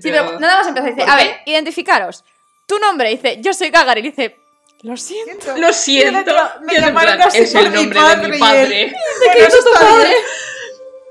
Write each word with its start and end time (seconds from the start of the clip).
Sí, 0.00 0.10
pero 0.10 0.38
nada 0.40 0.58
más 0.58 0.68
empezar. 0.68 0.90
Dice, 0.90 1.02
¿Por 1.02 1.10
a 1.10 1.16
ver, 1.16 1.36
identificaros. 1.46 2.24
Tu 2.66 2.78
nombre, 2.78 3.10
dice, 3.10 3.38
yo 3.40 3.52
soy 3.52 3.70
Gagarin. 3.70 4.04
Dice, 4.04 4.36
lo 4.82 4.96
siento. 4.96 5.56
Lo 5.56 5.72
siento. 5.72 6.32
Me 6.62 6.72
Y 6.72 6.76
es 6.76 6.82
llamaron 6.82 7.20
así 7.20 7.38
es 7.38 7.52
por 7.52 7.62
el 7.62 7.70
mi 7.70 7.76
nombre 7.76 8.00
de 8.00 8.06
padre 8.06 8.26
y 8.26 8.30
mi 8.30 8.36
él- 8.36 8.40
padre. 8.40 8.94
Bueno, 9.26 9.46
eso 9.48 9.58
está 9.58 9.96
bien. 9.96 10.14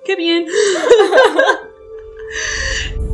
Qué 0.06 0.16
bien. 0.16 0.48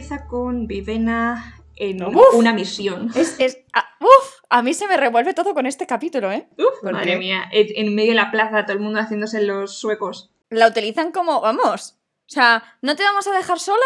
empieza 0.00 0.26
con 0.26 0.66
Vivena 0.66 1.60
en 1.76 2.02
Uf. 2.02 2.34
una 2.34 2.52
misión. 2.54 3.10
Es, 3.14 3.38
es, 3.38 3.58
ah, 3.74 3.84
uf, 4.00 4.40
a 4.48 4.62
mí 4.62 4.72
se 4.72 4.86
me 4.86 4.96
revuelve 4.96 5.34
todo 5.34 5.52
con 5.52 5.66
este 5.66 5.86
capítulo, 5.86 6.32
¿eh? 6.32 6.48
Uf, 6.56 6.80
¿Por 6.82 6.92
madre 6.92 7.12
qué? 7.12 7.18
mía, 7.18 7.44
en 7.52 7.94
medio 7.94 8.12
de 8.12 8.16
la 8.16 8.30
plaza, 8.30 8.64
todo 8.64 8.72
el 8.74 8.80
mundo 8.82 8.98
haciéndose 8.98 9.42
los 9.42 9.78
suecos. 9.78 10.30
La 10.48 10.66
utilizan 10.68 11.12
como, 11.12 11.40
vamos, 11.42 11.96
o 12.20 12.32
sea, 12.32 12.64
no 12.80 12.96
te 12.96 13.02
vamos 13.02 13.26
a 13.26 13.32
dejar 13.32 13.60
sola, 13.60 13.84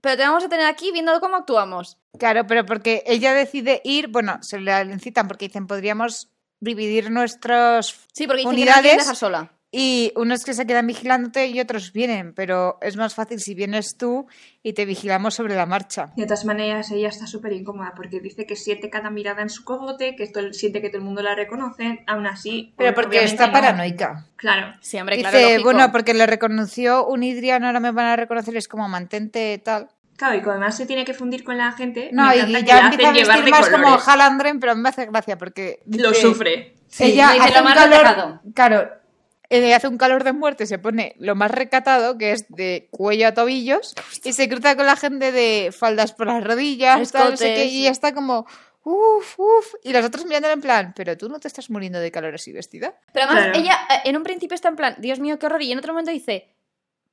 pero 0.00 0.16
te 0.16 0.22
vamos 0.22 0.44
a 0.44 0.48
tener 0.48 0.66
aquí 0.66 0.92
viendo 0.92 1.18
cómo 1.20 1.36
actuamos. 1.36 1.98
Claro, 2.18 2.46
pero 2.46 2.64
porque 2.64 3.02
ella 3.06 3.34
decide 3.34 3.80
ir, 3.84 4.06
bueno, 4.08 4.40
se 4.42 4.60
la 4.60 4.82
incitan 4.84 5.26
porque 5.26 5.48
dicen 5.48 5.66
podríamos 5.66 6.30
dividir 6.60 7.10
nuestros 7.10 7.96
Sí, 8.12 8.26
porque 8.28 8.42
dicen 8.42 8.54
que 8.56 8.64
no 8.64 8.72
Unidades. 8.72 8.98
dejar 8.98 9.16
sola. 9.16 9.52
Y 9.72 10.12
unos 10.16 10.44
que 10.44 10.52
se 10.52 10.66
quedan 10.66 10.86
vigilándote 10.88 11.46
y 11.46 11.60
otros 11.60 11.92
vienen, 11.92 12.32
pero 12.34 12.78
es 12.82 12.96
más 12.96 13.14
fácil 13.14 13.38
si 13.40 13.54
vienes 13.54 13.96
tú 13.96 14.26
y 14.64 14.72
te 14.72 14.84
vigilamos 14.84 15.34
sobre 15.34 15.54
la 15.54 15.64
marcha. 15.66 16.10
De 16.16 16.24
todas 16.24 16.44
maneras, 16.44 16.90
ella 16.90 17.08
está 17.08 17.26
súper 17.28 17.52
incómoda 17.52 17.92
porque 17.94 18.18
dice 18.20 18.46
que 18.46 18.56
siente 18.56 18.90
cada 18.90 19.10
mirada 19.10 19.42
en 19.42 19.48
su 19.50 19.64
cogote, 19.64 20.16
que 20.16 20.24
esto, 20.24 20.52
siente 20.52 20.80
que 20.82 20.88
todo 20.88 20.98
el 20.98 21.04
mundo 21.04 21.22
la 21.22 21.36
reconoce, 21.36 22.02
aún 22.08 22.26
así. 22.26 22.74
Pero 22.76 22.94
porque 22.94 23.22
está 23.22 23.46
no. 23.46 23.52
paranoica. 23.52 24.26
Claro. 24.36 24.74
Sí, 24.80 24.98
hombre, 24.98 25.16
Dice, 25.18 25.30
claro, 25.30 25.62
bueno, 25.62 25.92
porque 25.92 26.14
le 26.14 26.26
reconoció 26.26 27.06
un 27.06 27.22
Idrian, 27.22 27.62
ahora 27.64 27.78
me 27.78 27.92
van 27.92 28.06
a 28.06 28.16
reconocer, 28.16 28.56
es 28.56 28.66
como 28.66 28.88
mantente 28.88 29.56
tal. 29.64 29.88
Claro, 30.16 30.34
y 30.36 30.40
como 30.40 30.50
además 30.52 30.76
se 30.76 30.84
tiene 30.84 31.04
que 31.04 31.14
fundir 31.14 31.44
con 31.44 31.56
la 31.56 31.72
gente, 31.72 32.10
No, 32.12 32.34
y 32.34 32.40
que 32.52 32.64
ya 32.64 32.88
empieza 32.88 33.08
a 33.08 33.12
vestir 33.12 33.50
más 33.50 33.68
como 33.70 33.84
colores. 33.84 34.08
Halandren, 34.08 34.60
pero 34.60 34.74
me 34.76 34.88
hace 34.88 35.06
gracia 35.06 35.38
porque 35.38 35.80
Lo 35.86 36.10
dice- 36.10 36.22
sufre. 36.22 36.74
Sí, 36.88 37.04
ella 37.04 37.30
dice 37.34 37.44
hace 37.44 37.52
lo 37.54 37.58
un 37.60 37.64
más 37.66 37.74
calor, 37.74 38.40
claro, 38.52 38.90
ella 39.50 39.76
hace 39.76 39.88
un 39.88 39.98
calor 39.98 40.22
de 40.24 40.32
muerte, 40.32 40.64
se 40.66 40.78
pone 40.78 41.14
lo 41.18 41.34
más 41.34 41.50
recatado, 41.50 42.16
que 42.16 42.32
es 42.32 42.46
de 42.48 42.88
cuello 42.90 43.28
a 43.28 43.34
tobillos, 43.34 43.94
y 44.24 44.32
se 44.32 44.48
cruza 44.48 44.76
con 44.76 44.86
la 44.86 44.96
gente 44.96 45.32
de 45.32 45.72
faldas 45.76 46.12
por 46.12 46.28
las 46.28 46.42
rodillas, 46.44 47.10
tal, 47.12 47.32
no 47.32 47.36
sé 47.36 47.54
qué, 47.54 47.64
y 47.66 47.80
ella 47.82 47.90
está 47.90 48.14
como, 48.14 48.46
uff, 48.84 49.38
uff, 49.38 49.74
y 49.82 49.92
los 49.92 50.04
otros 50.04 50.24
mirándola 50.24 50.54
en 50.54 50.60
plan, 50.60 50.92
pero 50.96 51.16
tú 51.18 51.28
no 51.28 51.40
te 51.40 51.48
estás 51.48 51.68
muriendo 51.68 51.98
de 51.98 52.10
calor 52.12 52.34
así 52.34 52.52
vestida. 52.52 52.94
Pero 53.12 53.26
además, 53.26 53.44
Claro. 53.46 53.58
ella 53.58 53.78
eh, 53.90 54.08
en 54.08 54.16
un 54.16 54.22
principio 54.22 54.54
está 54.54 54.68
en 54.68 54.76
plan, 54.76 54.94
Dios 54.98 55.18
mío, 55.18 55.38
qué 55.38 55.46
horror, 55.46 55.62
y 55.62 55.72
en 55.72 55.78
otro 55.78 55.92
momento 55.92 56.12
dice, 56.12 56.54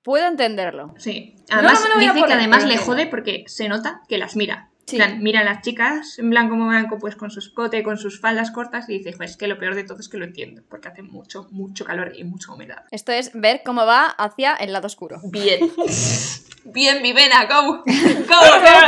puedo 0.04 0.28
entenderlo. 0.28 0.94
Sí. 0.98 1.36
Además, 1.50 1.80
no 1.82 1.82
me 1.82 1.90
lo 1.90 1.96
voy 1.96 2.04
a 2.06 2.08
dice 2.10 2.14
que 2.16 2.22
poner, 2.22 2.38
además 2.38 2.64
pero 2.64 2.70
le 2.70 2.78
jode 2.78 3.08
porque 3.08 3.44
se 3.48 3.68
nota 3.68 4.02
que 4.08 4.18
las 4.18 4.36
mira. 4.36 4.70
Sí. 4.88 4.96
En 4.96 5.04
plan, 5.06 5.22
mira 5.22 5.42
a 5.42 5.44
las 5.44 5.62
chicas, 5.62 6.18
en 6.18 6.30
blanco 6.30 6.52
como 6.52 6.70
blanco, 6.70 6.98
pues 6.98 7.16
con 7.16 7.30
su 7.30 7.40
escote, 7.40 7.84
con 7.84 7.98
sus 7.98 8.20
faldas 8.22 8.52
cortas, 8.52 8.88
y 8.90 8.98
dice, 8.98 9.12
"Jo, 9.14 9.24
es 9.24 9.36
que 9.38 9.48
lo 9.48 9.60
peor 9.60 9.76
de 9.76 9.84
todo 9.84 10.00
es 10.00 10.08
que 10.10 10.18
lo 10.18 10.24
entiendo, 10.26 10.64
porque 10.70 10.88
hace 10.88 11.02
mucho, 11.04 11.48
mucho 11.52 11.84
calor 11.86 12.14
y 12.18 12.24
mucha 12.24 12.54
humedad. 12.54 12.86
Esto 12.92 13.12
es 13.12 13.32
ver 13.34 13.62
cómo 13.66 13.86
va 13.86 14.06
hacia 14.06 14.54
el 14.56 14.72
lado 14.74 14.88
oscuro. 14.88 15.20
Bien. 15.26 15.60
Bien, 16.74 17.02
Vivena, 17.04 17.46
go. 17.46 17.84
Go, 17.84 17.84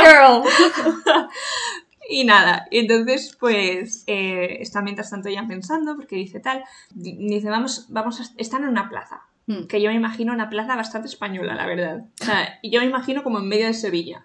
Girl. 0.02 0.42
Y 2.12 2.24
nada, 2.24 2.66
entonces 2.72 3.36
pues 3.38 4.02
eh, 4.08 4.56
está 4.60 4.82
mientras 4.82 5.10
tanto 5.10 5.28
ya 5.28 5.46
pensando, 5.46 5.94
porque 5.94 6.16
dice 6.16 6.40
tal, 6.40 6.64
di- 6.92 7.16
dice, 7.16 7.48
vamos, 7.50 7.86
vamos 7.88 8.20
a, 8.20 8.24
están 8.36 8.64
en 8.64 8.70
una 8.70 8.88
plaza, 8.88 9.22
Hmm. 9.46 9.66
que 9.68 9.80
yo 9.80 9.90
me 9.90 9.96
imagino 9.96 10.32
una 10.32 10.48
plaza 10.50 10.74
bastante 10.76 11.08
española, 11.08 11.54
la 11.54 11.66
verdad. 11.66 12.04
O 12.20 12.24
sea, 12.24 12.58
yo 12.62 12.80
me 12.80 12.86
imagino 12.86 13.22
como 13.22 13.38
en 13.38 13.48
medio 13.48 13.66
de 13.66 13.74
Sevilla, 13.74 14.24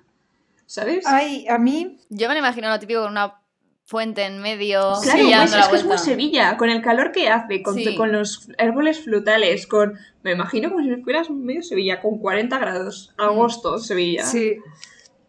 ¿sabes? 0.65 1.05
Ay, 1.07 1.47
a 1.47 1.57
mí, 1.57 1.97
Yo 2.09 2.27
me 2.27 2.33
lo 2.35 2.39
imagino 2.39 2.69
lo 2.69 2.79
típico 2.79 3.01
con 3.01 3.11
una 3.11 3.39
fuente 3.87 4.23
en 4.25 4.41
medio, 4.41 4.93
Claro, 5.03 5.19
pues, 5.19 5.51
la 5.51 5.59
es 5.61 5.67
que 5.67 5.75
es 5.75 5.85
muy. 5.85 5.97
Sevilla, 5.99 6.57
con 6.57 6.69
el 6.69 6.81
calor 6.81 7.11
que 7.11 7.29
hace, 7.29 7.61
con, 7.61 7.75
Sí. 7.75 7.95
con 7.95 8.11
los 8.11 8.49
árboles 8.57 9.03
frutales, 9.03 9.67
con... 9.67 9.93
Me 10.23 10.31
imagino 10.31 10.71
como 10.71 10.83
si 10.83 10.95
fueras 11.03 11.29
medio 11.29 11.61
Sevilla, 11.61 12.01
con 12.01 12.17
40 12.17 12.57
grados, 12.57 13.13
agosto, 13.17 13.77
Sevilla. 13.77 14.25
sí, 14.25 14.57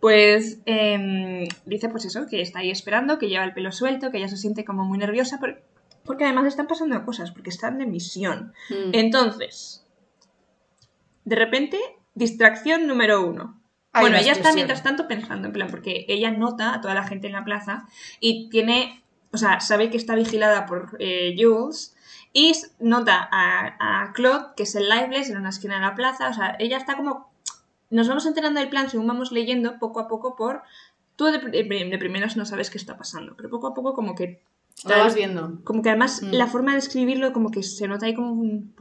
Pues 0.00 0.60
em, 0.66 1.46
dice 1.66 1.88
pues 1.90 2.04
eso, 2.06 2.26
que 2.26 2.40
está 2.40 2.60
ahí 2.60 2.70
esperando, 2.70 3.18
que 3.18 3.28
lleva 3.28 3.44
el 3.44 3.52
pelo 3.54 3.72
suelto, 3.72 4.10
que 4.10 4.18
ella 4.18 4.28
se 4.28 4.36
siente 4.38 4.64
como 4.64 4.84
muy 4.84 4.96
nerviosa, 4.98 5.38
por- 5.38 5.62
porque 6.04 6.24
además 6.24 6.46
están 6.46 6.66
pasando 6.66 7.04
cosas, 7.04 7.32
porque 7.32 7.50
están 7.50 7.78
de 7.78 7.86
misión. 7.86 8.52
Mm. 8.70 8.90
Entonces, 8.94 9.84
de 11.24 11.36
repente, 11.36 11.78
distracción 12.14 12.86
número 12.86 13.26
uno. 13.26 13.60
Bueno, 14.00 14.16
ella 14.16 14.32
está 14.32 14.48
mientras 14.54 14.82
tanto 14.82 15.08
pensando, 15.08 15.46
en 15.48 15.52
plan, 15.52 15.68
porque 15.70 16.04
ella 16.08 16.30
nota 16.30 16.74
a 16.74 16.80
toda 16.80 16.94
la 16.94 17.04
gente 17.04 17.26
en 17.26 17.32
la 17.34 17.44
plaza 17.44 17.86
y 18.20 18.48
tiene, 18.50 19.02
o 19.32 19.38
sea, 19.38 19.60
sabe 19.60 19.90
que 19.90 19.96
está 19.96 20.14
vigilada 20.14 20.66
por 20.66 20.96
eh, 20.98 21.34
Jules 21.38 21.94
y 22.32 22.52
nota 22.80 23.28
a, 23.30 24.02
a 24.02 24.12
Claude, 24.12 24.48
que 24.56 24.64
es 24.64 24.74
el 24.74 24.88
liveless 24.88 25.30
en 25.30 25.38
una 25.38 25.48
esquina 25.48 25.76
de 25.76 25.80
la 25.82 25.94
plaza, 25.94 26.28
o 26.28 26.34
sea, 26.34 26.56
ella 26.58 26.76
está 26.76 26.96
como... 26.96 27.30
Nos 27.88 28.08
vamos 28.08 28.26
enterando 28.26 28.58
del 28.60 28.68
plan 28.68 28.90
según 28.90 29.06
vamos 29.06 29.30
leyendo 29.32 29.78
poco 29.78 30.00
a 30.00 30.08
poco 30.08 30.34
por... 30.36 30.62
Tú 31.16 31.26
de, 31.26 31.38
de- 31.38 31.64
de 31.90 31.98
primeras 31.98 32.36
no 32.36 32.44
sabes 32.44 32.68
qué 32.68 32.78
está 32.78 32.96
pasando, 32.98 33.34
pero 33.36 33.48
poco 33.48 33.68
a 33.68 33.74
poco 33.74 33.94
como 33.94 34.14
que... 34.14 34.42
Lo 34.84 34.98
vas 34.98 35.14
viendo. 35.14 35.58
Como 35.64 35.82
que 35.82 35.88
además 35.88 36.20
Mm. 36.22 36.32
la 36.32 36.46
forma 36.46 36.72
de 36.72 36.78
escribirlo 36.78 37.32
como 37.32 37.50
que 37.50 37.62
se 37.62 37.88
nota 37.88 38.06
ahí 38.06 38.14
como 38.14 38.32
un, 38.32 38.74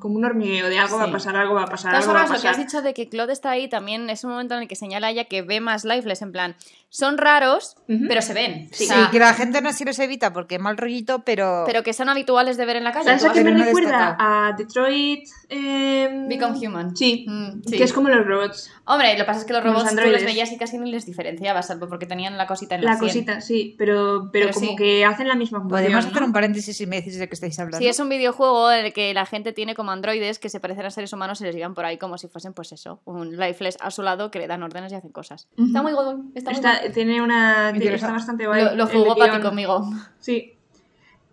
como 0.00 0.14
un 0.16 0.24
hormigueo 0.24 0.68
de 0.68 0.78
algo 0.78 0.96
va 0.96 1.04
a 1.04 1.12
pasar, 1.12 1.36
algo 1.36 1.54
va 1.54 1.64
a 1.64 1.66
pasar, 1.66 1.94
algo 1.94 2.12
va 2.14 2.22
a 2.22 2.26
lo 2.28 2.40
que 2.40 2.48
has 2.48 2.56
dicho 2.56 2.80
de 2.82 2.94
que 2.94 3.08
Claude 3.10 3.32
está 3.34 3.50
ahí 3.50 3.68
también 3.68 4.08
es 4.10 4.24
un 4.24 4.30
momento 4.30 4.54
en 4.54 4.62
el 4.62 4.68
que 4.68 4.74
señala 4.76 5.08
a 5.08 5.10
ella 5.10 5.24
que 5.24 5.42
ve 5.42 5.60
más 5.60 5.84
lifeless, 5.84 6.22
en 6.22 6.32
plan, 6.32 6.56
son 6.88 7.18
raros, 7.18 7.76
pero 8.08 8.22
se 8.22 8.32
ven. 8.34 8.68
sí, 8.72 8.84
O 8.84 8.86
sea, 8.86 9.08
que 9.10 9.18
la 9.18 9.34
gente 9.34 9.60
no 9.60 9.72
se 9.72 9.84
los 9.84 9.98
evita 9.98 10.32
porque 10.32 10.58
mal 10.58 10.76
rollito, 10.76 11.20
pero... 11.24 11.64
pero 11.66 11.82
que 11.82 11.92
son 11.92 12.08
habituales 12.08 12.56
de 12.56 12.64
ver 12.66 12.76
en 12.76 12.84
la 12.84 12.92
calle. 12.92 13.04
¿Sabes 13.06 13.22
Tú 13.24 13.28
a 13.30 13.32
qué 13.32 13.42
me 13.44 13.50
no 13.52 13.64
recuerda? 13.64 13.90
destaca. 13.90 14.16
A 14.48 14.52
Detroit... 14.56 15.28
em, 15.48 16.28
Become 16.28 16.56
Human. 16.66 16.96
Sí, 16.96 17.26
Mm, 17.28 17.62
sí. 17.66 17.76
que 17.76 17.84
es 17.84 17.92
como 17.92 18.08
los 18.08 18.24
robots. 18.26 18.70
Hombre, 18.84 19.12
lo 19.12 19.18
que 19.18 19.24
pasa 19.24 19.40
es 19.40 19.44
que 19.46 19.52
los 19.52 19.64
Los 19.64 19.72
robots 19.72 19.84
tú 19.84 19.90
androides. 19.90 20.22
los 20.22 20.24
veías 20.32 20.52
y 20.52 20.56
casi 20.58 20.78
ni 20.78 20.90
les 20.90 21.04
diferenciabas, 21.06 21.66
salvo 21.66 21.88
porque 21.88 22.06
tenían 22.06 22.36
la 22.38 22.46
cosita 22.46 22.74
en 22.76 22.84
la, 22.84 22.92
La 22.92 22.96
sien. 22.98 23.08
cosita, 23.08 23.40
sí, 23.40 23.74
pero, 23.78 24.30
pero, 24.32 24.46
Pero 24.46 24.54
como 24.54 24.70
sí. 24.70 24.76
que 24.76 25.04
hacen 25.04 25.26
la 25.28 25.33
misma 25.36 25.60
función, 25.60 25.80
Podemos 25.80 26.04
¿no? 26.04 26.10
hacer 26.10 26.22
un 26.22 26.32
paréntesis 26.32 26.80
y 26.80 26.86
me 26.86 26.96
decís 26.96 27.18
de 27.18 27.28
qué 27.28 27.34
estáis 27.34 27.58
hablando. 27.58 27.78
Sí, 27.78 27.86
es 27.86 27.98
un 28.00 28.08
videojuego 28.08 28.70
en 28.72 28.86
el 28.86 28.92
que 28.92 29.12
la 29.14 29.26
gente 29.26 29.52
tiene 29.52 29.74
como 29.74 29.90
androides 29.90 30.38
que 30.38 30.48
se 30.48 30.60
parecen 30.60 30.86
a 30.86 30.90
seres 30.90 31.12
humanos 31.12 31.40
y 31.40 31.44
les 31.44 31.54
llevan 31.54 31.74
por 31.74 31.84
ahí 31.84 31.98
como 31.98 32.18
si 32.18 32.28
fuesen, 32.28 32.52
pues 32.52 32.72
eso, 32.72 33.00
un 33.04 33.36
lifeless 33.36 33.76
a 33.80 33.90
su 33.90 34.02
lado 34.02 34.30
que 34.30 34.38
le 34.38 34.46
dan 34.46 34.62
órdenes 34.62 34.92
y 34.92 34.94
hacen 34.94 35.10
cosas. 35.12 35.48
Está 35.56 35.82
muy 35.82 35.92
guay, 35.92 36.16
está 36.34 36.50
muy 36.50 36.58
Está- 36.60 36.80
tiene 36.92 37.20
una... 37.22 37.70
Interesante. 37.74 37.94
Está 37.96 38.12
bastante 38.12 38.46
guay. 38.46 38.64
Lo, 38.64 38.74
lo 38.76 38.86
jugó. 38.86 39.16
Papi 39.16 39.40
conmigo. 39.40 39.90
Sí. 40.18 40.50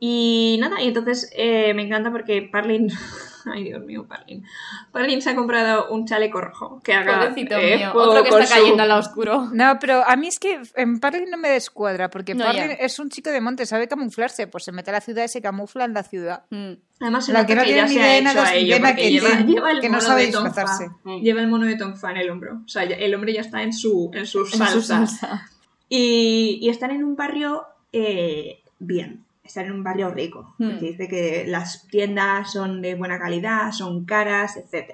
Y 0.04 0.58
nada, 0.60 0.82
y 0.82 0.88
entonces 0.88 1.32
eh, 1.36 1.76
me 1.76 1.84
encanta 1.84 2.12
porque 2.12 2.42
Parlin... 2.52 2.90
Ay, 3.46 3.66
Dios 3.66 3.84
mío, 3.86 4.06
Parlin. 4.08 4.44
Parlin 4.92 5.20
se 5.22 5.32
ha 5.32 5.36
comprado 5.36 5.90
un 5.92 6.06
chaleco 6.08 6.42
rojo 6.42 6.80
que 6.84 6.94
haga 6.94 7.20
Pobrecito 7.20 7.56
eh, 7.58 7.78
mío. 7.78 7.92
Otro 7.94 8.22
que 8.24 8.30
está 8.30 8.46
su- 8.48 8.54
cayendo 8.54 8.82
al 8.84 8.90
lado 8.90 9.02
oscuro. 9.02 9.50
No, 9.52 9.78
pero 9.80 10.04
a 10.08 10.16
mí 10.16 10.28
es 10.28 10.38
que 10.40 10.60
en 10.76 11.00
Parlin 11.00 11.30
no 11.30 11.38
me 11.38 11.50
descuadra, 11.50 12.10
porque 12.10 12.34
No, 12.36 12.46
Parlin 12.46 12.68
ya. 12.70 12.74
es 12.74 12.98
un 13.00 13.10
chico 13.10 13.30
de 13.32 13.42
monte, 13.42 13.66
sabe 13.68 13.88
camuflarse, 13.88 14.46
pues 14.48 14.64
se 14.64 14.72
mete 14.72 14.90
a 14.90 14.94
la 14.94 15.02
ciudad 15.02 15.24
y 15.24 15.28
se 15.28 15.42
camufla 15.42 15.86
en 15.86 15.94
la 15.94 16.04
ciudad. 16.04 16.44
Mm. 16.52 16.72
Además, 17.00 17.30
La 17.30 17.46
que 17.46 17.56
no 17.56 17.64
tiene 17.64 17.86
ni 17.88 17.94
idea 17.96 18.22
nada 18.22 18.48
a 18.48 18.52
que 18.54 18.66
lleva, 18.66 18.96
tiene- 18.96 19.46
lleva 19.46 19.72
el 19.72 19.82
que 19.82 19.90
no 19.90 19.98
mono 19.98 20.08
sabe 20.08 20.22
de 20.22 20.28
disfrazarse. 20.28 20.90
Fa. 21.04 21.16
Lleva 21.22 21.42
el 21.42 21.48
mono 21.48 21.66
de 21.68 21.76
Tom 21.78 21.96
Fa 21.96 22.10
en 22.12 22.18
el 22.18 22.30
hombro. 22.32 22.62
O 22.66 22.68
sea, 22.68 22.84
el 22.84 23.14
hombre 23.16 23.34
ya 23.34 23.42
está 23.42 23.62
en 23.64 23.74
su, 23.74 24.10
en 24.16 24.26
su 24.26 24.40
En 24.42 24.46
su 24.48 24.58
salsa. 24.58 24.82
salsa. 25.08 25.50
Y, 25.90 26.60
y 26.62 26.70
están 26.70 26.92
en 26.92 27.04
un 27.04 27.16
barrio 27.16 27.66
eh, 27.92 28.62
bien. 28.80 29.26
Están 29.52 29.66
en 29.66 29.74
un 29.74 29.84
barrio 29.84 30.10
rico. 30.10 30.56
Hmm. 30.60 30.70
Porque 30.70 30.86
dice 30.86 31.08
que 31.10 31.44
las 31.46 31.86
tiendas 31.88 32.54
son 32.54 32.82
de 32.82 32.96
buena 32.96 33.20
calidad, 33.20 33.74
son 33.74 34.06
caras, 34.06 34.56
etc. 34.56 34.94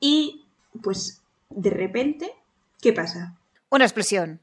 Y 0.00 0.44
pues 0.82 1.22
de 1.48 1.70
repente, 1.70 2.30
¿qué 2.82 2.92
pasa? 2.92 3.38
Una 3.70 3.86
explosión. 3.86 4.38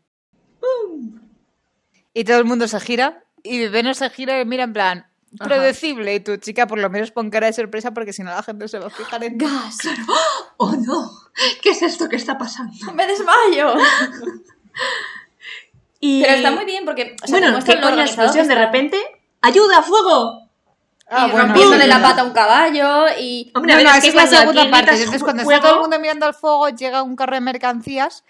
Y 2.15 2.23
todo 2.23 2.39
el 2.39 2.45
mundo 2.45 2.67
se 2.67 2.79
gira 2.79 3.23
y 3.43 3.59
Vivena 3.59 3.93
se 3.93 4.09
gira 4.09 4.41
y 4.41 4.45
mira 4.45 4.63
en 4.63 4.73
plan, 4.73 5.05
Ajá. 5.39 5.49
predecible. 5.49 6.15
Y 6.15 6.19
tu 6.19 6.37
chica 6.37 6.65
por 6.65 6.79
lo 6.79 6.89
menos 6.89 7.11
pon 7.11 7.29
cara 7.29 7.45
de 7.45 7.53
sorpresa 7.53 7.93
porque 7.93 8.11
si 8.11 8.23
no 8.23 8.31
la 8.31 8.41
gente 8.41 8.67
se 8.67 8.79
va 8.79 8.87
a 8.87 8.89
fijar 8.89 9.23
en. 9.23 9.37
¡Gas! 9.37 9.77
¡Oh, 10.57 10.75
no! 10.75 11.11
¿Qué 11.61 11.69
es 11.69 11.83
esto 11.83 12.09
que 12.09 12.15
está 12.15 12.39
pasando? 12.39 12.73
¡Me 12.95 13.05
desmayo! 13.05 13.75
Y... 15.99 16.21
Pero 16.21 16.33
está 16.35 16.51
muy 16.51 16.65
bien 16.65 16.85
porque. 16.85 17.15
O 17.23 17.27
sea, 17.27 17.39
bueno, 17.39 17.59
que 17.63 17.79
con 17.81 17.95
la 17.95 18.05
explosión 18.05 18.47
de 18.47 18.53
está. 18.53 18.65
repente... 18.65 18.97
¡Ayuda, 19.41 19.81
fuego! 19.83 20.41
Ah, 21.07 21.27
y 21.27 21.31
bueno, 21.31 21.47
rompiéndole 21.47 21.87
la 21.87 22.01
pata 22.01 22.21
a 22.21 22.23
un 22.23 22.31
caballo 22.33 23.05
y. 23.19 23.51
Hombre, 23.53 23.73
a 23.73 23.75
No, 23.75 23.83
ver, 23.83 23.91
no, 23.91 23.95
es 23.97 24.03
que 24.03 24.09
es 24.09 24.15
la 24.15 24.25
segunda 24.27 24.71
parte. 24.71 24.91
Entonces, 24.95 25.23
cuando 25.23 25.43
está 25.43 25.45
fuego, 25.51 25.61
todo 25.61 25.75
el 25.75 25.81
mundo 25.81 25.99
mirando 25.99 26.25
al 26.25 26.33
fuego, 26.33 26.69
llega 26.69 27.03
un 27.03 27.15
carro 27.15 27.35
de 27.35 27.41
mercancías 27.41 28.23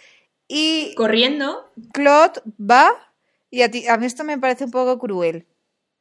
y 0.48 0.94
Corriendo, 0.96 1.72
Claude 1.94 2.42
va. 2.60 2.92
Y 3.50 3.62
a, 3.62 3.72
ti, 3.72 3.88
a 3.88 3.96
mí 3.98 4.06
esto 4.06 4.26
me 4.26 4.38
parece 4.38 4.66
un 4.66 4.72
poco 4.72 5.00
cruel. 5.00 5.48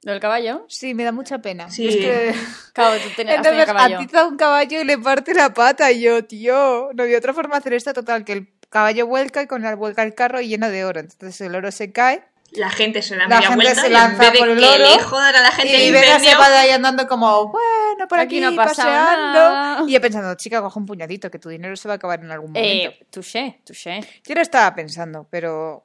¿Lo 0.03 0.13
del 0.13 0.21
caballo? 0.21 0.65
Sí, 0.69 0.93
me 0.95 1.05
da 1.05 1.13
mucha 1.13 1.39
pena. 1.39 1.71
Sí. 1.71 1.87
Es 1.89 1.97
que... 1.97 2.35
Claro, 2.75 3.01
tú 3.05 3.09
tenido 3.17 3.37
Entonces, 3.37 3.65
caballo. 3.67 3.99
atiza 3.99 4.27
un 4.27 4.37
caballo 4.37 4.81
y 4.81 4.85
le 4.85 4.99
parte 4.99 5.33
la 5.33 5.55
pata. 5.55 5.91
Y 5.93 6.01
yo, 6.03 6.25
tío, 6.25 6.91
no 6.93 7.05
había 7.05 7.19
otra 7.19 7.33
forma 7.33 7.55
de 7.55 7.59
hacer 7.61 7.73
esto. 7.75 7.95
Total, 7.95 8.25
que 8.25 8.33
el 8.33 8.47
caballo 8.69 9.07
vuelca 9.07 9.43
y 9.43 9.47
con 9.47 9.65
el 9.65 9.77
vuelca 9.77 10.03
el 10.03 10.15
carro 10.15 10.41
lleno 10.41 10.69
de 10.69 10.85
oro. 10.85 11.01
Entonces 11.01 11.41
el 11.41 11.55
oro 11.55 11.71
se 11.71 11.93
cae 11.93 12.25
la 12.55 12.71
gente 12.71 13.03
se 13.03 13.17
La 13.17 13.27
media 13.27 13.49
gente 13.49 13.65
vuelta 13.65 13.81
se 13.81 13.89
y 13.89 13.91
lanza 13.91 14.33
por 14.33 14.49
el 14.49 14.59
que 14.59 14.65
oro 14.65 14.79
le 14.79 14.99
jodan 15.03 15.35
a 15.35 15.41
la 15.43 15.51
gente 15.51 15.73
y 15.73 15.87
el 15.87 15.93
Vera 15.93 16.19
se 16.19 16.35
va 16.37 16.51
de 16.51 16.57
ahí 16.57 16.71
andando 16.71 17.07
como, 17.09 17.49
bueno, 17.49 18.09
por 18.09 18.21
aquí, 18.21 18.37
Aquí 18.37 18.41
no 18.41 18.49
ha 18.49 18.65
pasado 18.65 18.89
paseando. 18.91 19.33
nada. 19.33 19.85
Y 19.87 19.93
yo 19.93 20.01
pensando, 20.01 20.35
chica, 20.37 20.61
coge 20.61 20.79
un 20.79 20.87
puñadito, 20.87 21.31
que 21.31 21.39
tu 21.39 21.49
dinero 21.49 21.77
se 21.77 21.89
va 21.89 21.95
a 21.95 21.97
acabar 21.97 22.21
en 22.21 22.31
algún 22.31 22.53
momento. 22.53 22.91
Eh, 22.91 23.07
touché, 23.11 23.61
touché. 23.65 24.01
Yo 24.25 24.35
lo 24.35 24.41
estaba 24.41 24.75
pensando, 24.75 25.27
pero 25.29 25.85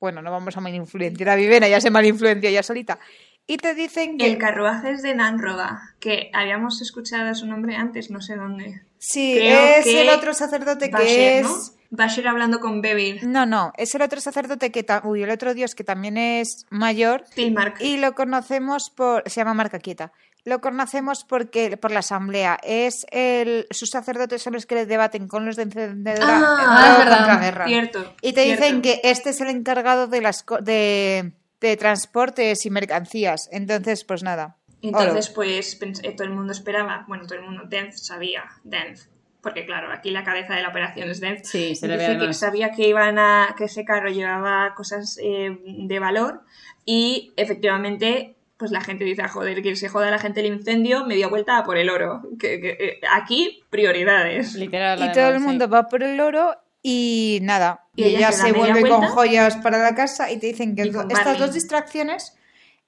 bueno, 0.00 0.20
no 0.22 0.30
vamos 0.30 0.56
a 0.56 0.60
mal 0.60 0.74
influenciar 0.74 1.28
a 1.30 1.36
Vivena, 1.36 1.68
ya 1.68 1.80
se 1.80 1.90
mal 1.90 2.04
influencia 2.04 2.50
ya 2.50 2.62
solita. 2.62 2.98
Y 3.46 3.56
te 3.56 3.74
dicen 3.74 4.16
que 4.16 4.26
El 4.26 4.38
carruaje 4.38 4.92
es 4.92 5.02
de 5.02 5.14
Nanroga, 5.14 5.94
que 5.98 6.30
habíamos 6.32 6.80
escuchado 6.82 7.34
su 7.34 7.46
nombre 7.46 7.76
antes, 7.76 8.10
no 8.10 8.20
sé 8.20 8.36
dónde. 8.36 8.82
sí, 8.98 9.34
creo 9.36 9.76
es 9.76 9.84
que 9.84 10.02
el 10.02 10.08
otro 10.08 10.34
sacerdote 10.34 10.86
que 10.86 10.92
Basher, 10.92 11.42
es... 11.42 11.42
¿no? 11.42 11.79
Basher 11.90 12.26
hablando 12.28 12.60
con 12.60 12.80
Bevil. 12.80 13.20
No, 13.30 13.46
no, 13.46 13.72
es 13.76 13.94
el 13.94 14.02
otro 14.02 14.20
sacerdote 14.20 14.70
que... 14.70 14.86
Uy, 15.04 15.22
el 15.24 15.30
otro 15.30 15.54
dios 15.54 15.74
que 15.74 15.84
también 15.84 16.16
es 16.16 16.66
mayor 16.70 17.24
Tilmark. 17.34 17.80
y 17.80 17.96
lo 17.98 18.14
conocemos 18.14 18.90
por... 18.90 19.22
Se 19.28 19.40
llama 19.40 19.54
Marca 19.54 19.78
Quieta. 19.80 20.12
Lo 20.44 20.60
conocemos 20.60 21.24
porque 21.28 21.76
por 21.76 21.90
la 21.90 21.98
asamblea. 21.98 22.58
Es 22.62 23.04
el... 23.10 23.66
Sus 23.70 23.90
sacerdotes 23.90 24.40
son 24.40 24.54
los 24.54 24.64
que 24.66 24.76
le 24.76 24.86
debaten 24.86 25.28
con 25.28 25.44
los 25.44 25.56
de 25.56 25.64
encendedora 25.64 26.26
Ah, 26.40 26.92
en 26.92 26.98
verdad. 27.04 27.18
contraguerra. 27.18 27.66
Cierto. 27.66 28.14
Y 28.22 28.32
te 28.32 28.44
cierto. 28.44 28.62
dicen 28.64 28.82
que 28.82 29.00
este 29.04 29.30
es 29.30 29.40
el 29.42 29.48
encargado 29.48 30.06
de 30.06 30.20
las 30.22 30.44
de, 30.62 31.32
de 31.60 31.76
transportes 31.76 32.64
y 32.64 32.70
mercancías. 32.70 33.48
Entonces, 33.52 34.04
pues 34.04 34.22
nada. 34.22 34.56
Entonces, 34.82 35.28
pues 35.28 35.78
eh, 35.82 36.12
todo 36.12 36.26
el 36.26 36.32
mundo 36.32 36.52
esperaba, 36.52 37.04
bueno, 37.06 37.26
todo 37.26 37.38
el 37.38 37.44
mundo, 37.44 37.64
Denz 37.68 38.00
sabía, 38.06 38.44
Denz, 38.64 39.09
porque 39.42 39.64
claro, 39.66 39.92
aquí 39.92 40.10
la 40.10 40.24
cabeza 40.24 40.54
de 40.54 40.62
la 40.62 40.68
operación 40.68 41.10
es 41.10 41.20
Denz. 41.20 41.48
Sí, 41.48 41.74
se 41.74 41.88
le 41.88 41.96
Dice 41.96 42.16
ve 42.16 42.26
que 42.26 42.34
sabía 42.34 42.70
que 42.72 42.88
iban 42.88 43.18
a, 43.18 43.54
que 43.56 43.64
ese 43.64 43.84
carro 43.84 44.10
llevaba 44.10 44.74
cosas 44.74 45.18
eh, 45.22 45.56
de 45.64 45.98
valor 45.98 46.42
y 46.84 47.32
efectivamente, 47.36 48.34
pues 48.56 48.70
la 48.70 48.80
gente 48.80 49.04
dice, 49.04 49.22
"Ah, 49.22 49.28
joder, 49.28 49.62
que 49.62 49.76
se 49.76 49.88
joda 49.88 50.10
la 50.10 50.18
gente 50.18 50.40
el 50.40 50.46
incendio, 50.46 51.06
media 51.06 51.28
vuelta 51.28 51.58
a 51.58 51.64
por 51.64 51.76
el 51.78 51.88
oro. 51.90 52.22
Que, 52.38 52.60
que, 52.60 52.70
eh, 52.78 53.00
aquí, 53.10 53.62
prioridades. 53.70 54.54
Literal. 54.54 54.98
Y 54.98 55.02
además, 55.02 55.16
todo 55.16 55.28
el 55.30 55.38
sí. 55.40 55.46
mundo 55.46 55.68
va 55.68 55.88
por 55.88 56.02
el 56.02 56.20
oro 56.20 56.56
y 56.82 57.38
nada. 57.42 57.86
Y 57.94 58.02
Y, 58.02 58.06
ella 58.08 58.18
ella 58.18 58.32
se 58.32 58.42
se 58.48 58.52
vuelve 58.52 58.88
con 58.88 59.02
joyas 59.02 59.56
para 59.56 59.78
la 59.78 59.94
casa 59.94 60.30
y 60.30 60.38
te 60.38 60.48
dicen 60.48 60.74
que 60.76 60.82
estas 60.82 61.06
Barney. 61.06 61.38
dos 61.38 61.54
distracciones 61.54 62.36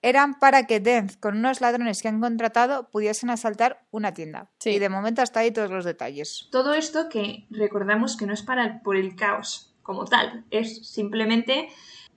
eran 0.03 0.35
para 0.39 0.67
que 0.67 0.81
Denz, 0.81 1.17
con 1.17 1.37
unos 1.39 1.61
ladrones 1.61 2.03
que 2.03 2.09
han 2.09 2.21
contratado, 2.21 2.91
pudiesen 2.91 3.31
asaltar 3.31 3.85
una 3.91 4.13
tienda. 4.13 4.51
Sí. 4.59 4.71
Y 4.71 4.79
de 4.81 4.89
momento 4.89 5.23
hasta 5.23 5.41
ahí 5.41 5.51
todos 5.53 5.71
los 5.71 5.85
detalles. 5.85 6.49
Todo 6.51 6.75
esto 6.75 7.09
que 7.09 7.47
recordamos 7.51 8.17
que 8.17 8.27
no 8.27 8.35
es 8.35 8.43
para 8.43 8.65
el- 8.67 8.81
por 8.81 8.97
el 8.97 9.15
caos 9.17 9.75
como 9.83 10.05
tal, 10.05 10.45
es 10.51 10.87
simplemente 10.89 11.69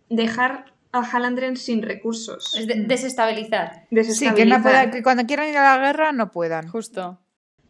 dejar 0.09 0.73
a 0.91 0.99
Halandren 1.01 1.57
sin 1.57 1.81
recursos. 1.81 2.55
Es 2.57 2.67
de- 2.67 2.85
desestabilizar. 2.85 3.73
Sí, 3.73 3.87
que, 3.89 3.95
no 3.95 4.01
Desestabilizar. 4.01 4.61
pueda- 4.61 4.91
que 4.91 5.03
cuando 5.03 5.25
quieran 5.25 5.49
ir 5.49 5.57
a 5.57 5.77
la 5.77 5.83
guerra 5.85 6.11
no 6.11 6.31
puedan. 6.31 6.67
Justo. 6.69 7.19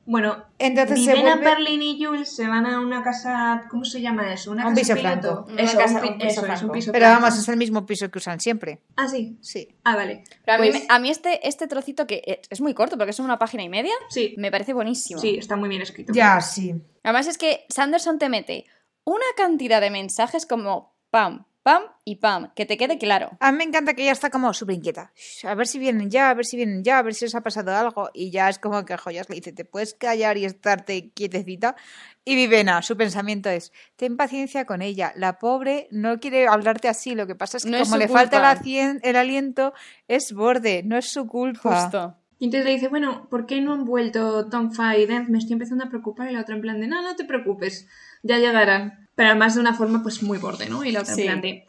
Bueno, 0.08 0.46
Entonces 0.60 1.04
se 1.04 1.14
Vivena, 1.14 1.36
vuelve... 1.38 1.50
Berlin 1.50 1.82
y 1.82 2.04
Jules 2.04 2.30
se 2.30 2.48
van 2.48 2.68
a 2.68 2.80
una 2.80 3.02
casa, 3.04 3.66
¿cómo 3.72 3.84
se 3.86 4.02
llama 4.02 4.32
eso? 4.32 4.52
Una 4.52 4.68
Un 4.68 4.76
casa 4.76 4.94
piso 4.94 4.96
piloto. 4.96 5.22
franco. 5.46 5.52
Una 5.52 5.62
Eso, 5.64 5.78
casa- 5.80 5.96
un 5.96 6.02
pi- 6.02 6.08
un 6.10 6.18
piso 6.20 6.28
eso 6.46 6.54
es, 6.54 6.62
un 6.64 6.72
piso 6.72 6.92
Pero 6.92 7.06
franco. 7.08 7.22
vamos, 7.24 7.40
es 7.40 7.50
el 7.50 7.58
mismo 7.58 7.86
piso 7.88 8.12
que 8.12 8.18
usan 8.20 8.40
siempre. 8.40 8.82
Ah, 8.98 9.08
sí. 9.08 9.36
Sí. 9.42 9.68
Ah, 9.84 9.96
vale. 9.96 10.24
Pero 10.46 10.58
a 10.58 10.62
mí, 10.62 10.70
Pues- 10.70 10.84
a 10.90 11.00
mí 11.00 11.10
este, 11.10 11.48
este 11.48 11.68
trocito 11.68 12.06
que 12.06 12.42
es- 12.50 12.62
muy 12.62 12.76
corto 12.76 12.98
porque 12.98 13.10
es 13.12 13.20
una 13.20 13.40
página 13.40 13.64
y 13.64 13.70
media, 13.70 13.94
Sí, 14.10 14.36
me 14.38 14.52
parece 14.52 14.74
buenísimo. 14.74 15.20
sí, 15.20 15.38
está 15.40 15.56
muy 15.56 15.70
bien 15.70 15.82
escrito. 15.82 16.14
sí. 16.42 16.76
Además 17.04 17.26
es 17.28 17.38
que 17.40 17.66
Sanderson 17.70 18.20
te 18.20 18.30
mete 18.30 18.66
una 19.06 19.26
cantidad 19.36 19.82
de 19.82 19.90
mensajes 19.90 20.46
como 20.46 20.96
pam, 21.10 21.46
pam 21.66 21.82
y 22.04 22.18
pam, 22.18 22.52
que 22.56 22.68
te 22.68 22.78
quede 22.78 23.00
claro. 23.00 23.32
A 23.40 23.52
mí 23.52 23.58
me 23.58 23.64
encanta 23.64 23.96
que 23.96 24.04
ella 24.04 24.12
está 24.12 24.30
como 24.30 24.54
súper 24.54 24.76
inquieta. 24.76 25.12
A 25.44 25.56
ver 25.56 25.66
si 25.66 25.80
vienen 25.80 26.12
ya, 26.12 26.30
a 26.30 26.34
ver 26.36 26.46
si 26.46 26.58
vienen 26.58 26.84
ya, 26.84 27.00
a 27.00 27.02
ver 27.02 27.16
si 27.16 27.26
os 27.26 27.34
ha 27.34 27.42
pasado 27.42 27.76
algo. 27.76 28.12
Y 28.14 28.30
ya 28.30 28.50
es 28.50 28.60
como 28.60 28.86
que 28.86 28.96
Joyas 28.96 29.28
le 29.30 29.36
dice, 29.38 29.52
¿te 29.52 29.66
puedes 29.66 29.96
callar 29.96 30.38
y 30.38 30.46
estarte 30.46 31.10
quietecita? 31.10 31.76
Y 32.24 32.36
Vivena, 32.36 32.84
su 32.84 32.96
pensamiento 32.96 33.50
es, 33.50 33.72
ten 33.96 34.16
paciencia 34.16 34.66
con 34.66 34.84
ella. 34.84 35.12
La 35.16 35.40
pobre 35.40 35.88
no 35.90 36.20
quiere 36.20 36.48
hablarte 36.48 36.88
así. 36.88 37.16
Lo 37.16 37.26
que 37.26 37.34
pasa 37.34 37.58
es 37.58 37.64
que 37.64 37.72
No 37.72 37.78
es 37.78 37.84
como 37.90 37.96
su 37.96 38.00
le 38.00 38.08
falta 38.10 38.38
el, 38.38 38.44
culpa. 38.44 38.64
acien- 38.64 39.00
el 39.02 39.16
aliento, 39.16 39.74
es 40.08 40.34
borde, 40.34 40.84
no 40.84 40.98
es 40.98 41.10
su 41.12 41.26
culpa. 41.26 41.82
Justo. 41.82 42.16
Y 42.38 42.46
entonces 42.46 42.66
le 42.66 42.72
dice, 42.74 42.90
bueno, 42.90 43.28
¿por 43.32 43.48
qué 43.48 43.60
no 43.62 43.74
han 43.74 43.86
vuelto 43.86 44.50
Tom 44.50 44.72
Fa 44.72 44.96
y 44.98 45.08
Dent? 45.08 45.30
Me 45.30 45.40
estoy 45.40 45.54
empezando 45.54 45.86
a 45.86 45.90
preocupar. 45.90 46.30
Y 46.30 46.34
la 46.34 46.42
otra 46.42 46.54
en 46.54 46.62
plan 46.62 46.80
de, 46.80 46.86
no, 46.88 47.02
no 47.02 47.16
te 47.16 47.26
preocupes, 47.26 47.88
ya 48.22 48.38
llegarán. 48.38 49.05
Pero 49.16 49.30
además 49.30 49.56
de 49.56 49.62
una 49.62 49.74
forma 49.74 50.04
pues 50.04 50.22
muy 50.22 50.38
borde, 50.38 50.68
¿no? 50.70 50.84
Y 50.84 50.92
la 50.92 51.02
otra 51.02 51.16
Sí. 51.16 51.22
en 51.22 51.28
plan 51.28 51.42
de, 51.42 51.66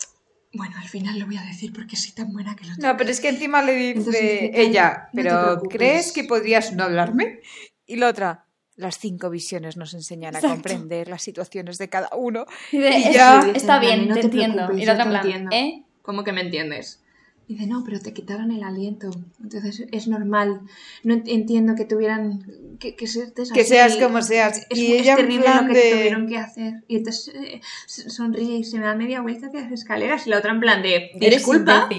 bueno, 0.52 0.74
al 0.80 0.88
final 0.88 1.18
lo 1.18 1.26
voy 1.26 1.36
a 1.36 1.42
decir 1.42 1.72
porque 1.72 1.96
soy 1.96 2.12
tan 2.12 2.32
buena 2.32 2.56
que 2.56 2.64
lo 2.66 2.74
No, 2.76 2.96
pero 2.96 3.10
es 3.10 3.20
que 3.20 3.28
encima 3.28 3.62
le 3.62 3.72
dice 3.74 3.98
Entonces 3.98 4.50
ella, 4.54 5.08
"No 5.12 5.22
te 5.22 5.28
pero 5.28 5.40
preocupes". 5.44 5.76
¿crees 5.78 6.12
que 6.12 6.24
podrías 6.24 6.72
no 6.72 6.84
hablarme? 6.84 7.40
Y 7.86 7.96
la 7.96 8.08
otra, 8.08 8.46
las 8.74 8.98
cinco 8.98 9.30
visiones 9.30 9.76
nos 9.76 9.94
enseñan 9.94 10.34
a 10.36 10.40
comprender 10.40 11.08
las 11.08 11.22
situaciones 11.22 11.78
de 11.78 11.88
cada 11.88 12.08
uno. 12.16 12.46
Y 12.72 12.78
de, 12.78 12.90
Y 12.98 13.12
ya- 13.12 13.40
Sí, 13.40 13.46
dice, 13.48 13.58
está 13.58 13.76
"Vale, 13.76 13.86
bien, 13.86 14.08
no 14.08 14.14
te, 14.14 14.20
te 14.22 14.26
entiendo. 14.26 14.72
Y 14.76 14.84
la 14.84 14.92
otra 14.92 15.04
te 15.04 15.08
en 15.08 15.10
plan, 15.10 15.26
entiendo. 15.26 15.50
¿eh? 15.56 15.82
¿Cómo 16.02 16.24
que 16.24 16.32
me 16.32 16.40
entiendes? 16.42 17.02
Y 17.48 17.54
dice, 17.54 17.66
no, 17.68 17.84
pero 17.84 18.00
te 18.00 18.12
quitaron 18.12 18.50
el 18.50 18.64
aliento. 18.64 19.08
Entonces 19.40 19.84
es 19.92 20.08
normal. 20.08 20.62
No 21.04 21.14
ent- 21.14 21.28
entiendo 21.28 21.76
que 21.76 21.84
tuvieran 21.84 22.76
que, 22.80 22.96
que 22.96 23.06
seas 23.06 23.32
Que 23.54 23.62
seas 23.64 23.96
como 23.96 24.20
seas. 24.20 24.66
Es, 24.68 24.78
Y 24.78 24.94
es 24.94 25.02
ella 25.02 25.14
terrible 25.16 25.46
lo 25.62 25.66
que 25.68 25.74
de- 25.78 25.90
tuvieron 25.92 26.26
que 26.26 26.38
hacer. 26.38 26.82
Y 26.88 26.96
entonces 26.96 27.32
eh, 27.36 27.60
sonríe 27.86 28.56
y 28.58 28.64
se 28.64 28.78
me 28.78 28.86
da 28.86 28.96
media 28.96 29.20
vuelta 29.20 29.46
hacia 29.46 29.60
las 29.60 29.70
escaleras. 29.72 30.26
Y 30.26 30.30
la 30.30 30.38
otra 30.38 30.50
en 30.52 30.60
plan 30.60 30.82
de, 30.82 31.10
Eres 31.20 31.44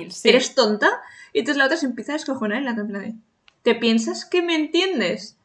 sí. 0.09 0.27
eres 0.29 0.53
tonta. 0.53 1.01
Y 1.31 1.39
entonces 1.39 1.57
la 1.57 1.65
otra 1.65 1.77
se 1.77 1.85
empieza 1.85 2.11
a 2.11 2.15
descojonar 2.17 2.61
y 2.61 2.65
la 2.65 2.71
otra 2.71 2.83
en 2.83 2.89
plan 2.89 3.01
de, 3.03 3.13
¿te 3.63 3.75
piensas 3.75 4.25
que 4.25 4.41
me 4.41 4.55
entiendes? 4.55 5.37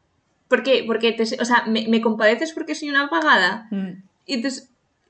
¿Por 0.49 0.63
qué? 0.63 0.83
Porque 0.85 1.13
te, 1.13 1.23
o 1.23 1.45
sea, 1.45 1.63
me, 1.67 1.87
me 1.87 2.01
compadeces 2.01 2.51
porque 2.51 2.75
soy 2.75 2.89
una 2.89 3.05
apagada. 3.05 3.67
Mm. 3.71 4.03
Y 4.25 4.33
entonces 4.33 4.69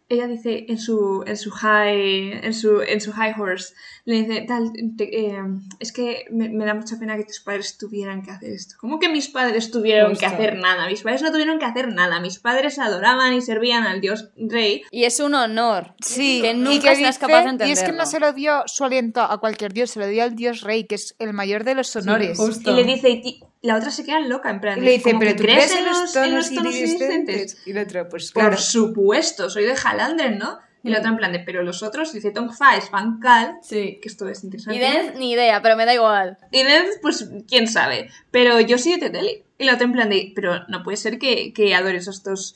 ella 0.10 0.28
dice 0.28 0.66
en 0.68 0.78
su, 0.78 1.24
en 1.26 1.38
su 1.38 1.50
high, 1.52 2.34
en 2.46 2.54
su, 2.54 2.82
en 2.82 3.02
su 3.02 3.12
high 3.14 3.34
horse, 3.40 3.74
le 4.06 4.22
dice, 4.24 4.42
tal, 4.48 4.72
te- 4.98 5.28
eh, 5.28 5.38
es 5.80 5.92
que 5.92 6.26
me, 6.32 6.50
me 6.50 6.66
da 6.66 6.74
mucha 6.74 7.00
pena 7.00 7.16
que 7.18 7.24
tus 7.24 7.40
padres 7.40 7.78
tuvieran 7.78 8.22
que 8.22 8.32
hacer 8.32 8.52
esto. 8.52 8.76
¿Cómo 8.80 9.00
que 9.00 9.10
mis 9.10 9.28
padres 9.30 9.72
tuvieron 9.72 10.16
que 10.16 10.26
hacer 10.26 10.58
nada? 10.58 10.88
Mis 10.88 11.02
padres 11.02 11.22
no 11.22 11.32
tuvieron 11.32 11.58
que 11.58 11.66
hacer 11.66 11.88
nada. 11.94 12.20
Mis 12.20 12.40
padres 12.40 12.78
adoraban 12.80 13.34
y 13.34 13.42
servían 13.42 13.84
al 13.86 14.02
dios 14.02 14.30
rey. 14.38 14.82
Y 14.92 15.06
es 15.06 15.20
un 15.20 15.34
honor. 15.36 15.96
Sí, 16.06 16.42
que 16.42 16.52
y 16.52 16.58
nunca 16.58 16.90
que 16.90 16.96
seas 16.98 17.16
dice- 17.16 17.20
capaz 17.20 17.44
de 17.46 17.68
Y 17.68 17.72
es 17.72 17.80
que 17.80 17.86
entenderlo. 17.86 17.98
no 17.98 18.06
se 18.06 18.20
lo 18.20 18.34
dio 18.34 18.64
su 18.68 18.84
aliento 18.84 19.22
a 19.22 19.40
cualquier 19.40 19.74
dios, 19.74 19.90
se 19.92 20.00
lo 20.00 20.08
dio 20.08 20.24
al 20.24 20.36
dios 20.36 20.62
rey, 20.62 20.84
que 20.86 20.96
es 20.96 21.16
el 21.20 21.34
mayor 21.34 21.64
de 21.64 21.76
los 21.76 21.96
honores. 21.96 22.38
Y 22.66 22.72
le 22.72 22.84
dice, 22.84 23.10
y 23.10 23.44
la 23.64 23.78
otra 23.78 23.90
se 23.90 24.04
queda 24.04 24.20
loca, 24.20 24.50
en 24.52 24.60
plan, 24.62 24.78
y 24.78 24.82
le 24.82 24.92
dice, 24.92 25.10
como 25.12 25.20
pero 25.22 25.32
que 25.32 25.38
tú 25.38 25.44
crees 25.44 25.72
crees 25.72 25.80
en 25.80 25.86
los 25.86 25.98
en 25.98 26.14
tonos, 26.14 26.32
los 26.32 26.54
tonos 26.54 26.76
iridiscentes. 26.76 27.58
Y 27.66 27.72
el 27.72 27.78
otro, 27.80 28.08
pues 28.10 28.32
Por 28.32 28.58
supuesto, 28.58 29.50
soy 29.50 29.64
de 29.64 29.74
Halandren, 29.84 30.38
¿no? 30.38 30.60
Y 30.86 30.90
la 30.90 31.00
otra 31.00 31.12
en 31.12 31.18
plan 31.18 31.32
de, 31.32 31.40
pero 31.40 31.64
los 31.64 31.82
otros, 31.82 32.12
dice 32.12 32.32
Tongfa 32.32 32.76
es 32.76 32.92
Bancal, 32.92 33.58
Sí. 33.62 34.00
que 34.02 34.10
esto 34.10 34.28
es 34.28 34.44
interesante. 34.44 34.76
Y 34.76 34.80
Denz, 34.80 35.16
ni 35.18 35.32
idea, 35.32 35.62
pero 35.62 35.78
me 35.78 35.86
da 35.86 35.94
igual. 35.94 36.38
Y 36.52 36.62
Ned, 36.64 36.84
pues 37.02 37.30
quién 37.48 37.70
sabe. 37.70 38.10
Pero 38.32 38.60
yo 38.60 38.78
soy 38.78 38.94
de 38.94 38.98
Teteli. 39.10 39.44
Y 39.58 39.64
la 39.64 39.76
otra 39.76 39.86
en 39.86 39.94
plan 39.94 40.10
de, 40.10 40.34
pero 40.36 40.68
no 40.68 40.84
puede 40.84 40.98
ser 40.98 41.20
que, 41.20 41.54
que 41.54 41.74
adores 41.74 42.10
a 42.10 42.12
estos 42.12 42.56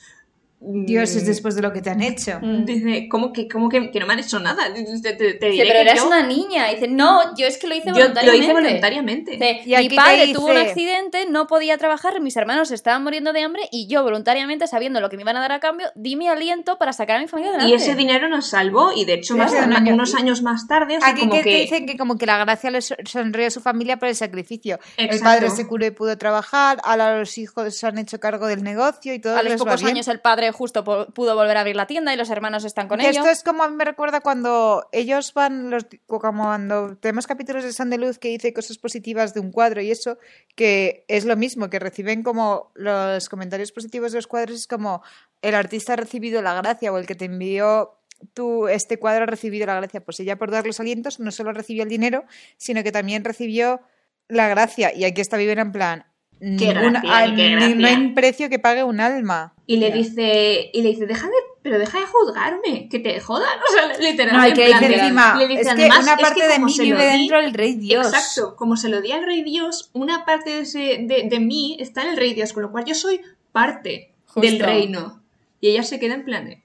Dios 0.60 1.14
es 1.14 1.22
mm, 1.22 1.26
después 1.26 1.54
de 1.54 1.62
lo 1.62 1.72
que 1.72 1.80
te 1.82 1.90
han 1.90 2.02
hecho. 2.02 2.40
Mm. 2.42 2.64
Dice, 2.64 3.08
¿cómo 3.08 3.32
que, 3.32 3.46
cómo 3.46 3.68
que, 3.68 3.90
que 3.92 4.00
no 4.00 4.06
me 4.06 4.14
han 4.14 4.18
hecho 4.18 4.40
nada? 4.40 4.64
Te, 4.74 4.82
te- 4.82 5.12
te 5.14 5.46
Dice, 5.46 5.48
diré 5.50 5.64
pero 5.68 5.72
que 5.74 5.80
eras 5.82 5.98
yo, 5.98 6.06
una 6.08 6.22
niña. 6.26 6.66
Dice, 6.68 6.88
no, 6.88 7.36
yo 7.36 7.46
es 7.46 7.58
que 7.58 7.68
lo 7.68 7.74
hice 7.76 7.86
yo 7.88 7.92
lo 7.94 7.98
voluntariamente. 8.00 8.44
hice 8.44 8.52
voluntariamente. 8.52 9.30
Dice, 9.32 9.60
Y 9.66 9.74
aquí 9.74 9.88
mi 9.90 9.96
padre 9.96 10.32
tuvo 10.34 10.46
un 10.48 10.56
accidente, 10.56 11.26
no 11.30 11.46
podía 11.46 11.78
trabajar, 11.78 12.20
mis 12.20 12.36
hermanos 12.36 12.70
estaban 12.72 13.04
muriendo 13.04 13.32
de 13.32 13.42
hambre 13.42 13.62
y 13.70 13.86
yo 13.86 14.02
voluntariamente, 14.02 14.66
sabiendo 14.66 15.00
lo 15.00 15.08
que 15.10 15.16
me 15.16 15.22
iban 15.22 15.36
a 15.36 15.40
dar 15.40 15.52
a 15.52 15.60
cambio, 15.60 15.86
di 15.94 16.16
mi 16.16 16.26
aliento 16.28 16.76
para 16.76 16.92
sacar 16.92 17.16
a 17.18 17.20
mi 17.20 17.28
familia 17.28 17.50
adelante. 17.50 17.72
Y 17.72 17.76
ese 17.76 17.94
dinero 17.94 18.28
nos 18.28 18.46
salvó 18.48 18.90
y 18.94 19.04
de 19.04 19.14
hecho 19.14 19.34
Sí, 19.34 19.38
más 19.38 19.54
año. 19.54 19.94
unos 19.94 20.14
años 20.16 20.42
más 20.42 20.66
tarde, 20.66 20.96
o 20.96 21.00
sea, 21.00 21.10
Aquí 21.10 21.20
como 21.20 21.32
que, 21.34 21.42
que... 21.42 21.50
te 21.52 21.56
dicen 21.60 21.86
que 21.86 21.96
como 21.96 22.16
que 22.18 22.26
la 22.26 22.36
gracia 22.38 22.70
le 22.72 22.82
so- 22.82 22.96
sonríe 23.04 23.46
a 23.46 23.50
su 23.50 23.60
familia 23.60 23.98
por 23.98 24.08
el 24.08 24.16
sacrificio. 24.16 24.78
El 24.96 25.20
padre 25.20 25.50
se 25.50 25.66
curó 25.68 25.86
y 25.86 25.90
pudo 25.92 26.18
trabajar, 26.18 26.78
ahora 26.82 27.18
los 27.18 27.38
hijos 27.38 27.76
se 27.76 27.86
han 27.86 27.98
hecho 27.98 28.18
cargo 28.18 28.46
del 28.48 28.62
negocio 28.64 29.14
y 29.14 29.20
todo 29.20 29.36
A 29.36 29.42
los 29.44 29.54
pocos 29.56 29.84
años 29.84 30.08
el 30.08 30.20
padre 30.20 30.47
justo 30.52 30.84
pudo 30.84 31.34
volver 31.34 31.56
a 31.56 31.60
abrir 31.60 31.76
la 31.76 31.86
tienda 31.86 32.12
y 32.12 32.16
los 32.16 32.30
hermanos 32.30 32.64
están 32.64 32.88
con 32.88 33.00
ellos. 33.00 33.16
esto 33.16 33.28
es 33.28 33.42
como 33.42 33.62
a 33.62 33.68
mí 33.68 33.76
me 33.76 33.84
recuerda 33.84 34.20
cuando 34.20 34.88
ellos 34.92 35.34
van, 35.34 35.70
los, 35.70 35.86
como 36.06 36.44
cuando 36.44 36.96
tenemos 36.96 37.26
capítulos 37.26 37.64
de 37.64 37.72
San 37.72 37.90
de 37.90 37.98
Luz 37.98 38.18
que 38.18 38.28
dice 38.28 38.52
cosas 38.52 38.78
positivas 38.78 39.34
de 39.34 39.40
un 39.40 39.50
cuadro 39.50 39.80
y 39.80 39.90
eso, 39.90 40.18
que 40.54 41.04
es 41.08 41.24
lo 41.24 41.36
mismo, 41.36 41.70
que 41.70 41.78
reciben 41.78 42.22
como 42.22 42.72
los 42.74 43.28
comentarios 43.28 43.72
positivos 43.72 44.12
de 44.12 44.18
los 44.18 44.26
cuadros, 44.26 44.56
es 44.56 44.66
como 44.66 45.02
el 45.42 45.54
artista 45.54 45.94
ha 45.94 45.96
recibido 45.96 46.42
la 46.42 46.54
gracia 46.54 46.92
o 46.92 46.98
el 46.98 47.06
que 47.06 47.14
te 47.14 47.26
envió 47.26 47.94
tú 48.34 48.68
este 48.68 48.98
cuadro 48.98 49.24
ha 49.24 49.26
recibido 49.26 49.66
la 49.66 49.76
gracia. 49.76 50.04
Pues 50.04 50.20
ella 50.20 50.36
por 50.36 50.50
dar 50.50 50.66
los 50.66 50.80
alientos 50.80 51.20
no 51.20 51.30
solo 51.30 51.52
recibió 51.52 51.82
el 51.82 51.88
dinero, 51.88 52.24
sino 52.56 52.82
que 52.82 52.92
también 52.92 53.24
recibió 53.24 53.80
la 54.28 54.48
gracia. 54.48 54.94
Y 54.94 55.04
aquí 55.04 55.20
está 55.20 55.36
Viven 55.36 55.58
en 55.58 55.72
plan, 55.72 56.06
ninguna- 56.40 57.00
gracia, 57.00 57.34
qué 57.34 57.48
ni- 57.50 57.54
no 57.74 57.86
hay 57.86 57.94
gracia. 57.94 58.14
precio 58.14 58.48
que 58.48 58.58
pague 58.58 58.84
un 58.84 59.00
alma. 59.00 59.54
Y 59.66 59.76
le 59.78 59.90
dice, 59.90 60.70
y 60.72 60.82
le 60.82 60.88
dice, 60.90 61.06
deja 61.06 61.26
de, 61.26 61.32
pero 61.62 61.78
deja 61.78 62.00
de 62.00 62.06
juzgarme, 62.06 62.88
que 62.88 62.98
te 63.00 63.20
jodan, 63.20 63.48
o 63.68 63.72
sea, 63.72 63.98
literal. 63.98 64.36
No, 64.48 64.54
que 64.54 64.66
plan 64.66 64.84
encima, 64.84 65.36
le 65.36 65.48
dice, 65.48 65.60
es 65.62 65.66
que 65.68 65.72
además, 65.82 65.98
una 66.02 66.12
es 66.14 66.20
parte 66.20 66.40
que 66.40 66.46
de 66.46 66.52
como 66.54 66.66
mí 66.66 66.72
se 66.72 66.82
vive 66.84 67.04
dentro 67.04 67.40
del 67.42 67.52
rey 67.54 67.74
Dios. 67.74 68.06
Exacto, 68.06 68.56
como 68.56 68.76
se 68.76 68.88
lo 68.88 69.00
di 69.00 69.12
al 69.12 69.24
rey 69.26 69.42
Dios, 69.42 69.90
una 69.92 70.24
parte 70.24 70.50
de, 70.50 70.60
ese, 70.60 70.78
de, 71.02 71.26
de 71.28 71.40
mí 71.40 71.76
está 71.80 72.02
en 72.02 72.08
el 72.10 72.16
rey 72.16 72.34
Dios, 72.34 72.52
con 72.52 72.62
lo 72.62 72.70
cual 72.72 72.84
yo 72.84 72.94
soy 72.94 73.20
parte 73.52 74.12
del 74.36 74.50
Justo. 74.52 74.66
reino. 74.66 75.22
Y 75.60 75.68
ella 75.70 75.82
se 75.82 75.98
queda 75.98 76.14
en 76.14 76.24
plan 76.24 76.44
de- 76.46 76.62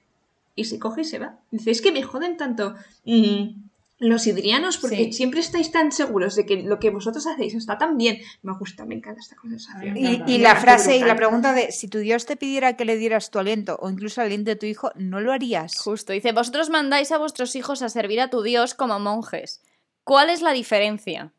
y 0.56 0.64
se 0.66 0.78
coge 0.78 1.00
y 1.00 1.04
se 1.04 1.18
va. 1.18 1.36
Dice, 1.50 1.72
es 1.72 1.82
que 1.82 1.90
me 1.90 2.02
joden 2.04 2.36
tanto 2.36 2.74
mm, 3.04 3.63
los 3.98 4.26
idrianos 4.26 4.78
porque 4.78 4.96
Sí. 4.96 5.12
siempre 5.12 5.40
estáis 5.40 5.70
tan 5.70 5.92
seguros 5.92 6.34
de 6.34 6.44
que 6.44 6.62
lo 6.62 6.78
que 6.78 6.90
vosotros 6.90 7.26
hacéis 7.26 7.54
está 7.54 7.78
tan 7.78 7.96
bien. 7.96 8.18
Me 8.42 8.52
gusta, 8.58 8.84
me 8.84 8.96
encanta 8.96 9.20
esta 9.20 9.36
conversación. 9.36 9.96
Y, 9.96 10.38
la 10.38 10.56
frase 10.56 10.96
y 10.96 11.00
la 11.00 11.14
pregunta 11.16 11.52
de 11.52 11.70
si 11.70 11.88
tu 11.88 11.98
Dios 11.98 12.26
te 12.26 12.36
pidiera 12.36 12.76
que 12.76 12.84
le 12.84 12.96
dieras 12.96 13.30
tu 13.30 13.38
aliento 13.38 13.78
o 13.80 13.88
incluso 13.88 14.20
el 14.20 14.26
aliento 14.26 14.50
de 14.50 14.56
tu 14.56 14.66
hijo, 14.66 14.90
¿no 14.96 15.20
lo 15.20 15.32
harías? 15.32 15.78
Justo, 15.78 16.12
dice, 16.12 16.32
vosotros 16.32 16.70
mandáis 16.70 17.12
a 17.12 17.18
vuestros 17.18 17.54
hijos 17.54 17.82
a 17.82 17.88
servir 17.88 18.20
a 18.20 18.30
tu 18.30 18.42
Dios 18.42 18.74
como 18.74 18.98
monjes. 18.98 19.62
¿Cuál 20.02 20.28
es 20.28 20.42
la 20.42 20.52
diferencia? 20.52 21.32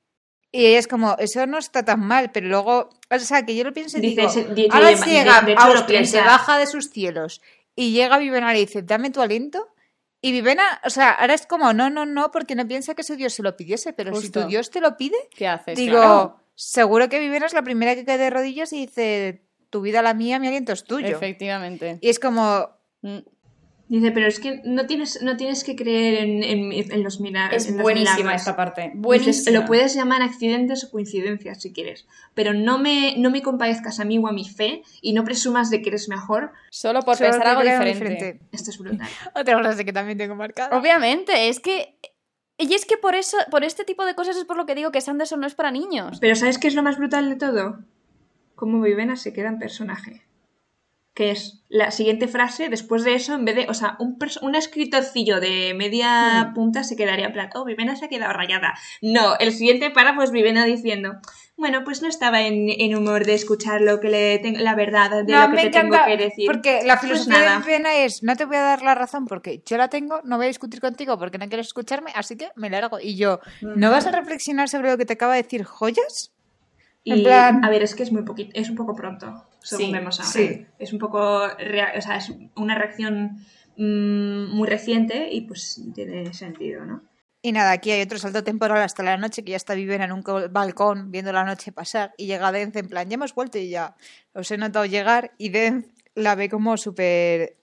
Y 0.52 0.68
ella 0.68 0.80
es 0.80 0.88
como, 0.88 1.18
eso 1.20 1.46
no 1.48 1.58
está 1.58 1.84
tan 1.84 2.00
mal, 2.00 2.32
pero 2.32 2.48
luego, 2.48 2.90
o 3.10 3.20
sea, 3.20 3.46
que 3.46 3.56
yo 3.56 3.66
lo 3.66 3.74
pienso 3.74 3.98
y 3.98 4.02
Dice, 4.02 4.46
digo, 4.56 4.74
ahora 4.74 4.94
llega 4.94 5.46
Austria 5.58 6.06
se 6.06 6.22
baja 6.22 6.58
de 6.58 6.66
sus 6.66 6.90
cielos 6.90 7.42
y 7.76 7.92
llega 7.92 8.18
Vivena 8.18 8.56
y 8.56 8.62
dice, 8.62 8.82
dame 8.82 9.10
tu 9.10 9.22
aliento. 9.22 9.68
Y 10.26 10.32
Vivena, 10.32 10.64
o 10.84 10.90
sea, 10.90 11.12
ahora 11.12 11.34
es 11.36 11.46
como, 11.46 11.72
no, 11.74 11.90
no, 11.90 12.06
no, 12.06 12.32
porque 12.32 12.56
no 12.56 12.68
piensa 12.68 12.96
que 12.96 13.04
su 13.04 13.16
Dios 13.16 13.34
se 13.34 13.44
lo 13.44 13.56
pidiese, 13.56 13.94
pero 13.94 14.16
si 14.16 14.32
tu 14.32 14.44
Dios 14.48 14.72
te 14.72 14.82
lo 14.82 14.98
pide, 14.98 15.16
¿Qué 15.36 15.48
haces? 15.48 15.78
digo, 15.78 15.98
Claro. 16.00 16.40
seguro 16.56 17.10
que 17.10 17.20
Vivena 17.20 17.46
es 17.46 17.54
la 17.54 17.62
primera 17.62 17.94
que 17.94 18.06
cae 18.06 18.18
de 18.18 18.30
rodillas 18.32 18.74
y 18.74 18.88
dice, 18.88 19.44
tu 19.70 19.82
vida 19.82 20.02
la 20.02 20.14
mía, 20.14 20.40
mi 20.40 20.48
aliento 20.48 20.74
es 20.74 20.84
tuyo. 20.84 21.08
Efectivamente. 21.08 22.00
Y 22.02 22.10
es 22.10 22.20
como, 22.20 22.70
Mm. 23.02 23.20
Dice, 23.88 24.12
pero 24.12 24.26
es 24.26 24.40
que 24.40 24.62
no 24.66 24.88
tienes, 24.88 25.22
no 25.22 25.38
tienes 25.38 25.64
que 25.64 25.76
creer 25.76 26.24
en, 26.24 26.42
en- 26.44 26.92
en 26.92 27.04
los 27.04 27.20
milagros. 27.20 27.68
Es 27.68 27.78
buenísima 27.78 28.34
esta 28.34 28.56
parte. 28.56 28.92
Buenísima. 28.96 29.60
lo 29.60 29.66
puedes 29.68 29.94
llamar 29.94 30.24
accidentes 30.24 30.84
o 30.86 30.90
coincidencias 30.90 31.62
si 31.62 31.72
quieres, 31.72 32.08
pero 32.34 32.54
no 32.56 32.80
me, 32.80 33.14
no 33.18 33.30
me 33.30 33.44
compadezcas 33.44 34.00
a 34.00 34.06
mí 34.06 34.18
o 34.18 34.28
a 34.28 34.32
mi 34.32 34.50
fe 34.50 34.82
y 35.02 35.14
no 35.14 35.24
presumas 35.24 35.70
de 35.70 35.84
que 35.84 35.90
eres 35.90 36.10
mejor. 36.10 36.52
Solo 36.72 37.02
por 37.04 37.16
solo 37.16 37.30
pensar 37.30 37.48
algo 37.48 37.62
diferente. 37.62 38.40
Esto 38.52 38.72
es 38.72 38.80
brutal. 38.80 39.08
Otra 39.36 39.60
frase 39.60 39.86
que 39.86 39.94
también 39.94 40.18
tengo 40.18 40.34
marcada. 40.36 40.76
Obviamente, 40.78 41.48
es 41.50 41.60
que. 41.60 41.96
Y 42.58 42.74
es 42.74 42.86
que 42.86 42.98
por 42.98 43.14
eso, 43.16 43.38
por 43.52 43.64
este 43.64 43.84
tipo 43.84 44.04
de 44.06 44.16
cosas 44.16 44.36
es 44.38 44.46
por 44.46 44.58
lo 44.58 44.66
que 44.66 44.74
digo 44.76 44.92
que 44.92 45.02
Sanderson 45.02 45.42
no 45.42 45.46
es 45.46 45.54
para 45.56 45.70
niños. 45.72 46.18
Pero 46.22 46.36
¿sabes 46.36 46.58
qué 46.58 46.68
es 46.70 46.74
lo 46.74 46.82
más 46.82 46.98
brutal 46.98 47.30
de 47.30 47.36
todo? 47.36 47.80
Cómo 48.56 48.82
Vivena 48.82 49.16
se 49.18 49.32
queda 49.34 49.50
en 49.50 49.60
personaje. 49.60 50.24
Que 51.16 51.32
es 51.32 51.64
la 51.70 51.92
siguiente 51.92 52.28
frase, 52.28 52.68
después 52.70 53.04
de 53.06 53.16
eso, 53.16 53.34
en 53.36 53.46
vez 53.46 53.56
de, 53.56 53.68
o 53.70 53.74
sea, 53.74 53.96
un, 54.00 54.18
un 54.42 54.54
escritorcillo 54.56 55.40
de 55.40 55.74
media 55.74 56.50
Hmm. 56.50 56.54
punta 56.54 56.84
se 56.84 56.96
quedaría 56.98 57.28
en 57.28 57.32
plan, 57.34 57.50
oh, 57.56 57.64
Vivena 57.66 57.96
se 57.96 58.06
ha 58.06 58.10
quedado 58.10 58.34
rayada. 58.34 58.74
No, 59.02 59.36
el 59.40 59.52
siguiente 59.54 59.90
párrafo 59.92 60.22
es 60.24 60.32
Vivena 60.32 60.66
diciendo, 60.66 61.14
bueno, 61.56 61.86
pues 61.86 62.02
no 62.02 62.10
estaba 62.10 62.42
en, 62.42 62.68
en 62.70 62.96
humor 62.98 63.26
de 63.26 63.34
escuchar 63.34 63.80
lo 63.80 64.02
que 64.02 64.10
le 64.10 64.40
tengo, 64.40 64.60
la 64.60 64.76
verdad 64.76 65.24
de 65.24 65.32
No, 65.32 65.44
lo 65.48 65.52
que 65.52 65.56
te 65.56 65.68
encanta, 65.68 65.80
tengo 66.04 66.06
que 66.06 66.18
decir. 66.24 66.46
porque 66.48 66.82
la 66.84 66.96
Pues 66.98 67.02
filosofía 67.04 67.40
nada. 67.40 67.60
de 67.60 67.66
Vivena 67.66 67.96
es, 67.96 68.22
no 68.22 68.36
te 68.36 68.44
voy 68.44 68.58
a 68.58 68.62
dar 68.62 68.82
la 68.82 68.94
razón 68.94 69.26
porque 69.26 69.64
yo 69.66 69.78
la 69.78 69.88
tengo, 69.88 70.20
no 70.26 70.36
voy 70.36 70.48
a 70.48 70.50
discutir 70.50 70.82
contigo 70.82 71.18
porque 71.18 71.38
no 71.38 71.48
quieres 71.48 71.68
escucharme, 71.68 72.12
así 72.14 72.36
que 72.36 72.50
me 72.58 72.70
largo. 72.70 73.00
Y 73.00 73.16
yo, 73.16 73.40
¿no 73.62 73.90
vas 73.90 74.06
a 74.06 74.12
reflexionar 74.12 74.68
sobre 74.68 74.92
lo 74.92 74.98
que 74.98 75.06
te 75.06 75.14
acaba 75.14 75.36
de 75.36 75.44
decir 75.44 75.64
joyas? 75.64 76.34
en 77.06 77.20
Y, 77.20 77.24
plan- 77.24 77.64
a 77.64 77.70
ver, 77.70 77.84
es 77.84 77.96
que 77.96 78.04
es 78.04 78.12
muy 78.12 78.24
poquito, 78.24 78.52
es 78.54 78.70
un 78.70 78.76
poco 78.76 78.96
pronto, 78.96 79.46
según 79.66 79.86
Sí, 79.88 79.92
vemos 79.92 80.20
ahora. 80.20 80.32
sí. 80.32 80.66
Es 80.80 80.94
un 80.94 81.00
poco, 81.00 81.44
o 81.44 82.02
sea, 82.02 82.18
es 82.18 82.32
una 82.56 82.76
reacción 82.76 83.46
mm, 83.78 84.56
muy 84.56 84.68
reciente 84.68 85.30
y 85.32 85.42
pues 85.42 85.82
tiene 85.94 86.34
sentido, 86.34 86.86
¿no? 86.86 87.04
Y 87.42 87.52
nada, 87.52 87.74
aquí 87.74 87.92
hay 87.92 88.02
otro 88.02 88.18
salto 88.18 88.44
temporal 88.44 88.82
hasta 88.82 89.04
la 89.04 89.18
noche 89.18 89.44
que 89.44 89.52
ya 89.52 89.58
está 89.58 89.76
Vivena 89.76 90.06
en 90.06 90.14
un 90.14 90.24
balcón 90.50 91.12
viendo 91.12 91.32
la 91.32 91.44
noche 91.44 91.72
pasar 91.72 92.14
y 92.18 92.26
llega 92.26 92.52
Denz 92.52 92.76
en 92.76 92.88
plan, 92.88 93.08
ya 93.08 93.14
hemos 93.16 93.36
vuelto 93.36 93.60
y 93.60 93.70
ya 93.70 93.96
os 94.34 94.50
he 94.50 94.58
notado 94.58 94.86
llegar 94.86 95.34
y 95.38 95.50
Denz 95.50 95.86
la 96.16 96.34
ve 96.34 96.50
como 96.50 96.76
súper 96.76 97.58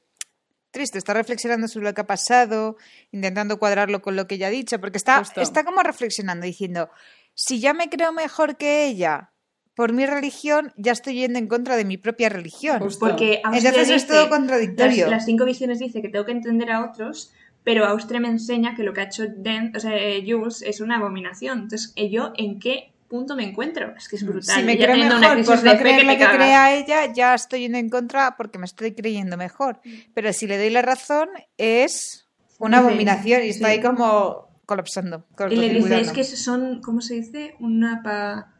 triste, 0.70 0.98
está 0.98 1.14
reflexionando 1.14 1.66
sobre 1.66 1.86
lo 1.86 1.94
que 1.94 2.00
ha 2.02 2.06
pasado, 2.06 2.76
intentando 3.10 3.58
cuadrarlo 3.58 4.02
con 4.02 4.14
lo 4.14 4.28
que 4.28 4.36
ella 4.36 4.46
ha 4.46 4.50
dicho, 4.50 4.80
porque 4.80 4.98
está, 4.98 5.18
Justo. 5.18 5.40
está 5.40 5.64
como 5.64 5.82
reflexionando, 5.82 6.46
diciendo, 6.46 6.88
si 7.34 7.58
ya 7.58 7.74
me 7.74 7.88
creo 7.88 8.12
mejor 8.12 8.56
que 8.56 8.86
ella 8.86 9.31
por 9.74 9.92
mi 9.92 10.06
religión, 10.06 10.72
ya 10.76 10.92
estoy 10.92 11.14
yendo 11.14 11.38
en 11.38 11.46
contra 11.46 11.76
de 11.76 11.84
mi 11.84 11.96
propia 11.96 12.28
religión. 12.28 12.80
Justo. 12.80 13.06
Porque 13.06 13.40
Entonces 13.44 13.76
es 13.76 13.88
dice- 13.88 14.06
todo 14.06 14.28
contradictorio. 14.28 15.04
Las, 15.04 15.10
las 15.10 15.24
cinco 15.24 15.44
visiones 15.44 15.78
dice 15.78 16.02
que 16.02 16.08
tengo 16.08 16.24
que 16.24 16.32
entender 16.32 16.70
a 16.70 16.84
otros, 16.84 17.32
pero 17.64 17.84
Austria 17.86 18.20
me 18.20 18.28
enseña 18.28 18.74
que 18.74 18.82
lo 18.82 18.92
que 18.92 19.00
ha 19.00 19.04
hecho 19.04 19.24
Den, 19.28 19.72
o 19.76 19.80
sea, 19.80 19.96
eh, 19.96 20.24
Jules 20.26 20.62
es 20.62 20.80
una 20.80 20.96
abominación. 20.96 21.60
Entonces, 21.60 21.92
¿eh, 21.96 22.10
¿yo 22.10 22.32
en 22.36 22.58
qué 22.58 22.92
punto 23.08 23.36
me 23.36 23.44
encuentro? 23.44 23.94
Es 23.96 24.08
que 24.08 24.16
es 24.16 24.24
brutal. 24.24 24.56
Si 24.56 24.62
me 24.64 24.76
creo 24.76 24.96
mejor 24.96 25.44
por 25.44 25.64
no 25.64 25.76
creer 25.78 26.00
que 26.00 26.06
lo 26.06 26.12
que 26.18 26.36
crea 26.36 26.74
ella, 26.74 27.12
ya 27.12 27.34
estoy 27.34 27.60
yendo 27.60 27.78
en 27.78 27.88
contra 27.88 28.36
porque 28.36 28.58
me 28.58 28.64
estoy 28.64 28.92
creyendo 28.92 29.36
mejor. 29.36 29.80
Pero 30.14 30.32
si 30.32 30.46
le 30.46 30.58
doy 30.58 30.70
la 30.70 30.82
razón, 30.82 31.28
es 31.56 32.26
una 32.58 32.78
abominación 32.78 33.44
y 33.44 33.48
está 33.48 33.66
sí. 33.68 33.72
ahí 33.72 33.80
como 33.80 34.48
colapsando. 34.66 35.26
Y 35.50 35.56
le 35.56 35.68
dice, 35.70 36.00
es 36.00 36.12
que 36.12 36.24
son, 36.24 36.80
¿cómo 36.80 37.00
se 37.00 37.14
dice? 37.14 37.54
Una 37.60 38.02
pa... 38.02 38.51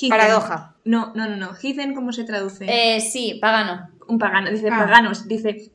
Heathen. 0.00 0.10
Paradoja. 0.18 0.74
No, 0.84 1.12
no, 1.14 1.28
no, 1.28 1.36
no. 1.36 1.54
Heathen, 1.54 1.94
¿cómo 1.94 2.12
se 2.12 2.24
traduce? 2.24 2.66
Eh, 2.68 3.00
sí, 3.00 3.38
pagano. 3.40 3.88
Un 4.06 4.18
pagano. 4.18 4.50
Dice 4.50 4.68
Ah. 4.70 4.78
paganos. 4.78 5.26
Dice, 5.28 5.70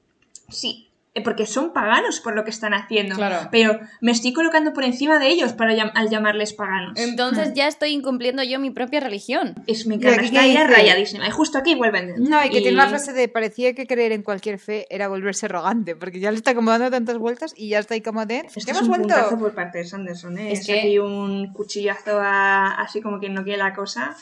sí, 0.50 0.90
porque 1.22 1.46
son 1.46 1.74
paganos 1.74 2.20
por 2.22 2.36
lo 2.36 2.44
que 2.44 2.50
están 2.50 2.74
haciendo. 2.74 3.16
Claro. 3.16 3.50
Pero 3.52 3.80
me 4.02 4.12
estoy 4.12 4.34
colocando 4.34 4.74
por 4.74 4.84
encima 4.84 5.20
de 5.20 5.28
ellos 5.28 5.54
para 5.54 5.74
llam- 5.76 5.92
al 5.94 6.10
llamarles 6.10 6.54
paganos. 6.54 6.98
Entonces 7.00 7.54
ya 7.54 7.68
estoy 7.68 7.92
incumpliendo 7.92 8.42
yo 8.42 8.60
mi 8.60 8.72
propia 8.72 9.00
religión. 9.00 9.54
Es, 9.68 9.86
encanta, 9.86 10.16
aquí 10.16 10.26
está 10.26 10.42
que 10.42 10.50
ella 10.52 10.62
dice- 10.64 10.74
rayadísima. 10.76 11.28
Y 11.28 11.30
justo 11.32 11.60
aquí 11.60 11.76
vuelven. 11.76 12.16
No, 12.18 12.44
y 12.44 12.50
que 12.50 12.62
tiene 12.62 12.74
una 12.74 12.88
frase 12.90 13.14
de 13.14 13.28
parecía 13.28 13.76
que 13.76 13.86
creer 13.86 14.12
en 14.12 14.24
cualquier 14.24 14.58
fe 14.58 14.88
era 14.90 15.08
volverse 15.08 15.46
arrogante, 15.46 15.96
porque 15.96 16.20
ya 16.20 16.32
le 16.32 16.38
está 16.38 16.56
como 16.56 16.72
dando 16.72 16.90
tantas 16.90 17.20
vueltas 17.20 17.54
y 17.56 17.70
ya 17.70 17.78
está 17.78 17.94
ahí 17.94 18.02
como 18.02 18.26
de, 18.26 18.38
Esto 18.38 18.52
¿qué 18.66 18.72
es 18.72 18.78
hemos 18.78 18.82
un 18.84 18.88
vuelto? 19.08 19.38
por 19.38 19.54
parte 19.54 19.78
de 19.80 19.86
Sanderson, 19.86 20.38
¿eh? 20.40 20.52
Es 20.54 20.62
Es, 20.62 20.66
que- 20.66 20.80
aquí 20.80 20.98
un 21.00 21.54
cuchillazo 21.54 22.20
a- 22.20 22.82
así 22.82 23.02
como 23.02 23.20
quien 23.20 23.36
no 23.36 23.44
quiere 23.44 23.60
la 23.60 23.74
cosa. 23.76 24.16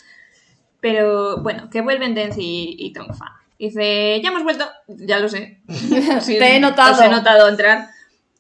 Pero 0.80 1.42
bueno, 1.44 1.70
que 1.70 1.82
vuelven 1.82 2.16
Dance 2.16 2.42
y, 2.42 2.76
y 2.80 2.92
Tongfa. 2.92 3.38
Dice, 3.68 4.20
ya 4.24 4.30
hemos 4.30 4.44
vuelto. 4.44 4.66
Ya 4.88 5.20
lo 5.20 5.30
sé. 5.30 5.62
Sí, 6.22 6.38
Te 6.40 6.56
he 6.56 6.60
notado. 6.60 6.94
Os 6.94 7.02
he 7.02 7.10
notado 7.10 7.48
entrar. 7.48 7.90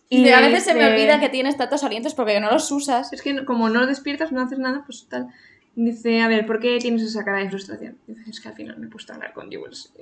Y 0.09 0.27
a 0.29 0.41
veces 0.41 0.63
se 0.63 0.73
me 0.73 0.79
dice- 0.81 0.91
olvida 0.93 1.19
que 1.19 1.29
tienes 1.29 1.55
tantos 1.57 1.83
alientos 1.83 2.13
porque 2.15 2.39
no 2.39 2.51
los 2.51 2.69
usas. 2.71 3.13
Es 3.13 3.21
que 3.21 3.45
como 3.45 3.69
no 3.69 3.85
despiertas, 3.85 4.31
no 4.31 4.41
haces 4.41 4.59
nada, 4.59 4.83
pues 4.85 5.07
tal. 5.09 5.27
Dice, 5.73 6.19
a 6.21 6.27
ver, 6.27 6.45
¿por 6.45 6.59
qué 6.59 6.79
tienes 6.81 7.01
esa 7.03 7.23
cara 7.23 7.37
de 7.37 7.49
frustración? 7.49 7.97
Dice, 8.07 8.29
es 8.29 8.41
que 8.41 8.49
al 8.49 8.55
final 8.55 8.77
me 8.77 8.87
he 8.87 8.89
puesto 8.89 9.13
a 9.13 9.15
hablar 9.15 9.31
con 9.31 9.49
Jules. 9.49 9.93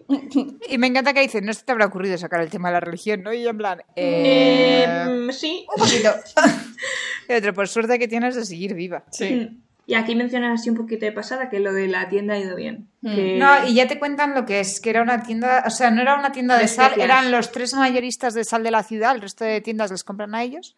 Y 0.67 0.77
me 0.79 0.87
encanta 0.87 1.13
que 1.13 1.21
dice, 1.21 1.41
no 1.41 1.53
se 1.53 1.63
te 1.63 1.71
habrá 1.73 1.85
ocurrido 1.85 2.17
sacar 2.17 2.41
el 2.41 2.49
tema 2.49 2.69
de 2.69 2.73
la 2.73 2.79
religión, 2.79 3.21
¿no? 3.21 3.31
Y 3.33 3.43
yo 3.43 3.51
en 3.51 3.57
plan, 3.59 3.79
Eh, 3.95 4.85
eh... 4.87 5.05
mm, 5.27 5.31
sí. 5.31 5.67
Un 5.75 5.83
poquito. 5.83 6.09
y 7.29 7.33
otro, 7.33 7.53
por 7.53 7.67
suerte 7.67 7.99
que 7.99 8.07
tienes 8.07 8.33
de 8.35 8.45
seguir 8.45 8.73
viva. 8.73 9.03
Sí. 9.11 9.61
Y 9.89 9.95
aquí 9.95 10.13
mencionas 10.13 10.59
así 10.61 10.69
un 10.69 10.75
poquito 10.75 11.03
de 11.07 11.11
pasada 11.11 11.49
que 11.49 11.59
lo 11.59 11.73
de 11.73 11.87
la 11.87 12.09
tienda 12.09 12.35
ha 12.35 12.37
ido 12.37 12.55
bien. 12.55 12.87
Hmm. 13.01 13.15
Que- 13.15 13.37
No, 13.39 13.67
y 13.67 13.73
ya 13.73 13.87
te 13.87 13.97
cuentan 13.97 14.35
lo 14.35 14.45
que 14.45 14.59
es, 14.59 14.79
que 14.79 14.91
era 14.91 15.01
una 15.01 15.23
tienda, 15.23 15.63
o 15.65 15.71
sea, 15.71 15.89
no 15.89 15.99
era 15.99 16.13
una 16.15 16.31
tienda 16.31 16.57
de 16.57 16.61
De 16.61 16.67
sal, 16.67 16.93
eran 17.01 17.31
los 17.31 17.51
tres 17.51 17.73
mayoristas 17.73 18.35
de 18.35 18.43
sal 18.43 18.61
de 18.61 18.69
la 18.69 18.83
ciudad, 18.83 19.15
el 19.15 19.21
resto 19.21 19.45
de 19.45 19.61
tiendas 19.61 19.89
les 19.89 20.03
compran 20.03 20.35
a 20.35 20.43
ellos, 20.43 20.75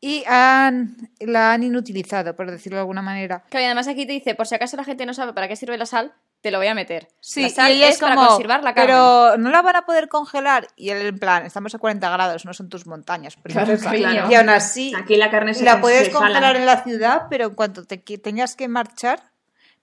y 0.00 0.24
han, 0.26 0.96
la 1.20 1.52
han 1.52 1.62
inutilizado, 1.62 2.34
por 2.34 2.50
decirlo 2.50 2.78
de 2.78 2.80
alguna 2.80 3.00
manera. 3.00 3.44
Claro, 3.48 3.62
y 3.62 3.66
además 3.66 3.86
aquí 3.86 4.06
te 4.06 4.12
dice, 4.14 4.34
por 4.34 4.48
si 4.48 4.56
acaso 4.56 4.76
la 4.76 4.82
gente 4.82 5.06
no 5.06 5.14
sabe 5.14 5.32
para 5.34 5.46
qué 5.46 5.54
sirve 5.54 5.78
la 5.78 5.86
sal, 5.86 6.12
te 6.48 6.52
lo 6.52 6.58
voy 6.58 6.66
a 6.68 6.74
meter. 6.74 7.08
Sí, 7.20 7.42
la 7.42 7.48
sal 7.50 7.72
y 7.72 7.76
ella 7.76 7.88
es, 7.90 7.98
para 7.98 8.16
conservar 8.16 8.64
la 8.64 8.72
carne. 8.74 8.86
pero 8.92 9.36
no 9.36 9.50
la 9.50 9.60
van 9.60 9.76
a 9.76 9.82
poder 9.84 10.08
congelar, 10.08 10.66
y 10.76 10.88
él 10.88 11.06
en 11.06 11.18
plan, 11.18 11.44
estamos 11.44 11.74
a 11.74 11.78
40 11.78 12.08
grados, 12.10 12.44
no 12.46 12.54
son 12.54 12.70
tus 12.70 12.86
montañas, 12.86 13.36
Claro, 13.42 13.66
princesa. 13.66 13.90
cariño. 13.90 14.30
y 14.30 14.34
aún 14.34 14.48
así, 14.48 14.92
Aquí 14.96 15.16
la 15.16 15.30
carne 15.30 15.52
se 15.52 15.64
la 15.64 15.80
puedes 15.80 16.06
se 16.06 16.12
sala. 16.12 16.26
congelar 16.26 16.56
en 16.56 16.64
la 16.64 16.82
ciudad, 16.82 17.22
pero 17.28 17.46
en 17.46 17.54
cuanto 17.54 17.84
te 17.84 17.98
tengas 17.98 18.56
que 18.56 18.66
marchar, 18.68 19.22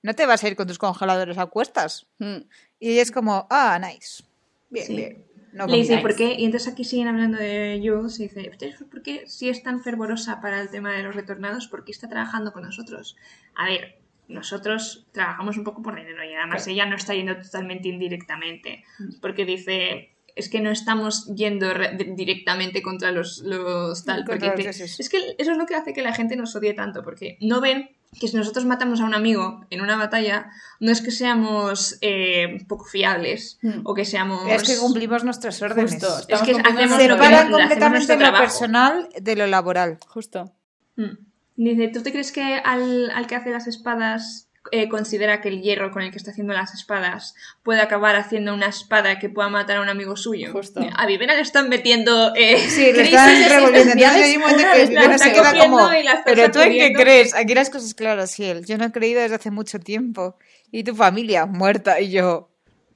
no 0.01 0.13
te 0.15 0.25
vas 0.25 0.43
a 0.43 0.47
ir 0.47 0.55
con 0.55 0.67
tus 0.67 0.79
congeladores 0.79 1.37
a 1.37 1.45
cuestas. 1.45 2.07
Mm. 2.17 2.37
Y 2.79 2.91
ella 2.93 3.01
es 3.03 3.11
como, 3.11 3.47
ah, 3.51 3.79
nice. 3.79 4.23
Bien, 4.71 4.87
Sí. 4.87 4.95
bien. 4.95 5.25
No 5.53 5.67
Le 5.67 5.77
dice, 5.77 5.91
como- 5.93 6.01
¿por 6.01 6.15
qué? 6.17 6.33
Y 6.37 6.43
entonces 6.45 6.73
aquí 6.73 6.83
siguen 6.83 7.07
hablando 7.07 7.37
de 7.37 7.79
Jules 7.81 8.19
y 8.19 8.23
dice, 8.23 8.49
"¿Ustedes 8.51 8.75
¿por 8.91 9.01
qué 9.01 9.23
si 9.27 9.47
es 9.47 9.63
tan 9.63 9.81
fervorosa 9.81 10.41
para 10.41 10.59
el 10.59 10.69
tema 10.69 10.91
de 10.91 11.01
los 11.03 11.15
retornados? 11.15 11.67
¿Por 11.67 11.85
qué 11.85 11.93
está 11.93 12.09
trabajando 12.09 12.51
con 12.51 12.63
nosotros? 12.63 13.15
A 13.55 13.63
ver, 13.65 13.97
nosotros 14.27 15.05
trabajamos 15.11 15.57
un 15.57 15.63
poco 15.63 15.81
por 15.81 15.95
dinero 15.95 16.23
y 16.23 16.33
además 16.33 16.65
ella 16.67 16.85
no 16.85 16.95
está 16.95 17.13
yendo 17.13 17.35
totalmente 17.37 17.87
indirectamente. 17.89 18.83
Porque 19.21 19.45
dice, 19.45 20.11
es 20.35 20.49
que 20.49 20.59
no 20.61 20.69
estamos 20.71 21.33
yendo 21.35 21.73
re- 21.73 21.95
di- 21.97 22.15
directamente 22.15 22.81
contra 22.81 23.11
los, 23.11 23.39
los 23.39 24.03
tal. 24.03 24.25
Contra 24.25 24.49
Porque 24.53 24.63
te- 24.63 24.69
es 24.69 25.09
que 25.09 25.35
eso 25.37 25.51
es 25.51 25.57
lo 25.57 25.65
que 25.65 25.75
hace 25.75 25.93
que 25.93 26.01
la 26.01 26.13
gente 26.13 26.35
nos 26.35 26.55
odie 26.55 26.73
tanto, 26.73 27.03
porque 27.03 27.37
no 27.41 27.61
ven 27.61 27.89
que 28.19 28.29
si 28.29 28.37
nosotros 28.37 28.63
matamos 28.65 29.01
a 29.01 29.05
un 29.05 29.13
amigo 29.13 29.65
en 29.69 29.81
una 29.81 29.97
batalla, 29.97 30.49
no 30.79 30.89
es 30.91 31.01
que 31.01 31.11
seamos 31.11 31.97
eh, 32.01 32.63
poco 32.67 32.85
fiables 32.85 33.59
Hmm. 33.61 33.81
o 33.83 33.93
que 33.93 34.05
seamos... 34.05 34.49
Es 34.49 34.63
que 34.63 34.77
cumplimos 34.77 35.25
nuestras 35.25 35.61
órdenes. 35.61 35.93
Justo. 35.95 36.19
Es 36.29 36.41
que 36.41 36.51
hacemos 36.51 36.73
nuestro 36.73 37.07
lo 37.15 37.17
que- 37.17 37.23
Separan 37.25 37.51
completamente 37.51 38.17
lo 38.17 38.31
personal 38.37 39.09
de 39.19 39.35
lo 39.35 39.47
laboral. 39.47 39.97
Justo. 40.07 40.53
Mm. 40.95 41.24
Dice, 41.55 41.87
¿tú 41.87 42.01
te 42.03 42.11
crees 42.11 42.31
que 42.31 42.41
al, 42.63 43.09
al 43.11 43.27
que 43.27 43.35
hace 43.35 43.49
las 43.49 43.67
espadas 43.67 44.49
eh, 44.71 44.89
considera 44.89 45.41
que 45.41 45.49
el 45.49 45.61
hierro 45.61 45.91
con 45.91 46.01
el 46.01 46.09
que 46.11 46.17
está 46.17 46.31
haciendo 46.31 46.53
las 46.53 46.73
espadas 46.73 47.35
puede 47.63 47.81
acabar 47.81 48.15
haciendo 48.15 48.53
una 48.53 48.65
espada 48.67 49.19
que 49.19 49.29
pueda 49.29 49.47
matar 49.47 49.77
a 49.77 49.81
un 49.81 49.89
amigo 49.89 50.15
suyo? 50.17 50.51
Justo. 50.51 50.81
A 50.97 51.05
Vivena 51.05 51.35
le 51.35 51.41
están 51.41 51.69
metiendo... 51.69 52.33
eh, 52.35 52.57
Sí, 52.57 52.91
le 52.91 53.03
están 53.03 53.47
revolviendo. 53.47 53.93
Entonces 53.93 54.89
que 54.89 55.17
se 55.19 55.33
queda 55.33 55.53
como, 55.59 55.87
pero 56.25 56.51
tú 56.51 56.59
en 56.59 56.71
qué 56.71 56.79
sacudiendo". 56.79 56.99
crees? 56.99 57.35
Aquí 57.35 57.53
las 57.53 57.69
cosas 57.69 57.93
claras, 57.93 58.39
él. 58.39 58.65
Yo 58.65 58.77
no 58.77 58.85
he 58.85 58.91
creído 58.91 59.21
desde 59.21 59.35
hace 59.35 59.51
mucho 59.51 59.79
tiempo. 59.79 60.35
Y 60.71 60.83
tu 60.83 60.95
familia, 60.95 61.45
muerta. 61.45 62.01
Y 62.01 62.09
yo, 62.11 62.49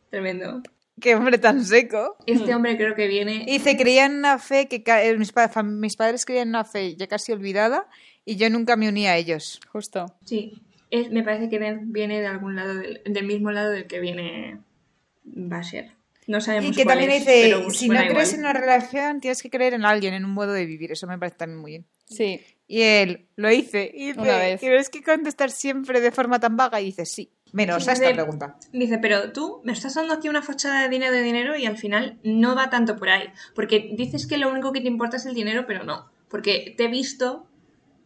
Tremendo. 0.10 0.64
qué 1.00 1.16
hombre 1.16 1.38
tan 1.38 1.64
seco. 1.64 2.18
Este 2.26 2.54
hombre 2.56 2.76
creo 2.78 2.96
que 2.96 3.08
viene... 3.08 3.46
Y 3.48 3.60
dice, 3.60 3.78
creía 3.78 4.06
en 4.06 4.18
una 4.18 4.40
fe 4.40 4.68
que 4.68 4.84
eh, 4.86 5.16
mis, 5.18 5.32
mis 5.64 5.96
padres 5.96 6.26
creían 6.26 6.48
en 6.48 6.56
una 6.56 6.66
fe 6.66 6.96
ya 6.96 7.08
casi 7.08 7.32
olvidada 7.32 7.88
y 8.32 8.36
yo 8.38 8.50
nunca 8.50 8.76
me 8.76 8.88
uní 8.90 9.08
a 9.08 9.16
ellos. 9.18 9.60
Justo. 9.72 10.06
Sí, 10.26 10.62
es- 10.92 11.12
me 11.12 11.24
parece 11.24 11.50
que 11.50 11.60
viene 11.84 12.20
de 12.22 12.28
algún 12.28 12.56
lado, 12.56 12.76
del, 12.76 13.02
del 13.06 13.26
mismo 13.26 13.52
lado 13.52 13.72
del 13.72 13.88
que 13.88 14.00
viene 14.00 14.60
Basher. 15.24 15.92
No 16.28 16.42
sabemos 16.42 16.72
Y 16.72 16.76
que 16.76 16.84
cuál 16.84 17.00
también 17.00 17.12
es, 17.12 17.26
dice, 17.26 17.42
pero 17.44 17.70
si 17.72 17.90
no 17.90 17.96
crees 17.96 18.12
igual. 18.12 18.34
en 18.34 18.40
una 18.42 18.54
relación, 18.54 19.20
tienes 19.20 19.42
que 19.42 19.50
creer 19.50 19.74
en 19.74 19.84
alguien, 19.84 20.14
en 20.14 20.26
un 20.26 20.32
modo 20.32 20.54
de 20.54 20.66
vivir. 20.66 20.92
Eso 20.92 21.08
me 21.08 21.18
parece 21.18 21.38
también 21.38 21.60
muy 21.60 21.72
bien. 21.72 21.86
Sí. 22.06 22.40
Y 22.68 22.82
él 22.84 23.26
lo 23.36 23.52
hice. 23.52 23.90
Y 23.94 24.08
dice, 24.10 24.20
Una 24.20 24.38
vez. 24.38 24.60
¿tienes 24.60 24.90
que 24.90 25.02
contestar 25.02 25.50
siempre 25.50 26.02
de 26.02 26.12
forma 26.12 26.40
tan 26.40 26.56
vaga? 26.56 26.80
Y 26.82 26.86
dice, 26.86 27.06
sí. 27.08 27.32
Menos 27.52 27.84
Sí, 27.84 27.90
a 27.90 27.94
esta 27.94 28.08
de- 28.10 28.14
pregunta. 28.14 28.58
Dice, 28.72 29.00
pero 29.00 29.32
tú 29.32 29.62
me 29.64 29.72
estás 29.74 29.96
dando 29.96 30.14
aquí 30.14 30.30
una 30.30 30.44
fachada 30.44 30.84
de 30.84 30.90
dinero 30.90 31.12
de 31.14 31.24
dinero 31.24 31.58
y 31.58 31.66
al 31.66 31.78
final 31.80 32.20
no 32.24 32.54
va 32.56 32.70
tanto 32.70 32.96
por 32.96 33.10
ahí. 33.10 33.24
Porque 33.56 33.90
dices 33.98 34.28
que 34.28 34.38
lo 34.38 34.52
único 34.52 34.72
que 34.72 34.82
te 34.82 34.88
importa 34.88 35.18
es 35.18 35.26
el 35.26 35.34
dinero, 35.34 35.66
pero 35.66 35.84
no. 35.84 36.12
Porque 36.30 36.76
te 36.78 36.84
he 36.86 36.88
visto. 36.90 37.48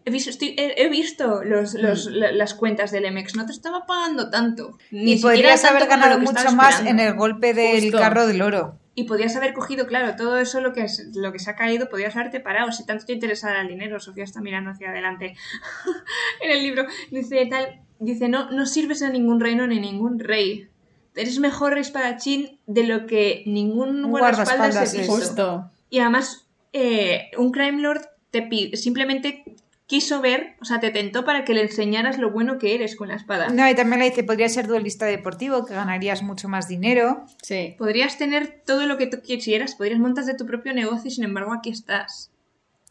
He 0.06 0.12
visto, 0.12 0.30
estoy- 0.30 0.56
he, 0.58 0.84
he 0.84 0.90
visto 0.90 1.44
los, 1.44 1.74
los- 1.76 2.08
la- 2.08 2.32
las 2.32 2.54
cuentas 2.54 2.92
del 2.92 3.06
MX, 3.12 3.36
no 3.36 3.46
te 3.46 3.52
estaba 3.54 3.86
pagando 3.86 4.30
tanto. 4.30 4.78
Ni 4.92 5.14
Y 5.14 5.20
podrías 5.22 5.62
tanto 5.62 5.78
haber 5.78 5.90
ganado 5.90 6.20
mucho 6.20 6.52
más 6.54 6.86
en 6.86 7.00
el 7.00 7.14
golpe 7.14 7.54
del 7.54 7.84
Justo. 7.84 8.00
carro 8.00 8.28
del 8.28 8.42
oro. 8.42 8.80
Y 8.96 9.06
podías 9.06 9.36
haber 9.36 9.54
cogido, 9.54 9.88
claro, 9.88 10.16
todo 10.16 10.38
eso 10.38 10.62
lo 10.62 10.72
que, 10.74 10.82
es, 10.84 11.10
lo 11.16 11.32
que 11.32 11.40
se 11.40 11.50
ha 11.50 11.56
caído, 11.56 11.90
podías 11.90 12.16
haberte 12.16 12.40
parado. 12.40 12.72
Si 12.72 12.86
tanto 12.86 13.06
te 13.06 13.14
interesara 13.14 13.62
el 13.62 13.68
dinero, 13.68 14.00
Sofía 14.00 14.24
está 14.24 14.40
mirando 14.42 14.70
hacia 14.72 14.90
adelante 14.90 15.36
en 16.42 16.52
el 16.52 16.62
libro. 16.62 16.86
Dice, 17.10 17.46
tal, 17.48 17.82
dice, 18.00 18.28
no, 18.30 18.52
no 18.52 18.66
sirves 18.66 19.02
a 19.02 19.10
ningún 19.10 19.40
reino 19.40 19.66
ni 19.68 19.80
ningún 19.80 20.20
rey. 20.20 20.68
Eres 21.16 21.40
mejor 21.40 21.78
espadachín 21.78 22.60
de 22.68 22.84
lo 22.86 23.06
que 23.06 23.44
ningún 23.46 24.04
guardaespaldas 24.10 24.74
guardaespaldas 24.76 24.94
es. 24.94 25.08
Justo. 25.08 25.72
Y 25.90 26.00
además, 26.00 26.48
eh, 26.74 27.32
un 27.38 27.52
Crime 27.52 27.82
Lord 27.82 28.02
te 28.32 28.42
pi- 28.42 28.76
simplemente 28.78 29.44
quiso 29.88 30.22
ver, 30.22 30.56
o 30.62 30.66
sea, 30.66 30.80
te 30.80 30.92
tentó 30.92 31.26
para 31.26 31.44
que 31.46 31.54
le 31.54 31.62
enseñaras 31.62 32.18
lo 32.18 32.32
bueno 32.32 32.58
que 32.58 32.76
eres 32.76 32.96
con 32.96 33.10
la 33.10 33.16
espada. 33.16 33.50
No, 33.50 33.70
y 33.70 33.76
también 33.76 34.00
le 34.00 34.10
dice, 34.10 34.24
podría 34.24 34.50
ser 34.50 34.68
duelista 34.68 35.06
deportivo, 35.06 35.66
que 35.66 35.74
ganarías 35.74 36.24
mucho 36.24 36.48
más 36.48 36.68
dinero. 36.68 37.26
Sí. 37.42 37.76
Podrías 37.78 38.18
tener 38.18 38.62
todo 38.66 38.86
lo 38.86 38.98
que 38.98 39.08
tú 39.08 39.22
quisieras, 39.22 39.76
podrías 39.76 40.00
montar 40.00 40.26
de 40.26 40.36
tu 40.36 40.46
propio 40.46 40.74
negocio 40.74 41.10
y 41.10 41.12
sin 41.12 41.24
embargo 41.24 41.54
aquí 41.54 41.70
estás. 41.70 42.32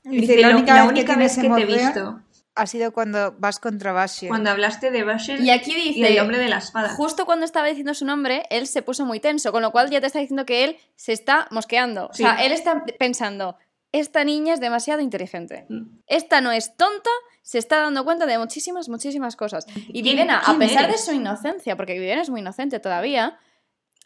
Y 0.05 0.21
dice, 0.21 0.41
la 0.41 0.51
única 0.51 0.75
la 0.75 0.83
vez 0.83 0.91
única 0.93 1.15
que 1.15 1.21
vez 1.21 1.35
tienes 1.35 1.59
que 1.59 1.67
te 1.67 1.73
he 1.73 1.77
visto, 1.77 2.21
ha 2.55 2.67
sido 2.67 2.93
cuando 2.93 3.35
vas 3.39 3.59
contra 3.59 3.93
Basher. 3.93 4.29
cuando 4.29 4.51
hablaste 4.51 4.91
de 4.91 5.05
Basher 5.05 5.41
Y 5.41 5.51
aquí 5.51 5.73
y 5.73 5.95
dice, 5.95 6.13
el 6.13 6.21
hombre 6.21 6.39
de 6.39 6.49
la 6.49 6.59
espada. 6.59 6.91
justo 6.91 7.25
cuando 7.25 7.47
estaba 7.47 7.69
diciendo 7.69 7.95
su 7.95 8.05
nombre, 8.05 8.43
él 8.51 8.67
se 8.67 8.83
puso 8.83 9.07
muy 9.07 9.21
tenso, 9.21 9.53
con 9.53 9.63
lo 9.63 9.71
cual 9.71 9.91
ya 9.91 10.01
te 10.01 10.07
está 10.07 10.19
diciendo 10.19 10.45
que 10.45 10.65
él 10.65 10.77
se 10.97 11.13
está 11.13 11.47
mosqueando. 11.51 12.09
O 12.09 12.15
sea, 12.15 12.35
él 12.45 12.53
está 12.53 12.85
pensando, 12.99 13.57
esta 13.93 14.25
niña 14.25 14.55
es 14.55 14.61
demasiado 14.61 15.01
inteligente. 15.01 15.67
Mm. 15.69 15.99
Esta 16.07 16.41
no 16.41 16.51
es 16.53 16.77
tonta, 16.77 17.11
se 17.43 17.59
está 17.59 17.79
dando 17.83 18.05
cuenta 18.05 18.27
de 18.27 18.39
muchísimas, 18.39 18.89
muchísimas 18.89 19.37
cosas. 19.37 19.67
Y 19.89 20.03
¿Quién- 20.03 20.17
Vivena, 20.17 20.39
a 20.39 20.59
pesar 20.59 20.91
de 20.91 20.99
su 20.99 21.13
inocencia, 21.13 21.77
porque 21.77 21.95
Vivena 21.99 22.23
es 22.23 22.31
muy 22.31 22.41
inocente 22.41 22.81
todavía, 22.81 23.39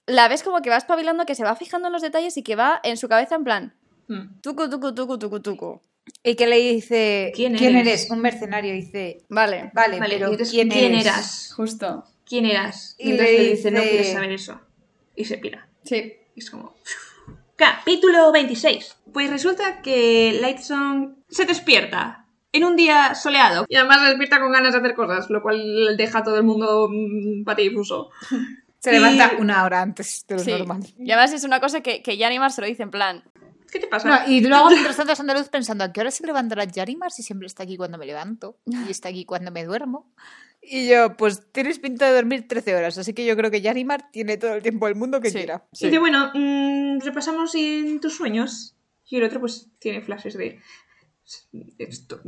la 0.07 0.29
ves 0.29 0.43
como 0.43 0.61
que 0.63 0.71
va 0.71 0.77
espabilando, 0.77 1.27
que 1.27 1.35
se 1.35 1.45
va 1.45 1.57
fijando 1.57 1.89
en 1.89 1.93
los 1.93 2.03
detalles 2.03 2.37
y 2.37 2.43
que 2.43 2.57
va 2.57 2.81
en 2.85 2.97
su 2.97 3.09
cabeza 3.09 3.35
en 3.37 3.45
plan, 3.45 3.75
Mm. 4.09 4.41
tucu, 4.41 4.69
tucu, 4.71 4.95
tucu, 4.95 5.19
tucu, 5.19 5.41
tucu. 5.41 5.81
Y 6.23 6.37
que 6.37 6.47
le 6.47 6.57
dice, 6.59 7.33
¿Quién 7.35 7.57
¿quién, 7.57 7.75
eres? 7.77 8.03
eres? 8.03 8.11
Un 8.13 8.21
mercenario. 8.21 8.73
Dice, 8.73 9.25
Vale, 9.29 9.73
vale, 9.75 9.99
Vale, 9.99 10.15
pero 10.15 10.29
y 10.29 10.33
entonces, 10.33 10.51
¿quién, 10.51 10.69
¿quién 10.69 10.93
eres? 10.95 11.05
eras? 11.07 11.53
justo. 11.57 12.05
¿Quién 12.25 12.47
eras? 12.47 12.95
Y 12.99 13.09
Y 13.09 13.11
entonces 13.13 13.39
le 13.41 13.49
dice, 13.51 13.71
no 13.73 13.83
quieres 13.83 14.13
saber 14.13 14.31
eso. 14.33 14.61
Y 15.17 15.25
se 15.25 15.39
pira. 15.39 15.69
Sí. 15.83 16.15
Y 16.37 16.41
es 16.41 16.51
como... 16.51 16.75
Capítulo 17.57 18.33
26. 18.33 18.97
Pues 19.13 19.31
resulta 19.31 19.81
que 19.83 20.39
Lightsong 20.41 21.17
se 21.29 21.45
despierta 21.47 22.27
en 22.53 22.65
un 22.65 22.77
día 22.77 23.15
soleado. 23.15 23.65
Y 23.69 23.77
además 23.77 24.01
se 24.03 24.07
despierta 24.09 24.41
con 24.41 24.53
ganas 24.53 24.73
de 24.73 24.79
hacer 24.81 24.95
cosas, 24.95 25.31
lo 25.31 25.43
cual 25.43 25.97
deja 25.97 26.19
a 26.19 26.23
todo 26.23 26.37
el 26.37 26.43
mundo 26.45 26.89
mm, 26.91 27.45
patidifuso. 27.45 28.11
Se 28.79 28.91
Y- 28.91 28.99
levanta 28.99 29.33
una 29.39 29.65
hora 29.65 29.81
antes 29.83 30.25
de 30.29 30.35
lo 30.37 30.41
Sí. 30.43 30.51
normal. 30.53 30.81
Y 30.99 31.11
además 31.11 31.33
es 31.33 31.43
una 31.45 31.59
cosa 31.61 31.81
que, 31.81 32.03
que 32.03 32.17
Yanimar 32.19 32.53
se 32.53 32.61
lo 32.61 32.67
dice 32.69 32.83
en 32.85 32.91
plan, 32.91 33.25
¿Qué 33.73 33.81
te 33.81 33.89
pasa? 33.89 34.09
No, 34.27 34.31
y 34.31 34.41
luego 34.43 34.69
mientras 34.71 34.97
tanto 34.97 35.13
es 35.13 35.19
andaluz 35.19 35.49
pensando, 35.49 35.83
¿a 35.83 35.93
qué 35.93 36.01
hora 36.03 36.11
se 36.13 36.25
levantará 36.25 36.65
Yarimar 36.65 37.11
si 37.11 37.23
siempre 37.25 37.47
está 37.47 37.65
aquí 37.65 37.77
cuando 37.77 37.99
me 37.99 38.07
levanto? 38.07 38.59
Y 38.67 38.91
está 38.91 39.09
aquí 39.09 39.25
cuando 39.25 39.51
me 39.51 39.65
duermo. 39.65 40.13
Y 40.69 40.89
yo, 40.89 41.17
pues 41.17 41.43
tienes 41.53 41.79
pinta 41.79 42.07
de 42.09 42.15
dormir 42.15 42.49
13 42.49 42.75
horas, 42.75 42.99
así 42.99 43.13
que 43.15 43.25
yo 43.25 43.37
creo 43.37 43.51
que 43.51 43.61
Yarimar 43.61 44.11
tiene 44.11 44.37
todo 44.37 44.55
el 44.55 44.63
tiempo 44.63 44.87
del 44.87 44.97
mundo 44.97 45.21
que 45.21 45.31
Sí. 45.31 45.37
quiera. 45.39 45.65
Y 45.73 45.87
dice, 45.87 45.99
bueno, 45.99 46.33
mm, 46.35 47.01
repasamos 47.05 47.55
en 47.55 48.01
tus 48.01 48.17
sueños. 48.17 48.75
Y 49.09 49.19
el 49.19 49.25
otro 49.25 49.39
pues 49.39 49.69
tiene 49.79 50.01
flashes 50.03 50.37
de 50.37 50.61
esto, 51.79 52.21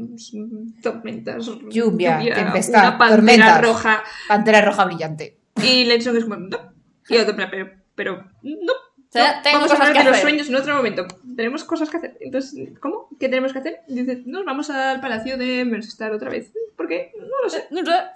tormentas, 0.82 1.50
Lluvia, 1.70 2.18
tempestad, 2.34 2.80
una 2.88 2.98
pantera 2.98 3.16
tormentas. 3.16 3.62
roja. 3.62 4.04
Pantera 4.28 4.60
roja 4.60 4.84
brillante. 4.84 5.38
Y 5.62 5.84
Lightsong 5.84 6.16
es 6.16 6.24
como, 6.24 6.36
no. 6.36 6.58
Y 7.08 7.16
el 7.16 7.22
otro, 7.22 7.36
pero, 7.50 7.70
pero, 7.94 8.24
no. 8.42 8.72
Sea, 9.10 9.40
tengo 9.42 9.58
vamos 9.58 9.70
a 9.72 9.74
cosas 9.74 9.88
hablar 9.88 9.92
que 9.92 9.98
de 9.98 10.04
los 10.04 10.12
hacer. 10.18 10.22
sueños 10.28 10.48
en 10.48 10.54
otro 10.56 10.76
momento. 10.76 11.06
Tenemos 11.34 11.64
cosas 11.64 11.88
que 11.88 11.96
hacer. 11.96 12.16
Entonces, 12.20 12.68
¿cómo? 12.80 13.08
¿Qué 13.18 13.28
tenemos 13.28 13.52
que 13.52 13.60
hacer? 13.60 13.80
Dice, 13.88 14.22
nos 14.26 14.44
vamos 14.44 14.68
al 14.70 15.00
palacio 15.00 15.38
de 15.38 15.64
Mercestar 15.64 16.12
otra 16.12 16.28
vez. 16.30 16.52
¿Por 16.76 16.88
qué? 16.88 17.12
No 17.18 17.26
lo 17.42 17.48
sé. 17.48 17.64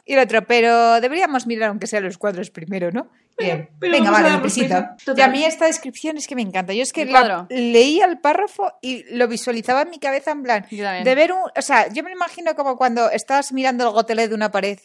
Y 0.05 0.13
el 0.13 0.19
otro, 0.19 0.43
pero 0.47 1.01
deberíamos 1.01 1.47
mirar 1.47 1.71
aunque 1.71 1.87
sea 1.87 2.01
los 2.01 2.19
cuadros 2.19 2.51
primero, 2.51 2.91
¿no? 2.93 3.09
Bien. 3.39 3.71
pero 3.81 3.93
Venga, 3.93 4.11
vamos 4.11 4.19
a 4.31 4.37
vale, 4.37 4.89
Total. 5.05 5.25
a 5.29 5.33
mí 5.33 5.45
esta 5.45 5.65
descripción 5.67 6.17
es 6.19 6.29
que 6.29 6.37
me 6.37 6.43
encanta. 6.43 6.75
Yo 6.75 6.83
es 6.83 6.93
que 6.93 7.07
la- 7.07 7.47
leía 7.49 8.05
el 8.05 8.19
párrafo 8.19 8.73
y 8.83 9.05
lo 9.17 9.27
visualizaba 9.27 9.83
en 9.83 9.91
mi 9.91 9.99
cabeza 9.99 10.31
en 10.33 10.43
plan, 10.43 10.67
de 10.71 11.15
ver 11.15 11.33
un... 11.33 11.39
O 11.57 11.63
sea, 11.63 11.89
yo 11.93 12.03
me 12.05 12.13
imagino 12.13 12.55
como 12.55 12.77
cuando 12.77 13.11
estás 13.11 13.53
mirando 13.53 13.85
el 13.85 13.91
gotelé 13.93 14.29
de 14.29 14.35
una 14.35 14.51
pared 14.53 14.79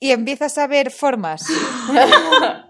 y 0.00 0.10
empiezas 0.10 0.58
a 0.58 0.66
ver 0.66 0.90
formas. 0.90 1.46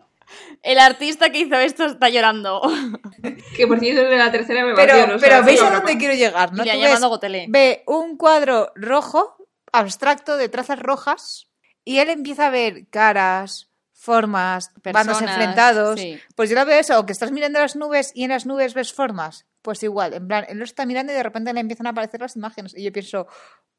El 0.62 0.78
artista 0.78 1.30
que 1.30 1.38
hizo 1.40 1.56
esto 1.56 1.86
está 1.86 2.08
llorando. 2.08 2.60
Que 3.56 3.66
por 3.66 3.78
cierto 3.80 4.02
es 4.02 4.10
de 4.10 4.16
la 4.16 4.30
tercera 4.32 4.64
me 4.64 4.74
Pero, 4.74 5.16
pero 5.20 5.38
sé, 5.38 5.42
¿veis 5.42 5.60
no, 5.60 5.66
a 5.68 5.70
dónde 5.72 5.98
quiero 5.98 6.14
llegar? 6.14 6.50
Y 6.52 6.56
¿no? 6.56 6.64
le 6.64 6.72
Tú 6.72 6.80
ves- 6.80 7.00
Gotelé. 7.00 7.46
ve 7.48 7.82
un 7.86 8.16
cuadro 8.16 8.72
rojo, 8.74 9.36
abstracto, 9.72 10.36
de 10.36 10.48
trazas 10.48 10.78
rojas, 10.78 11.48
y 11.84 11.98
él 11.98 12.08
empieza 12.10 12.46
a 12.46 12.50
ver 12.50 12.86
caras, 12.88 13.68
formas, 13.92 14.70
bandos 14.82 15.06
Personas, 15.18 15.36
enfrentados. 15.36 16.00
sí. 16.00 16.18
Pues 16.34 16.48
yo 16.50 16.56
lo 16.56 16.64
veo 16.64 16.78
eso, 16.80 16.98
o 16.98 17.04
que 17.06 17.12
estás 17.12 17.32
mirando 17.32 17.58
las 17.58 17.76
nubes 17.76 18.12
y 18.14 18.24
en 18.24 18.30
las 18.30 18.46
nubes 18.46 18.72
ves 18.74 18.92
formas. 18.94 19.46
Pues 19.62 19.82
igual, 19.82 20.14
en 20.14 20.26
plan, 20.26 20.46
él 20.48 20.56
lo 20.58 20.64
está 20.64 20.86
mirando 20.86 21.12
y 21.12 21.16
de 21.16 21.22
repente 21.22 21.52
le 21.52 21.60
empiezan 21.60 21.86
a 21.86 21.90
aparecer 21.90 22.20
las 22.20 22.34
imágenes. 22.36 22.74
Y 22.76 22.82
yo 22.82 22.92
pienso, 22.92 23.26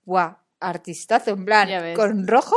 guau, 0.06 0.36
artistazo, 0.60 1.32
en 1.32 1.44
plan, 1.46 1.96
con 1.96 2.28
rojo, 2.28 2.56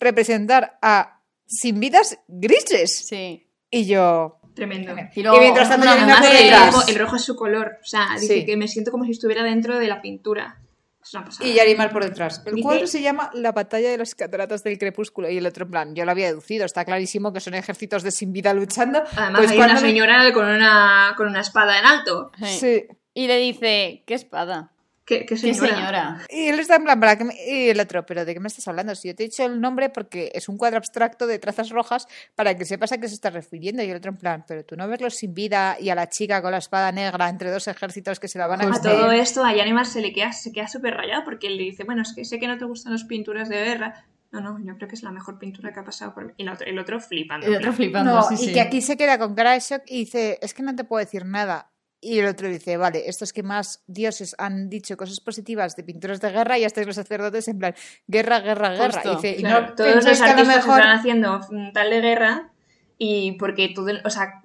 representar 0.00 0.78
a 0.82 1.20
sin 1.46 1.78
vidas 1.78 2.18
grises. 2.26 3.06
Sí. 3.08 3.45
Y 3.76 3.86
yo. 3.86 4.38
Tremendo. 4.54 4.94
Y 5.14 5.22
luego, 5.22 5.38
mientras 5.38 5.68
tanto, 5.68 5.86
Además, 5.88 6.24
el 6.30 6.50
rojo, 6.72 6.82
el 6.88 6.98
rojo 6.98 7.16
es 7.16 7.22
su 7.24 7.36
color. 7.36 7.78
O 7.82 7.86
sea, 7.86 8.08
dice 8.18 8.34
Sí. 8.40 8.46
que 8.46 8.56
me 8.56 8.68
siento 8.68 8.90
como 8.90 9.04
si 9.04 9.10
estuviera 9.10 9.42
dentro 9.42 9.78
de 9.78 9.86
la 9.86 10.00
pintura. 10.00 10.58
Es 11.02 11.12
una 11.14 11.24
pasada. 11.26 11.48
Y 11.48 11.52
Yarimar 11.54 11.92
por 11.92 12.02
detrás. 12.04 12.42
El 12.46 12.54
Dice- 12.54 12.62
cuadro 12.66 12.86
se 12.86 13.00
llama 13.02 13.30
La 13.34 13.52
batalla 13.52 13.90
de 13.90 13.98
las 13.98 14.14
cataratas 14.14 14.64
del 14.64 14.78
crepúsculo. 14.78 15.28
Y 15.30 15.36
el 15.36 15.46
otro, 15.46 15.66
en 15.66 15.70
plan, 15.70 15.94
yo 15.94 16.04
lo 16.04 16.10
había 16.10 16.26
deducido. 16.26 16.64
Está 16.64 16.84
clarísimo 16.84 17.32
que 17.32 17.40
son 17.40 17.54
ejércitos 17.54 18.02
de 18.02 18.10
sin 18.10 18.32
vida 18.32 18.52
luchando. 18.54 19.02
Además, 19.14 19.40
Pues 19.40 19.50
hay 19.52 19.58
una 19.58 19.66
cuando 19.66 19.80
señora 19.82 20.32
con 20.32 20.46
una, 20.48 21.14
con 21.16 21.28
una 21.28 21.40
espada 21.42 21.78
en 21.78 21.84
alto. 21.86 22.32
Sí. 22.38 22.58
Sí. 22.58 22.84
Y 23.14 23.26
le 23.28 23.36
dice, 23.38 24.02
¿qué 24.06 24.14
espada? 24.14 24.72
¿Qué, 25.06 25.20
qué 25.20 25.36
¿Qué 25.36 25.54
señora? 25.54 26.26
Y 26.28 26.48
él 26.48 26.58
está 26.58 26.74
en 26.76 26.82
plan, 26.84 26.98
¿para 26.98 27.16
qué 27.16 27.22
me- 27.24 27.34
Y 27.46 27.68
el 27.70 27.78
otro, 27.78 28.04
¿pero 28.04 28.24
de 28.24 28.34
qué 28.34 28.40
me 28.40 28.48
estás 28.48 28.66
hablando? 28.66 28.92
Si 28.96 29.06
yo 29.06 29.14
te 29.14 29.22
he 29.22 29.26
dicho 29.28 29.44
el 29.46 29.60
nombre 29.60 29.88
porque 29.88 30.32
es 30.34 30.48
un 30.48 30.58
cuadro 30.58 30.78
abstracto 30.78 31.28
de 31.28 31.38
trazas 31.38 31.70
rojas 31.70 32.08
para 32.34 32.56
que 32.56 32.64
sepas 32.64 32.90
a 32.90 32.98
qué 32.98 33.06
se 33.06 33.14
está 33.14 33.30
refiriendo. 33.30 33.84
Y 33.84 33.90
el 33.90 33.96
otro 33.98 34.10
en 34.10 34.16
plan, 34.16 34.44
pero 34.48 34.64
tú 34.64 34.74
no 34.76 34.88
ves 34.88 35.00
los 35.00 35.14
sin 35.14 35.32
vida 35.32 35.76
y 35.78 35.90
a 35.90 35.94
la 35.94 36.08
chica 36.08 36.42
con 36.42 36.50
la 36.50 36.58
espada 36.58 36.90
negra 36.90 37.28
entre 37.28 37.52
dos 37.52 37.68
ejércitos 37.68 38.18
que 38.18 38.26
se 38.26 38.38
la 38.38 38.48
van 38.48 38.62
a 38.62 38.74
A 38.74 38.80
todo 38.82 39.12
esto 39.12 39.44
a 39.44 39.54
Yanimar 39.54 39.86
se 39.86 40.00
le 40.00 40.12
queda, 40.12 40.32
se 40.32 40.50
queda 40.50 40.66
súper 40.66 40.94
rayado 40.94 41.22
porque 41.24 41.46
él 41.46 41.56
le 41.56 41.62
dice, 41.62 41.84
bueno, 41.84 42.02
es 42.02 42.12
que 42.12 42.24
sé 42.24 42.40
que 42.40 42.48
no 42.48 42.58
te 42.58 42.64
gustan 42.64 42.92
las 42.92 43.04
pinturas 43.04 43.48
de 43.48 43.64
guerra. 43.64 44.04
No, 44.32 44.40
no, 44.40 44.58
yo 44.58 44.74
creo 44.76 44.88
que 44.88 44.96
es 44.96 45.04
la 45.04 45.12
mejor 45.12 45.38
pintura 45.38 45.72
que 45.72 45.78
ha 45.78 45.84
pasado 45.84 46.12
por 46.14 46.26
mí. 46.26 46.32
Y 46.36 46.42
el 46.42 46.48
otro, 46.48 46.66
el 46.66 46.78
otro 46.80 46.98
flipando. 47.00 47.46
El 47.46 47.54
otro 47.58 47.72
flipando, 47.72 48.12
No, 48.12 48.22
sí, 48.24 48.34
y 48.34 48.46
sí. 48.48 48.52
que 48.52 48.60
aquí 48.60 48.82
se 48.82 48.96
queda 48.96 49.18
con 49.20 49.36
cara 49.36 49.52
de 49.52 49.60
shock 49.60 49.82
y 49.86 50.00
dice, 50.00 50.40
es 50.42 50.52
que 50.52 50.64
no 50.64 50.74
te 50.74 50.82
puedo 50.82 50.98
decir 51.04 51.24
nada. 51.24 51.70
Y 52.00 52.18
el 52.18 52.26
otro 52.26 52.48
dice, 52.48 52.76
vale, 52.76 53.08
estos 53.08 53.32
que 53.32 53.42
más 53.42 53.82
dioses 53.86 54.34
han 54.38 54.68
dicho 54.68 54.96
cosas 54.96 55.20
positivas 55.20 55.76
de 55.76 55.82
pinturas 55.82 56.20
de 56.20 56.30
guerra 56.30 56.58
y 56.58 56.64
estáis 56.64 56.86
los 56.86 56.96
sacerdotes 56.96 57.48
en 57.48 57.58
plan, 57.58 57.74
guerra, 58.06 58.40
guerra, 58.40 58.70
guerra. 58.70 59.00
Justo. 59.02 59.12
Y 59.12 59.16
dice, 59.16 59.30
y 59.38 59.42
Claro, 59.42 59.68
no 59.68 59.74
todos 59.74 59.94
los 59.94 60.04
lo 60.04 60.10
artistas 60.10 60.46
mejor... 60.46 60.78
están 60.78 60.98
haciendo 60.98 61.40
tal 61.72 61.90
de 61.90 62.00
guerra 62.00 62.50
y 62.98 63.32
porque 63.32 63.70
todo, 63.74 63.92
o 64.04 64.10
sea, 64.10 64.40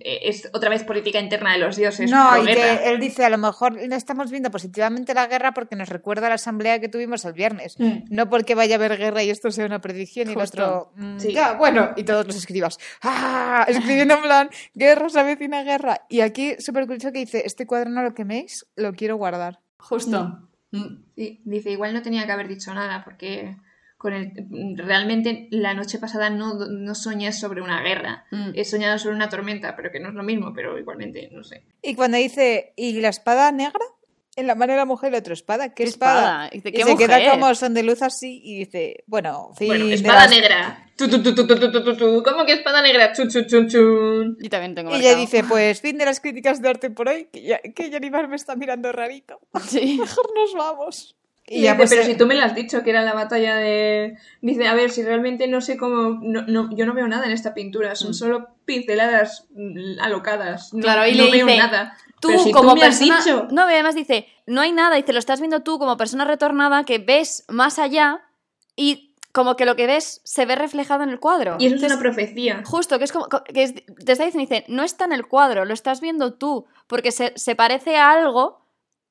es 0.00 0.48
otra 0.52 0.70
vez 0.70 0.84
política 0.84 1.18
interna 1.18 1.52
de 1.52 1.58
los 1.58 1.76
dioses. 1.76 2.10
No, 2.10 2.42
y 2.42 2.46
que 2.46 2.90
él 2.90 3.00
dice, 3.00 3.24
a 3.24 3.30
lo 3.30 3.38
mejor 3.38 3.76
no 3.88 3.96
estamos 3.96 4.30
viendo 4.30 4.50
positivamente 4.50 5.14
la 5.14 5.26
guerra 5.26 5.52
porque 5.52 5.76
nos 5.76 5.88
recuerda 5.88 6.26
a 6.26 6.28
la 6.30 6.34
asamblea 6.36 6.80
que 6.80 6.88
tuvimos 6.88 7.24
el 7.24 7.32
viernes. 7.32 7.78
Mm. 7.78 8.04
No 8.10 8.28
porque 8.28 8.54
vaya 8.54 8.76
a 8.76 8.78
haber 8.78 8.96
guerra 8.96 9.22
y 9.22 9.30
esto 9.30 9.50
sea 9.50 9.66
una 9.66 9.80
predicción 9.80 10.28
y 10.28 10.32
el 10.32 10.38
otro... 10.40 10.92
mm, 10.96 11.18
Sí. 11.18 11.32
Ya, 11.32 11.54
bueno, 11.54 11.90
y 11.96 12.04
todos 12.04 12.26
los 12.26 12.36
escribas. 12.36 12.78
¡Ah! 13.02 13.64
Escribiendo 13.68 14.14
en 14.14 14.22
plan, 14.22 14.50
guerra, 14.74 15.08
se 15.08 15.20
avecina 15.20 15.62
guerra. 15.62 16.02
Y 16.08 16.20
aquí, 16.20 16.56
súper 16.58 16.86
curioso 16.86 17.12
que 17.12 17.18
dice, 17.20 17.42
este 17.44 17.66
cuadro 17.66 17.90
no 17.90 18.02
lo 18.02 18.14
queméis, 18.14 18.66
lo 18.76 18.92
quiero 18.92 19.16
guardar. 19.16 19.60
Justo. 19.78 20.48
Mm. 20.70 21.04
Sí, 21.16 21.40
dice, 21.44 21.70
igual 21.70 21.92
no 21.94 22.02
tenía 22.02 22.26
que 22.26 22.32
haber 22.32 22.48
dicho 22.48 22.72
nada 22.72 23.02
porque 23.04 23.56
con 24.00 24.14
el, 24.14 24.32
mm, 24.48 24.78
realmente 24.78 25.46
la 25.50 25.74
noche 25.74 25.98
pasada 25.98 26.30
no, 26.30 26.54
no 26.54 26.94
soñé 26.94 27.32
sobre 27.32 27.60
una 27.60 27.82
guerra, 27.82 28.24
mm. 28.30 28.52
he 28.54 28.64
soñado 28.64 28.98
sobre 28.98 29.14
una 29.14 29.28
tormenta, 29.28 29.76
pero 29.76 29.92
que 29.92 30.00
no 30.00 30.08
es 30.08 30.14
lo 30.14 30.22
mismo, 30.22 30.54
pero 30.54 30.78
igualmente, 30.78 31.28
no 31.32 31.44
sé. 31.44 31.64
Y 31.82 31.94
cuando 31.96 32.16
dice, 32.16 32.72
¿y 32.76 32.98
la 32.98 33.10
espada 33.10 33.52
negra? 33.52 33.84
En 34.36 34.46
la 34.46 34.54
mano 34.54 34.72
de 34.72 34.78
la 34.78 34.86
mujer, 34.86 35.12
la 35.12 35.18
otra 35.18 35.34
espada. 35.34 35.68
¿Qué, 35.68 35.84
¿Qué 35.84 35.90
espada? 35.90 36.46
espada? 36.46 36.48
¿Qué 36.50 36.68
y 36.68 36.84
mujer? 36.84 36.96
se 36.96 36.96
queda 36.96 37.30
como 37.32 37.54
son 37.54 37.74
de 37.74 37.82
luz 37.82 38.00
así 38.00 38.40
y 38.42 38.60
dice, 38.60 39.04
bueno, 39.06 39.50
fin 39.58 39.66
bueno 39.68 39.84
espada 39.88 40.22
las... 40.22 40.30
negra. 40.30 40.88
¿Cómo 40.96 42.46
que 42.46 42.52
espada 42.52 42.80
negra? 42.80 43.12
Y 44.40 44.48
también 44.48 44.74
tengo. 44.74 44.96
Y 44.96 45.00
ella 45.00 45.14
dice, 45.14 45.44
pues 45.48 45.82
fin 45.82 45.98
de 45.98 46.06
las 46.06 46.20
críticas 46.20 46.62
de 46.62 46.70
arte 46.70 46.88
por 46.88 47.10
hoy, 47.10 47.28
que 47.30 47.42
ya, 47.42 47.58
que 47.58 47.90
ya 47.90 48.00
ni 48.00 48.08
más 48.08 48.26
me 48.30 48.36
está 48.36 48.56
mirando 48.56 48.90
rarito. 48.92 49.40
Sí. 49.68 49.98
Mejor 50.00 50.30
nos 50.34 50.54
vamos. 50.54 51.19
Y 51.52 51.62
ya 51.62 51.76
pues, 51.76 51.90
pero 51.90 52.02
eh, 52.02 52.04
si 52.06 52.14
tú 52.16 52.26
me 52.26 52.36
lo 52.36 52.44
has 52.44 52.54
dicho 52.54 52.82
que 52.84 52.90
era 52.90 53.02
la 53.02 53.12
batalla 53.12 53.56
de... 53.56 54.16
Dice, 54.40 54.68
a 54.68 54.74
ver, 54.74 54.90
si 54.90 55.02
realmente 55.02 55.48
no 55.48 55.60
sé 55.60 55.76
cómo... 55.76 56.18
No, 56.22 56.42
no, 56.42 56.70
yo 56.76 56.86
no 56.86 56.94
veo 56.94 57.08
nada 57.08 57.26
en 57.26 57.32
esta 57.32 57.54
pintura, 57.54 57.96
son 57.96 58.10
Mm. 58.10 58.14
solo 58.14 58.48
pinceladas 58.64 59.48
mm, 59.54 60.00
alocadas. 60.00 60.72
No, 60.72 60.80
Claro, 60.82 61.06
y 61.08 61.16
no 61.16 61.24
le 61.24 61.30
veo 61.32 61.46
dice, 61.46 61.58
nada. 61.58 61.96
Tú, 62.20 62.28
Pero 62.28 62.42
si 62.44 62.52
como 62.52 62.74
tú 62.74 62.80
me 62.80 62.86
has 62.86 62.98
persona. 62.98 63.18
dicho... 63.24 63.48
No, 63.50 63.62
además 63.62 63.94
dice, 63.96 64.28
no 64.46 64.60
hay 64.60 64.70
nada. 64.72 64.94
Dice, 64.96 65.12
lo 65.12 65.18
estás 65.18 65.40
viendo 65.40 65.62
tú 65.62 65.78
como 65.80 65.96
persona 65.96 66.24
retornada 66.24 66.84
que 66.84 66.98
ves 66.98 67.44
más 67.48 67.80
allá 67.80 68.20
y 68.76 69.16
como 69.32 69.56
que 69.56 69.64
lo 69.64 69.74
que 69.76 69.86
ves 69.86 70.20
se 70.24 70.46
ve 70.46 70.54
reflejado 70.56 71.02
en 71.02 71.10
el 71.10 71.18
cuadro. 71.20 71.56
Y 71.58 71.66
eso 71.66 71.76
es 71.76 71.82
una 71.84 71.98
profecía. 72.00 72.62
Justo, 72.64 72.98
que 72.98 73.04
es 73.04 73.12
como. 73.12 73.28
Que 73.28 73.62
es- 73.64 73.74
te 73.74 74.12
está 74.12 74.24
diciendo, 74.24 74.48
dice, 74.48 74.64
no 74.68 74.82
está 74.82 75.04
en 75.04 75.12
el 75.12 75.26
cuadro, 75.26 75.64
lo 75.64 75.74
estás 75.74 76.00
viendo 76.00 76.34
tú, 76.34 76.66
porque 76.86 77.10
se, 77.12 77.32
se 77.36 77.54
parece 77.56 77.96
a 77.96 78.10
algo 78.12 78.59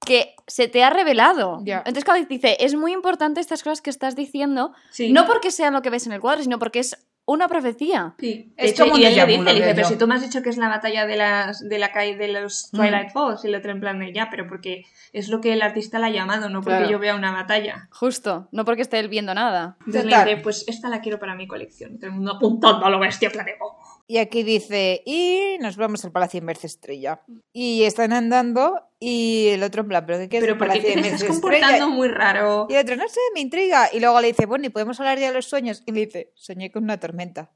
que 0.05 0.35
se 0.47 0.67
te 0.67 0.83
ha 0.83 0.89
revelado. 0.89 1.62
Ya. 1.63 1.77
Entonces, 1.79 2.05
cuando 2.05 2.27
dice, 2.27 2.57
es 2.59 2.75
muy 2.75 2.93
importante 2.93 3.39
estas 3.41 3.63
cosas 3.63 3.81
que 3.81 3.89
estás 3.89 4.15
diciendo, 4.15 4.73
Sí. 4.91 5.12
no 5.12 5.25
porque 5.25 5.51
sean 5.51 5.73
lo 5.73 5.81
que 5.81 5.89
ves 5.89 6.07
en 6.07 6.13
el 6.13 6.21
cuadro, 6.21 6.41
sino 6.41 6.57
porque 6.59 6.79
es 6.79 6.97
una 7.25 7.47
profecía. 7.47 8.15
Sí, 8.17 8.51
Es 8.57 8.71
hecho, 8.71 8.85
como 8.85 8.95
un 8.95 9.01
y 9.01 9.05
él 9.05 9.15
le 9.15 9.25
dice, 9.27 9.53
dice, 9.53 9.75
pero 9.75 9.88
si 9.88 9.97
tú 9.97 10.07
me 10.07 10.15
has 10.15 10.23
dicho 10.23 10.41
que 10.41 10.49
es 10.49 10.57
la 10.57 10.67
batalla 10.67 11.05
de 11.05 11.15
las 11.15 11.59
de 11.69 11.77
la 11.77 11.91
calle 11.91 12.15
de 12.17 12.27
los 12.29 12.69
Mm. 12.73 12.77
Twilight 12.77 13.12
Falls, 13.12 13.43
y 13.45 13.49
el 13.49 13.55
otro 13.55 13.69
en 13.71 13.79
plan 13.79 13.99
de 13.99 14.12
ya, 14.12 14.29
pero 14.31 14.47
porque 14.47 14.83
es 15.13 15.27
lo 15.29 15.39
que 15.39 15.53
el 15.53 15.62
artista 15.62 15.99
la 15.99 16.07
ha 16.07 16.09
llamado, 16.09 16.49
no 16.49 16.62
porque 16.62 16.77
Claro. 16.79 16.89
yo 16.91 16.97
vea 16.97 17.13
una 17.13 17.31
batalla. 17.31 17.88
Justo, 17.91 18.47
no 18.51 18.65
porque 18.65 18.81
esté 18.81 18.97
él 18.97 19.09
viendo 19.09 19.35
nada. 19.35 19.75
Entonces 19.81 20.05
Total. 20.05 20.25
le 20.25 20.31
dice, 20.31 20.43
pues 20.43 20.65
esta 20.67 20.89
la 20.89 21.01
quiero 21.01 21.19
para 21.19 21.35
mi 21.35 21.45
colección. 21.47 21.99
Todo 21.99 22.07
el 22.07 22.13
mundo 22.13 22.31
apuntando 22.38 22.83
a 22.88 22.89
lo 22.89 22.99
bestia, 22.99 23.27
en 23.27 23.33
plan 23.33 23.45
de, 23.45 23.53
"Oh". 23.62 23.77
Y 24.07 24.17
aquí 24.17 24.41
dice, 24.41 25.03
y 25.05 25.57
nos 25.62 25.77
vamos 25.77 26.03
al 26.05 26.12
Palacio 26.12 26.39
de 26.39 26.45
Merce 26.47 26.65
Estrella. 26.65 27.21
Y 27.53 27.83
están 27.83 28.12
andando 28.12 28.81
y 28.99 29.47
el 29.49 29.63
otro 29.63 29.83
en 29.83 29.88
plan, 29.88 30.05
¿pero 30.05 30.19
qué 30.19 30.27
quieres 30.29 30.47
Pero 30.47 30.57
porque 30.57 30.81
te 30.81 30.99
estás 30.99 31.23
comportando 31.23 31.67
Estrella? 31.67 31.88
muy 31.88 32.07
raro. 32.09 32.67
Y 32.69 32.73
el 32.73 32.81
otro, 32.81 32.95
no 32.97 33.07
sé, 33.07 33.19
me 33.33 33.39
intriga. 33.39 33.89
Y 33.93 33.99
luego 33.99 34.19
le 34.19 34.27
dice, 34.27 34.45
bueno, 34.45 34.65
¿y 34.65 34.69
podemos 34.69 34.99
hablar 34.99 35.17
ya 35.19 35.27
de 35.29 35.33
los 35.33 35.45
sueños? 35.45 35.83
Y 35.85 35.91
le 35.93 36.05
dice, 36.05 36.31
soñé 36.35 36.69
con 36.71 36.83
una 36.83 36.99
tormenta. 36.99 37.51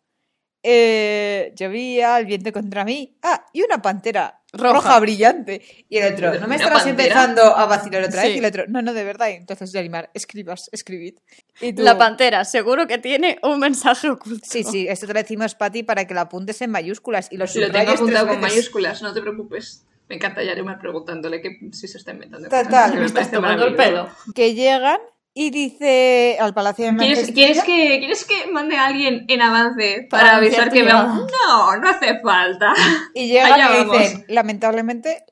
Eh, 0.66 1.52
llovía, 1.58 2.18
el 2.20 2.26
viento 2.26 2.54
contra 2.54 2.86
mí. 2.86 3.18
Ah, 3.22 3.46
y 3.52 3.62
una 3.64 3.82
pantera 3.82 4.42
roja, 4.54 4.74
Roja. 4.74 5.00
brillante. 5.02 5.62
Y 5.90 5.98
el 5.98 6.14
otro, 6.14 6.34
¿no 6.36 6.40
me 6.42 6.46
¿Una 6.46 6.56
estarás 6.56 6.84
pantera? 6.84 7.04
empezando 7.08 7.42
a 7.44 7.66
vacilar 7.66 8.04
otra 8.04 8.24
vez? 8.24 8.36
Y 8.36 8.40
el 8.40 8.46
otro, 8.46 8.64
no, 8.70 8.82
no, 8.82 8.94
de 8.94 9.04
verdad. 9.04 9.28
Y 9.28 9.34
entonces 9.34 9.74
Yarimar, 9.74 10.10
escribas, 10.14 10.70
escribid. 10.72 11.16
Y 11.60 11.74
tú, 11.74 11.82
La 11.82 11.98
pantera, 11.98 12.46
seguro 12.46 12.88
que 12.88 12.98
tiene 13.00 13.40
un 13.44 13.60
mensaje 13.60 14.10
oculto. 14.10 14.48
Sí, 14.50 14.64
sí, 14.64 14.88
esto 14.88 15.06
te 15.08 15.14
lo 15.14 15.20
decimos, 15.20 15.56
Pati, 15.56 15.84
para 15.84 16.08
que 16.08 16.14
lo 16.14 16.22
apuntes 16.22 16.62
en 16.62 16.72
mayúsculas 16.72 17.28
y 17.30 17.36
lo 17.36 17.44
Lo 17.46 17.70
tengo 17.72 17.92
apuntado 17.92 18.28
con 18.30 18.40
mayúsculas, 18.40 19.02
no 19.02 19.14
te 19.14 19.20
preocupes. 19.20 19.86
Me 20.10 20.16
encanta 20.16 20.44
Yarimar 20.44 20.80
preguntándole 20.80 21.42
que 21.42 21.60
si 21.72 21.88
se 21.88 21.98
está 21.98 22.12
inventando. 22.12 22.50
Total, 22.50 22.92
que 22.92 22.96
me 22.96 23.02
me 23.02 23.06
estás 23.06 23.30
parece 23.30 23.36
tomando 23.36 23.66
el 23.66 23.76
pelo. 23.76 24.10
Que 24.36 24.54
llegan 24.54 25.00
y 25.34 25.50
dice 25.50 26.38
al 26.40 26.54
Palacio 26.54 26.86
de 26.86 26.96
¿Quieres, 26.96 27.18
Merce 27.18 27.34
¿quieres, 27.34 27.64
que, 27.64 28.00
¿Quieres 28.00 28.26
que 28.26 28.52
mande 28.52 28.76
a 28.76 28.86
alguien 28.86 29.26
en 29.28 29.42
avance 29.42 30.08
Para 30.10 30.38
avisar 30.38 30.72
que 30.72 30.84
veamos? 30.84 31.28
No, 31.48 31.78
no 31.78 31.90
hace 31.90 32.20
falta. 32.20 32.74
Y 33.16 33.28
llegan 33.28 33.60
y 33.60 33.84
dicen, 33.86 34.26
lamentablemente, 34.28 35.26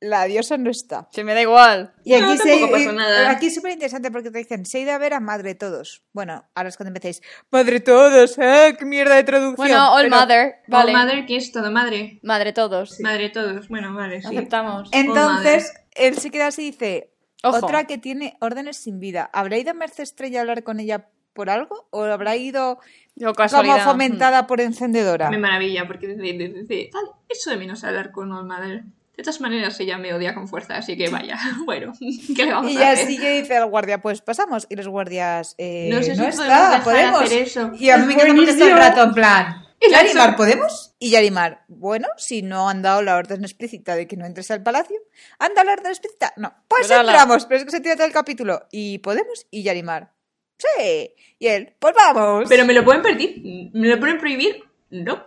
la 0.00 0.24
diosa 0.24 0.56
no 0.56 0.70
está. 0.70 1.08
Se 1.12 1.24
me 1.24 1.34
da 1.34 1.42
igual. 1.42 1.92
Y 2.04 2.14
aquí, 2.14 2.22
No, 2.22 2.36
se, 2.36 2.48
tampoco 2.50 2.72
pasa 2.72 2.92
y- 2.92 2.96
nada. 2.96 3.30
aquí 3.30 3.46
es 3.46 3.54
súper 3.54 3.72
interesante 3.72 4.10
porque 4.10 4.30
te 4.30 4.38
dicen, 4.38 4.64
se 4.64 4.78
ha 4.78 4.80
ido 4.80 4.92
a 4.92 4.98
ver 4.98 5.12
a 5.14 5.20
Madre 5.20 5.54
Todos. 5.54 6.02
Bueno, 6.12 6.48
ahora 6.54 6.68
es 6.70 6.76
cuando 6.76 6.88
empecéis, 6.88 7.20
Madre 7.50 7.80
Todos, 7.80 8.38
¿eh? 8.38 8.74
¡Qué 8.78 8.84
mierda 8.86 9.16
de 9.16 9.24
traducción! 9.24 9.56
Bueno, 9.68 9.92
All 9.92 10.04
Pero 10.04 10.16
Mother. 10.16 10.54
Vale. 10.68 10.90
Oh, 10.92 10.94
madre, 10.96 11.26
¿qué 11.26 11.36
es 11.36 11.52
todo? 11.52 11.70
Madre. 11.70 12.18
Madre 12.22 12.52
todos. 12.52 12.98
Madre 13.00 13.28
todos. 13.30 13.68
Bueno, 13.68 13.94
vale, 13.94 14.22
sí. 14.22 14.28
Aceptamos. 14.28 14.88
Entonces, 14.92 15.72
él 15.94 16.16
se 16.16 16.30
queda 16.30 16.46
así 16.46 16.62
y 16.68 16.70
dice, 16.70 17.12
Ojo. 17.42 17.58
otra 17.66 17.84
que 17.84 17.98
tiene 17.98 18.36
órdenes 18.40 18.78
sin 18.78 19.00
vida. 19.00 19.28
¿Habrá 19.32 19.58
ido 19.58 19.74
Merce 19.74 20.02
Estrella 20.02 20.38
a 20.38 20.42
hablar 20.42 20.62
con 20.62 20.80
ella 20.80 21.08
por 21.34 21.50
algo? 21.50 21.88
¿O 21.90 22.04
habrá 22.04 22.36
ido 22.36 22.78
Yo 23.16 23.32
como 23.34 23.78
fomentada 23.80 24.46
por 24.46 24.60
encendedora? 24.62 25.30
Me 25.30 25.38
maravilla 25.38 25.86
porque 25.86 26.06
dice, 26.08 26.22
dice, 26.22 26.48
dice, 26.48 26.90
"Vale, 26.92 27.08
eso 27.28 27.50
de 27.50 27.56
menos 27.58 27.84
hablar 27.84 28.10
con 28.12 28.32
Old 28.32 28.46
Mother. 28.46 28.82
De 29.20 29.24
todas 29.24 29.42
maneras, 29.42 29.78
ella 29.80 29.98
me 29.98 30.14
odia 30.14 30.34
con 30.34 30.48
fuerza, 30.48 30.76
así 30.76 30.96
que 30.96 31.10
vaya. 31.10 31.38
Bueno, 31.66 31.92
¿qué 32.34 32.46
le 32.46 32.52
vamos 32.54 32.72
Y 32.72 32.78
a 32.78 32.80
ya 32.80 32.90
hacer? 32.92 33.06
sí 33.06 33.18
que 33.18 33.32
dice 33.42 33.54
el 33.54 33.66
guardia, 33.66 34.00
pues 34.00 34.22
pasamos. 34.22 34.66
Y 34.70 34.76
los 34.76 34.88
guardias, 34.88 35.54
eh, 35.58 35.88
No 35.90 35.96
no, 35.98 36.02
sé 36.02 36.12
si 36.14 36.16
podemos 36.22 36.40
está, 36.40 36.80
podemos. 36.82 37.22
hacer 37.24 37.42
eso. 37.42 37.70
Y 37.78 37.90
a 37.90 37.98
mí 37.98 38.06
me 38.06 38.14
encanta 38.14 38.34
porque 38.34 38.50
está 38.50 38.64
el 38.64 38.72
rato 38.78 39.02
en 39.02 39.12
plan, 39.12 39.66
Y 39.78 39.90
la 39.90 40.02
Yarimar, 40.04 40.36
¿podemos? 40.36 40.94
Y 40.98 41.10
Yarimar, 41.10 41.64
bueno, 41.68 42.08
si 42.16 42.40
no 42.40 42.70
han 42.70 42.80
dado 42.80 43.02
la 43.02 43.16
orden 43.16 43.44
explícita 43.44 43.94
de 43.94 44.06
que 44.06 44.16
no 44.16 44.24
entres 44.24 44.50
al 44.52 44.62
palacio, 44.62 44.96
¿han 45.38 45.52
dado 45.52 45.66
la 45.66 45.72
orden 45.74 45.88
explícita? 45.90 46.32
No, 46.38 46.54
pues 46.66 46.90
entramos, 46.90 47.44
pero 47.44 47.58
es 47.58 47.64
que 47.66 47.72
se 47.72 47.80
tira 47.80 47.96
todo 47.96 48.06
el 48.06 48.14
capítulo. 48.14 48.68
¿Y 48.72 49.00
podemos? 49.00 49.46
Y 49.50 49.64
Yarimar, 49.64 50.14
sí. 50.56 51.14
Y 51.38 51.46
él, 51.46 51.74
pues 51.78 51.94
vamos. 51.94 52.46
¿Pero 52.48 52.64
me 52.64 52.72
lo 52.72 52.86
pueden 52.86 53.02
pedir? 53.02 53.70
¿Me 53.74 53.86
lo 53.88 54.00
pueden 54.00 54.16
prohibir? 54.16 54.64
No. 54.88 55.26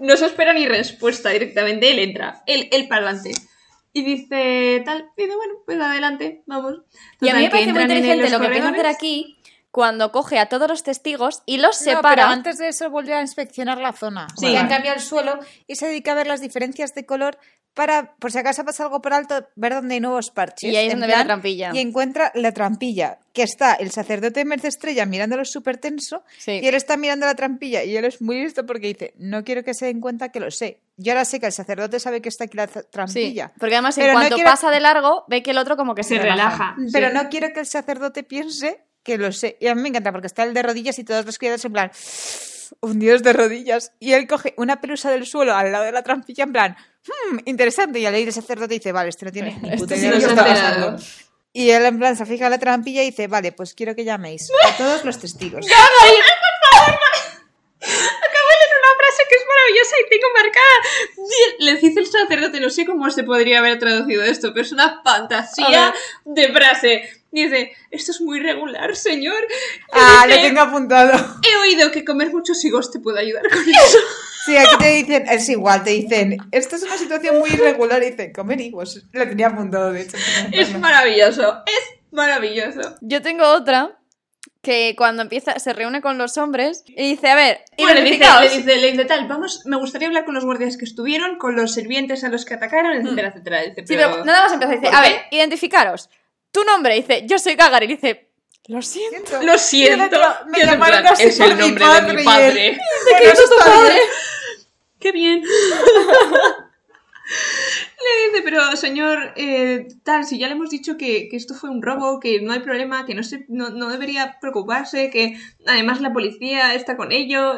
No 0.00 0.16
se 0.16 0.26
espera 0.26 0.52
ni 0.52 0.66
respuesta 0.66 1.30
directamente. 1.30 1.90
Él 1.90 1.98
entra. 2.00 2.42
Él, 2.46 2.68
él 2.72 2.88
para 2.88 3.02
adelante. 3.06 3.32
Y 3.92 4.02
dice 4.02 4.82
tal. 4.84 5.10
Dice, 5.16 5.34
bueno, 5.36 5.54
pues 5.66 5.80
adelante, 5.80 6.42
vamos. 6.46 6.80
Y 7.20 7.28
a 7.28 7.34
mí 7.34 7.42
me 7.44 7.50
parece 7.50 7.72
muy 7.72 7.82
en 7.82 7.90
inteligente 7.90 8.30
lo 8.30 8.40
que 8.40 8.46
empiezan 8.46 8.68
a 8.68 8.76
hacer 8.76 8.86
aquí, 8.86 9.36
cuando 9.70 10.10
coge 10.10 10.38
a 10.38 10.46
todos 10.46 10.68
los 10.68 10.82
testigos 10.82 11.42
y 11.46 11.58
los 11.58 11.78
No, 11.80 11.84
pero 11.86 11.96
separa. 11.98 12.30
antes 12.30 12.58
de 12.58 12.68
eso 12.68 12.88
vuelve 12.90 13.14
a 13.14 13.20
inspeccionar 13.20 13.78
la 13.78 13.92
zona. 13.92 14.26
Sí. 14.36 14.46
Sí. 14.46 14.56
han 14.56 14.64
Vale. 14.64 14.68
cambiado 14.74 14.96
el 14.96 15.02
suelo 15.02 15.38
y 15.66 15.76
se 15.76 15.86
dedica 15.86 16.12
a 16.12 16.14
ver 16.16 16.26
las 16.26 16.40
diferencias 16.40 16.94
de 16.94 17.06
color 17.06 17.38
para, 17.74 18.14
por 18.16 18.32
si 18.32 18.38
acaso 18.38 18.64
pasa 18.64 18.82
algo 18.84 19.00
por 19.00 19.12
alto, 19.14 19.46
ver 19.56 19.74
dónde 19.74 19.94
hay 19.94 20.00
nuevos 20.00 20.30
parches. 20.30 20.70
Y 20.72 20.76
ahí 20.76 20.86
es 20.86 20.92
donde 20.92 21.06
ve 21.06 21.12
la 21.12 21.16
plan, 21.18 21.26
trampilla. 21.28 21.70
Y 21.72 21.78
encuentra 21.78 22.32
la 22.34 22.52
trampilla, 22.52 23.18
que 23.32 23.42
está 23.42 23.74
el 23.74 23.90
sacerdote 23.90 24.44
Merce 24.44 24.68
Estrella 24.68 25.06
mirándolo 25.06 25.44
súper 25.44 25.78
tenso 25.78 26.22
Sí. 26.38 26.60
y 26.62 26.66
él 26.66 26.74
está 26.74 26.96
mirando 26.96 27.26
la 27.26 27.34
trampilla 27.34 27.84
y 27.84 27.96
él 27.96 28.04
es 28.04 28.20
muy 28.20 28.42
listo 28.42 28.66
porque 28.66 28.88
dice, 28.88 29.14
no 29.18 29.44
quiero 29.44 29.62
que 29.64 29.72
se 29.74 29.86
den 29.86 30.00
cuenta 30.00 30.30
que 30.30 30.40
lo 30.40 30.50
sé. 30.50 30.80
Yo 30.96 31.12
ahora 31.12 31.24
sé 31.24 31.40
que 31.40 31.46
el 31.46 31.52
sacerdote 31.52 32.00
sabe 32.00 32.20
que 32.20 32.28
está 32.28 32.44
aquí 32.44 32.56
la 32.56 32.68
tra- 32.68 32.82
Sí, 32.82 32.88
trampilla. 32.90 33.52
porque 33.58 33.74
además 33.76 33.96
en 33.96 34.02
Pero 34.02 34.12
no 34.14 34.18
cuanto 34.20 34.34
quiero- 34.36 34.50
pasa 34.50 34.70
de 34.70 34.80
largo, 34.80 35.24
ve 35.28 35.42
que 35.42 35.52
el 35.52 35.58
otro 35.58 35.76
como 35.76 35.94
que 35.94 36.02
se, 36.02 36.16
Se 36.16 36.22
relaja. 36.22 36.76
Pero 36.92 37.08
sí. 37.08 37.14
no 37.14 37.28
quiero 37.30 37.52
que 37.54 37.60
el 37.60 37.66
sacerdote 37.66 38.22
piense 38.24 38.80
que 39.02 39.16
lo 39.16 39.32
sé. 39.32 39.56
Y 39.60 39.68
a 39.68 39.74
mí 39.74 39.80
me 39.80 39.88
encanta 39.88 40.12
porque 40.12 40.26
está 40.26 40.42
el 40.42 40.52
de 40.52 40.62
rodillas 40.62 40.98
y 40.98 41.04
todos 41.04 41.24
los 41.24 41.38
criados 41.38 41.64
en 41.64 41.72
plan, 41.72 41.90
un 42.80 42.98
dios 42.98 43.22
de 43.22 43.32
rodillas. 43.32 43.92
Y 43.98 44.12
él 44.12 44.26
coge 44.26 44.54
una 44.56 44.80
pelusa 44.80 45.10
del 45.10 45.26
suelo 45.26 45.54
al 45.54 45.72
lado 45.72 45.84
de 45.84 45.92
la 45.92 46.02
trampilla 46.02 46.44
en 46.44 46.52
plan, 46.52 46.76
hmm, 47.06 47.38
interesante. 47.46 47.98
Y 47.98 48.06
al 48.06 48.12
leer 48.12 48.28
el 48.28 48.34
sacerdote 48.34 48.74
dice, 48.74 48.92
vale, 48.92 49.08
este 49.08 49.24
no 49.24 49.32
tiene 49.32 49.58
ni 49.60 49.70
puta 49.76 49.96
sí 49.96 50.06
idea 50.06 50.28
no 50.28 50.34
pasando. 50.34 50.96
Y 51.52 51.70
él 51.70 51.84
en 51.84 51.98
plan 51.98 52.16
se 52.16 52.24
fija 52.26 52.44
en 52.44 52.52
la 52.52 52.58
trampilla 52.58 53.02
y 53.02 53.10
dice, 53.10 53.26
vale, 53.26 53.52
pues 53.52 53.74
quiero 53.74 53.94
que 53.96 54.04
llaméis 54.04 54.48
a 54.68 54.76
todos 54.76 55.04
los 55.04 55.18
testigos. 55.18 55.66
Acabo 57.80 58.48
de 58.50 58.56
leer 58.60 58.76
una 58.78 58.94
frase 58.98 59.22
que 59.28 59.34
es 59.34 59.44
maravillosa 59.48 59.96
y 59.98 60.08
tengo 60.10 60.28
marcada. 60.34 60.76
Les 61.58 61.80
dice 61.80 62.00
el 62.00 62.06
sacerdote, 62.06 62.60
no 62.60 62.70
sé 62.70 62.84
cómo 62.84 63.10
se 63.10 63.24
podría 63.24 63.58
haber 63.60 63.78
traducido 63.78 64.22
esto, 64.22 64.52
pero 64.52 64.64
es 64.66 64.72
una 64.72 65.00
fantasía 65.02 65.94
de 66.24 66.52
frase. 66.52 67.19
Dice, 67.32 67.72
esto 67.90 68.10
es 68.12 68.20
muy 68.20 68.40
regular, 68.40 68.96
señor. 68.96 69.40
Y 69.48 69.90
Ah, 69.92 70.24
lo 70.26 70.34
dice, 70.34 70.48
tengo 70.48 70.60
apuntado. 70.62 71.12
He 71.42 71.56
oído 71.58 71.90
que 71.92 72.04
comer 72.04 72.32
muchos 72.32 72.64
higos 72.64 72.90
te 72.90 72.98
puede 73.00 73.20
ayudar 73.20 73.48
con 73.48 73.58
eso. 73.60 73.98
Sí, 74.46 74.56
aquí 74.56 74.74
te 74.78 74.88
dicen, 74.88 75.26
es 75.28 75.46
igual, 75.50 75.84
te 75.84 75.90
dicen, 75.90 76.38
esta 76.50 76.76
es 76.76 76.82
una 76.82 76.96
situación 76.96 77.38
muy 77.38 77.50
irregular. 77.50 78.02
Y 78.02 78.12
dice, 78.12 78.32
comer 78.32 78.58
higos. 78.62 79.04
Lo 79.12 79.28
tenía 79.28 79.48
apuntado, 79.48 79.92
de 79.92 80.00
hecho. 80.00 80.16
Es 80.50 80.76
maravilloso, 80.78 81.58
es 81.66 81.98
maravilloso. 82.10 82.96
Yo 83.02 83.20
tengo 83.20 83.44
otra 83.44 83.98
que 84.62 84.94
cuando 84.96 85.20
empieza, 85.20 85.58
se 85.58 85.74
reúne 85.74 86.00
con 86.00 86.16
los 86.16 86.38
hombres 86.38 86.84
y 86.86 87.10
dice, 87.10 87.28
a 87.28 87.34
ver, 87.34 87.60
Bueno, 87.76 87.94
le 87.94 88.00
dice, 88.02 88.14
identificaos. 88.16 88.42
le 88.50 88.56
dice, 88.62 88.76
le 88.78 88.90
dice 88.92 89.04
tal, 89.04 89.28
vamos, 89.28 89.60
me 89.66 89.76
gustaría 89.76 90.08
hablar 90.08 90.24
con 90.24 90.34
los 90.34 90.44
guardias 90.46 90.78
que 90.78 90.86
estuvieron, 90.86 91.36
con 91.36 91.54
los 91.54 91.74
sirvientes 91.74 92.24
a 92.24 92.30
los 92.30 92.46
que 92.46 92.54
atacaron, 92.54 92.92
etcétera, 92.92 93.28
etcétera. 93.28 93.60
Dice, 93.62 93.82
Hmm. 93.82 93.86
Sí, 93.86 93.94
pero 93.94 94.24
nada 94.24 94.42
más 94.44 94.52
empieza, 94.54 94.74
dice, 94.74 94.86
¿por 94.86 94.94
a 94.94 95.02
ver, 95.02 95.20
identificaros. 95.30 96.08
Tu 96.52 96.64
nombre, 96.64 96.94
dice, 96.94 97.24
yo 97.26 97.38
soy 97.38 97.54
Gagarin, 97.54 97.90
dice, 97.90 98.28
lo 98.66 98.82
siento. 98.82 99.42
Lo 99.42 99.58
siento. 99.58 100.16
Y 100.46 100.50
me 100.50 100.58
Y 100.58 100.62
llamaron 100.66 101.00
plan, 101.00 101.12
así 101.12 101.24
es 101.24 101.38
por 101.38 101.46
el 101.48 101.54
mi 101.56 101.60
nombre 101.60 101.84
de 101.84 101.90
padre 101.90 102.12
mi 102.14 102.22
y 102.22 102.24
padre. 102.24 102.68
él, 102.68 102.80
"Bueno, 103.10 103.32
eso 103.32 103.42
está 103.42 103.80
bien". 103.82 103.98
¡Qué 105.00 105.12
bien! 105.12 105.42
Le 107.30 108.30
dice, 108.32 108.42
pero 108.42 108.76
señor, 108.76 109.32
eh, 109.36 109.86
tal, 110.02 110.24
si 110.24 110.38
ya 110.38 110.48
le 110.48 110.54
hemos 110.54 110.70
dicho 110.70 110.96
que, 110.96 111.28
que 111.28 111.36
esto 111.36 111.54
fue 111.54 111.70
un 111.70 111.80
robo, 111.82 112.18
que 112.18 112.40
no 112.40 112.52
hay 112.52 112.58
problema, 112.60 113.06
que 113.06 113.14
no, 113.14 113.22
se, 113.22 113.44
no, 113.48 113.70
no 113.70 113.88
debería 113.90 114.38
preocuparse, 114.40 115.10
que 115.10 115.38
además 115.66 116.00
la 116.00 116.12
policía 116.12 116.74
está 116.74 116.96
con 116.96 117.12
ello. 117.12 117.54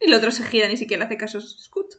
Y 0.00 0.06
el 0.06 0.14
otro 0.14 0.32
se 0.32 0.42
gira, 0.44 0.66
ni 0.68 0.76
siquiera 0.76 1.04
hace 1.04 1.16
caso. 1.16 1.40
Scoot, 1.40 1.94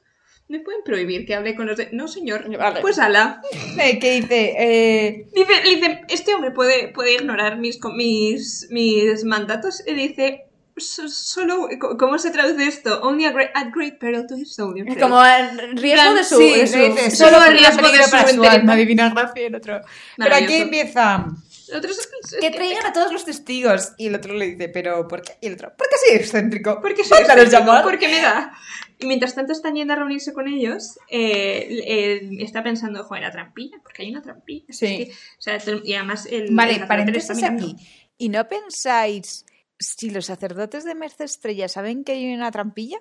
¿me 0.47 0.59
pueden 0.59 0.81
prohibir 0.83 1.25
que 1.25 1.35
hable 1.35 1.55
con 1.55 1.65
los 1.67 1.77
de...? 1.77 1.89
No, 1.91 2.07
señor. 2.07 2.47
Vale. 2.57 2.81
Pues 2.81 2.99
ala. 2.99 3.41
Eh, 3.81 3.99
que 3.99 4.21
dice, 4.21 4.53
eh, 4.57 5.27
Dice, 5.33 5.53
dice, 5.63 6.01
este 6.09 6.33
hombre 6.35 6.51
puede, 6.51 6.89
puede 6.89 7.13
ignorar 7.15 7.57
mis, 7.57 7.79
mis, 7.95 8.67
mis 8.69 9.23
mandatos. 9.23 9.81
Y 9.87 9.93
dice, 9.93 10.45
"So- 10.77 11.07
solo, 11.09 11.67
¿cómo 11.97 12.17
se 12.19 12.31
traduce 12.31 12.67
esto? 12.67 13.01
Only 13.01 13.25
a 13.25 13.31
great, 13.31 13.49
at 13.55 13.67
great 13.73 13.97
peril 13.97 14.25
to 14.27 14.35
his 14.35 14.53
soul. 14.53 14.75
yo 14.77 14.83
creo". 14.85 14.99
Como 15.09 15.23
el 15.25 15.77
riesgo 15.77 16.13
de 16.13 16.23
su... 16.23 16.37
sí, 16.37 16.53
de 16.53 16.67
su- 16.67 17.15
solo 17.15 17.31
solo 17.39 17.45
el 17.45 17.57
riesgo 17.57 17.87
de 17.89 18.03
su 18.03 18.11
para 18.11 18.27
su 18.27 18.43
alma, 18.43 18.75
divina 18.75 19.09
gracia 19.09 19.41
y 19.41 19.45
el 19.45 19.55
otro. 19.55 19.81
Pero 20.17 20.35
aquí 20.35 20.53
empieza, 20.55 21.25
El 21.69 21.77
otro 21.77 21.91
es- 21.91 21.99
es- 21.99 22.35
que 22.39 22.51
traigan 22.51 22.85
a 22.85 22.93
todos 22.93 23.11
los 23.11 23.25
testigos. 23.25 23.93
Y 23.97 24.07
el 24.07 24.15
otro 24.15 24.33
le 24.33 24.47
dice, 24.51 24.69
pero 24.69 25.07
¿por 25.07 25.21
qué? 25.21 25.33
Y 25.41 25.47
el 25.47 25.53
otro, 25.53 25.73
¿por 25.75 25.87
qué 25.89 25.95
soy 26.05 26.15
excéntrico? 26.17 26.79
Porque 26.81 27.03
soy 27.03 27.19
Déjalos 27.23 27.45
excéntrico, 27.45 27.81
porque 27.83 28.07
me 28.07 28.21
da. 28.21 28.53
Y 28.99 29.05
mientras 29.07 29.35
tanto 29.35 29.51
están 29.53 29.75
yendo 29.75 29.93
a 29.93 29.97
reunirse 29.97 30.31
con 30.33 30.47
ellos, 30.47 30.97
eh, 31.09 31.67
eh, 31.85 32.29
está 32.39 32.63
pensando, 32.63 33.03
joder, 33.03 33.23
la 33.23 33.31
trampilla, 33.31 33.77
porque 33.83 34.03
hay 34.03 34.11
una 34.11 34.21
trampilla. 34.21 34.65
Es 34.69 34.77
Sí. 34.77 34.85
que, 35.07 35.11
o 35.11 35.41
sea, 35.41 35.57
y 35.83 35.93
además 35.93 36.27
el. 36.31 36.53
Vale, 36.55 36.75
el 36.75 36.87
paréntesis 36.87 37.43
aquí. 37.43 37.75
¿Y 38.17 38.29
no 38.29 38.47
pensáis 38.47 39.45
si 39.77 40.09
los 40.09 40.27
sacerdotes 40.27 40.85
de 40.85 40.95
Merce 40.95 41.25
Estrella 41.25 41.67
saben 41.67 42.03
que 42.03 42.13
hay 42.13 42.33
una 42.33 42.51
trampilla? 42.51 42.97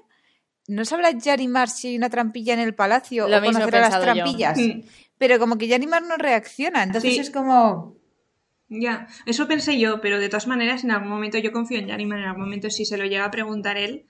¿No 0.66 0.84
sabrá 0.84 1.10
Yarimar 1.10 1.68
si 1.68 1.88
hay 1.88 1.96
una 1.96 2.08
trampilla 2.10 2.54
en 2.54 2.60
el 2.60 2.74
palacio 2.74 3.28
Lo 3.28 3.36
o 3.38 3.42
conocerá 3.42 3.80
las 3.80 3.90
pensado 3.90 4.06
yo. 4.06 4.12
trampillas? 4.14 4.58
Mm. 4.58 4.80
Pero 5.18 5.38
como 5.38 5.58
que 5.58 5.68
Yarimar 5.68 6.02
no 6.02 6.16
reacciona, 6.16 6.82
entonces 6.82 7.12
Sí. 7.14 7.20
es 7.20 7.30
como... 7.30 7.96
Ya, 8.68 9.06
eso 9.26 9.46
pensé 9.46 9.78
yo, 9.78 10.00
pero 10.00 10.18
de 10.18 10.28
todas 10.28 10.46
maneras, 10.46 10.84
en 10.84 10.90
algún 10.90 11.08
momento 11.10 11.38
yo 11.38 11.52
confío 11.52 11.78
en 11.78 11.86
Yarimar, 11.88 12.18
en 12.20 12.24
algún 12.26 12.44
momento 12.44 12.70
si 12.70 12.84
se 12.84 12.96
lo 12.96 13.04
llega 13.04 13.24
a 13.24 13.30
preguntar 13.30 13.76
él, 13.76 14.06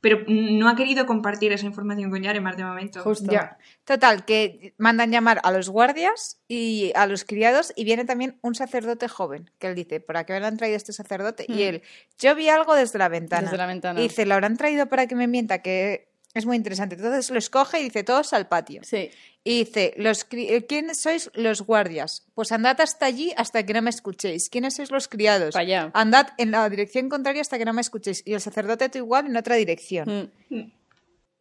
pero 0.00 0.24
no 0.26 0.68
ha 0.68 0.74
querido 0.74 1.06
compartir 1.06 1.52
esa 1.52 1.64
información 1.66 2.10
con 2.10 2.20
Yarimar 2.20 2.56
de 2.56 2.64
momento. 2.64 3.02
Justo. 3.04 3.30
Ya. 3.30 3.56
Total, 3.84 4.24
que 4.24 4.74
mandan 4.76 5.12
llamar 5.12 5.40
a 5.44 5.52
los 5.52 5.68
guardias 5.68 6.40
y 6.48 6.90
a 6.96 7.06
los 7.06 7.24
criados 7.24 7.72
y 7.76 7.84
viene 7.84 8.04
también 8.04 8.36
un 8.42 8.56
sacerdote 8.56 9.06
joven, 9.06 9.50
que 9.60 9.68
él 9.68 9.76
dice, 9.76 10.00
¿para 10.00 10.26
qué 10.26 10.38
me 10.40 10.44
han 10.44 10.56
traído 10.56 10.76
este 10.76 10.92
sacerdote? 10.92 11.46
Y 11.48 11.52
Mm. 11.52 11.58
él, 11.60 11.82
yo 12.18 12.34
vi 12.34 12.48
algo 12.48 12.74
desde 12.74 12.98
la 12.98 13.08
ventana. 13.08 13.42
Desde 13.42 13.56
la 13.56 13.66
ventana. 13.66 14.00
Y 14.00 14.04
dice, 14.04 14.26
lo 14.26 14.34
habrán 14.34 14.56
traído 14.56 14.86
para 14.88 15.06
que 15.06 15.14
me 15.14 15.28
mienta, 15.28 15.62
que 15.62 16.11
es 16.34 16.46
muy 16.46 16.56
interesante. 16.56 16.94
Entonces 16.94 17.30
lo 17.30 17.38
escoge 17.38 17.80
y 17.80 17.84
dice, 17.84 18.04
todos 18.04 18.32
al 18.32 18.48
patio. 18.48 18.82
Sí. 18.84 19.10
Y 19.44 19.64
dice, 19.64 19.94
los 19.96 20.28
cri- 20.28 20.46
eh, 20.50 20.66
¿quiénes 20.66 21.00
sois 21.00 21.30
los 21.34 21.62
guardias? 21.62 22.26
Pues 22.34 22.52
andad 22.52 22.80
hasta 22.80 23.06
allí 23.06 23.32
hasta 23.36 23.66
que 23.66 23.74
no 23.74 23.82
me 23.82 23.90
escuchéis. 23.90 24.48
¿Quiénes 24.48 24.74
sois 24.76 24.90
los 24.90 25.08
criados? 25.08 25.56
Allá. 25.56 25.90
Andad 25.94 26.28
en 26.38 26.50
la 26.52 26.68
dirección 26.70 27.08
contraria 27.08 27.40
hasta 27.42 27.58
que 27.58 27.64
no 27.64 27.72
me 27.72 27.80
escuchéis. 27.80 28.22
Y 28.24 28.34
el 28.34 28.40
sacerdote 28.40 28.88
tú 28.88 28.98
igual 28.98 29.26
en 29.26 29.36
otra 29.36 29.56
dirección. 29.56 30.30
Mm. 30.48 30.72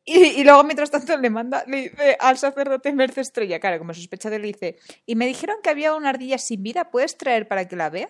Y, 0.04 0.18
y 0.18 0.44
luego, 0.44 0.64
mientras 0.64 0.90
tanto, 0.90 1.16
le 1.16 1.30
manda, 1.30 1.64
le 1.68 1.84
dice 1.84 2.18
al 2.20 2.36
sacerdote 2.38 2.92
Merce 2.92 3.22
Estrella, 3.22 3.60
claro, 3.60 3.78
como 3.78 3.94
sospecha 3.94 4.32
de 4.32 4.38
él, 4.38 4.42
le 4.42 4.48
dice, 4.48 4.78
y 5.06 5.16
me 5.16 5.28
dijeron 5.28 5.58
que 5.62 5.70
había 5.70 5.94
una 5.94 6.10
ardilla 6.10 6.40
sin 6.40 6.64
vida, 6.64 6.90
¿puedes 6.90 7.18
traer 7.18 7.48
para 7.48 7.68
que 7.68 7.76
la 7.76 7.92
vea? 7.92 8.10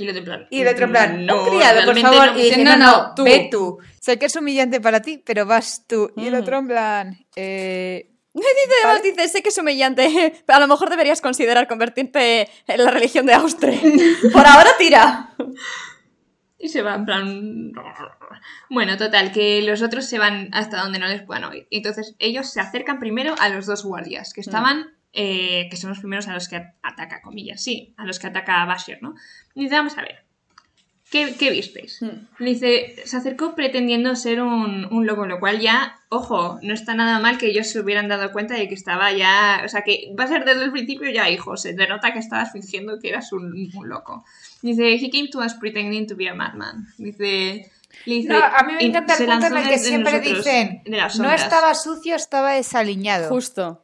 Y 0.00 0.08
el 0.08 0.10
otro 0.10 0.18
en 0.20 0.24
plan. 0.24 0.46
Y 0.50 0.60
el 0.62 0.68
otro 0.68 0.84
en 0.86 0.90
plan, 0.90 1.26
no, 1.26 1.42
un 1.44 1.48
criado, 1.56 1.84
por 1.84 1.98
favor. 2.00 2.26
no. 2.32 2.38
Y 2.38 2.42
dice, 2.42 2.64
No, 2.64 2.76
no, 2.76 2.78
no, 2.78 2.96
no, 3.08 3.14
tú. 3.14 3.24
ve 3.24 3.48
tú. 3.50 3.78
Sé 4.00 4.18
que 4.18 4.26
es 4.26 4.36
humillante 4.36 4.80
para 4.80 5.00
ti, 5.02 5.22
pero 5.24 5.46
vas 5.46 5.84
tú. 5.86 6.12
Y 6.16 6.26
el 6.26 6.34
Mm. 6.34 6.40
otro 6.40 6.58
en 6.58 6.66
plan, 6.68 7.26
eh, 7.36 8.06
Dice, 8.32 9.02
dice, 9.10 9.28
sé 9.28 9.42
que 9.42 9.48
es 9.48 9.58
humillante, 9.58 10.34
pero 10.46 10.56
a 10.58 10.60
lo 10.60 10.68
mejor 10.68 10.88
deberías 10.88 11.20
considerar 11.20 11.66
convertirte 11.66 12.48
en 12.68 12.84
la 12.84 12.90
religión 12.90 13.26
de 13.26 13.34
Austria. 13.34 13.78
Por 14.32 14.46
ahora 14.46 14.70
tira. 14.78 15.30
Y 16.58 16.68
se 16.68 16.82
va 16.82 16.94
en 16.94 17.04
plan... 17.06 17.72
Bueno, 18.68 18.96
total, 18.96 19.32
que 19.32 19.62
los 19.62 19.82
otros 19.82 20.06
se 20.06 20.18
van 20.18 20.48
hasta 20.52 20.80
donde 20.82 20.98
no 20.98 21.08
les 21.08 21.22
puedan 21.22 21.44
oír. 21.44 21.66
Entonces 21.70 22.14
ellos 22.18 22.50
se 22.52 22.60
acercan 22.60 22.98
primero 23.00 23.34
a 23.38 23.48
los 23.48 23.66
dos 23.66 23.84
guardias, 23.84 24.32
que 24.32 24.40
estaban... 24.42 24.94
eh, 25.12 25.68
que 25.70 25.76
son 25.76 25.90
los 25.90 25.98
primeros 25.98 26.28
a 26.28 26.34
los 26.34 26.48
que 26.48 26.56
ataca, 26.82 27.20
comillas, 27.22 27.62
sí, 27.62 27.94
a 27.96 28.04
los 28.04 28.18
que 28.18 28.28
ataca 28.28 28.62
a 28.62 28.66
Basher, 28.66 29.02
¿no? 29.02 29.14
Y 29.54 29.64
dice, 29.64 29.74
vamos 29.74 29.98
a 29.98 30.02
ver, 30.02 30.24
¿qué, 31.10 31.34
qué 31.36 31.50
visteis? 31.50 32.00
Mm. 32.00 32.42
Le 32.44 32.50
dice, 32.50 32.94
se 33.04 33.16
acercó 33.16 33.54
pretendiendo 33.54 34.14
ser 34.14 34.40
un, 34.40 34.86
un 34.90 35.06
loco, 35.06 35.26
lo 35.26 35.40
cual 35.40 35.58
ya, 35.60 35.98
ojo, 36.08 36.58
no 36.62 36.74
está 36.74 36.94
nada 36.94 37.18
mal 37.18 37.38
que 37.38 37.46
ellos 37.46 37.68
se 37.68 37.80
hubieran 37.80 38.08
dado 38.08 38.32
cuenta 38.32 38.54
de 38.54 38.68
que 38.68 38.74
estaba 38.74 39.12
ya, 39.12 39.62
o 39.64 39.68
sea, 39.68 39.82
que 39.82 40.14
va 40.18 40.24
a 40.24 40.28
ser 40.28 40.44
desde 40.44 40.64
el 40.64 40.72
principio 40.72 41.10
ya, 41.10 41.28
hijo, 41.28 41.56
se 41.56 41.72
denota 41.74 42.12
que 42.12 42.20
estabas 42.20 42.52
fingiendo 42.52 42.98
que 43.00 43.08
eras 43.08 43.32
un, 43.32 43.70
un 43.74 43.88
loco. 43.88 44.24
Dice, 44.62 44.94
he 44.94 45.10
came 45.10 45.28
to 45.28 45.40
us 45.40 45.54
pretending 45.54 46.06
to 46.06 46.14
be 46.14 46.28
a 46.28 46.34
madman. 46.34 46.86
Dice, 46.98 47.70
le 48.04 48.14
dice, 48.14 48.28
No, 48.28 48.38
a 48.38 48.62
mí 48.62 48.74
me 48.74 48.84
encanta 48.84 49.16
el 49.16 49.26
punto 49.26 49.46
en 49.46 49.56
el 49.56 49.68
que 49.68 49.78
siempre 49.78 50.12
nosotros, 50.12 50.44
dicen, 50.44 50.82
no 50.86 51.10
sombras". 51.10 51.42
estaba 51.42 51.74
sucio, 51.74 52.14
estaba 52.14 52.52
desaliñado. 52.52 53.28
Justo. 53.28 53.82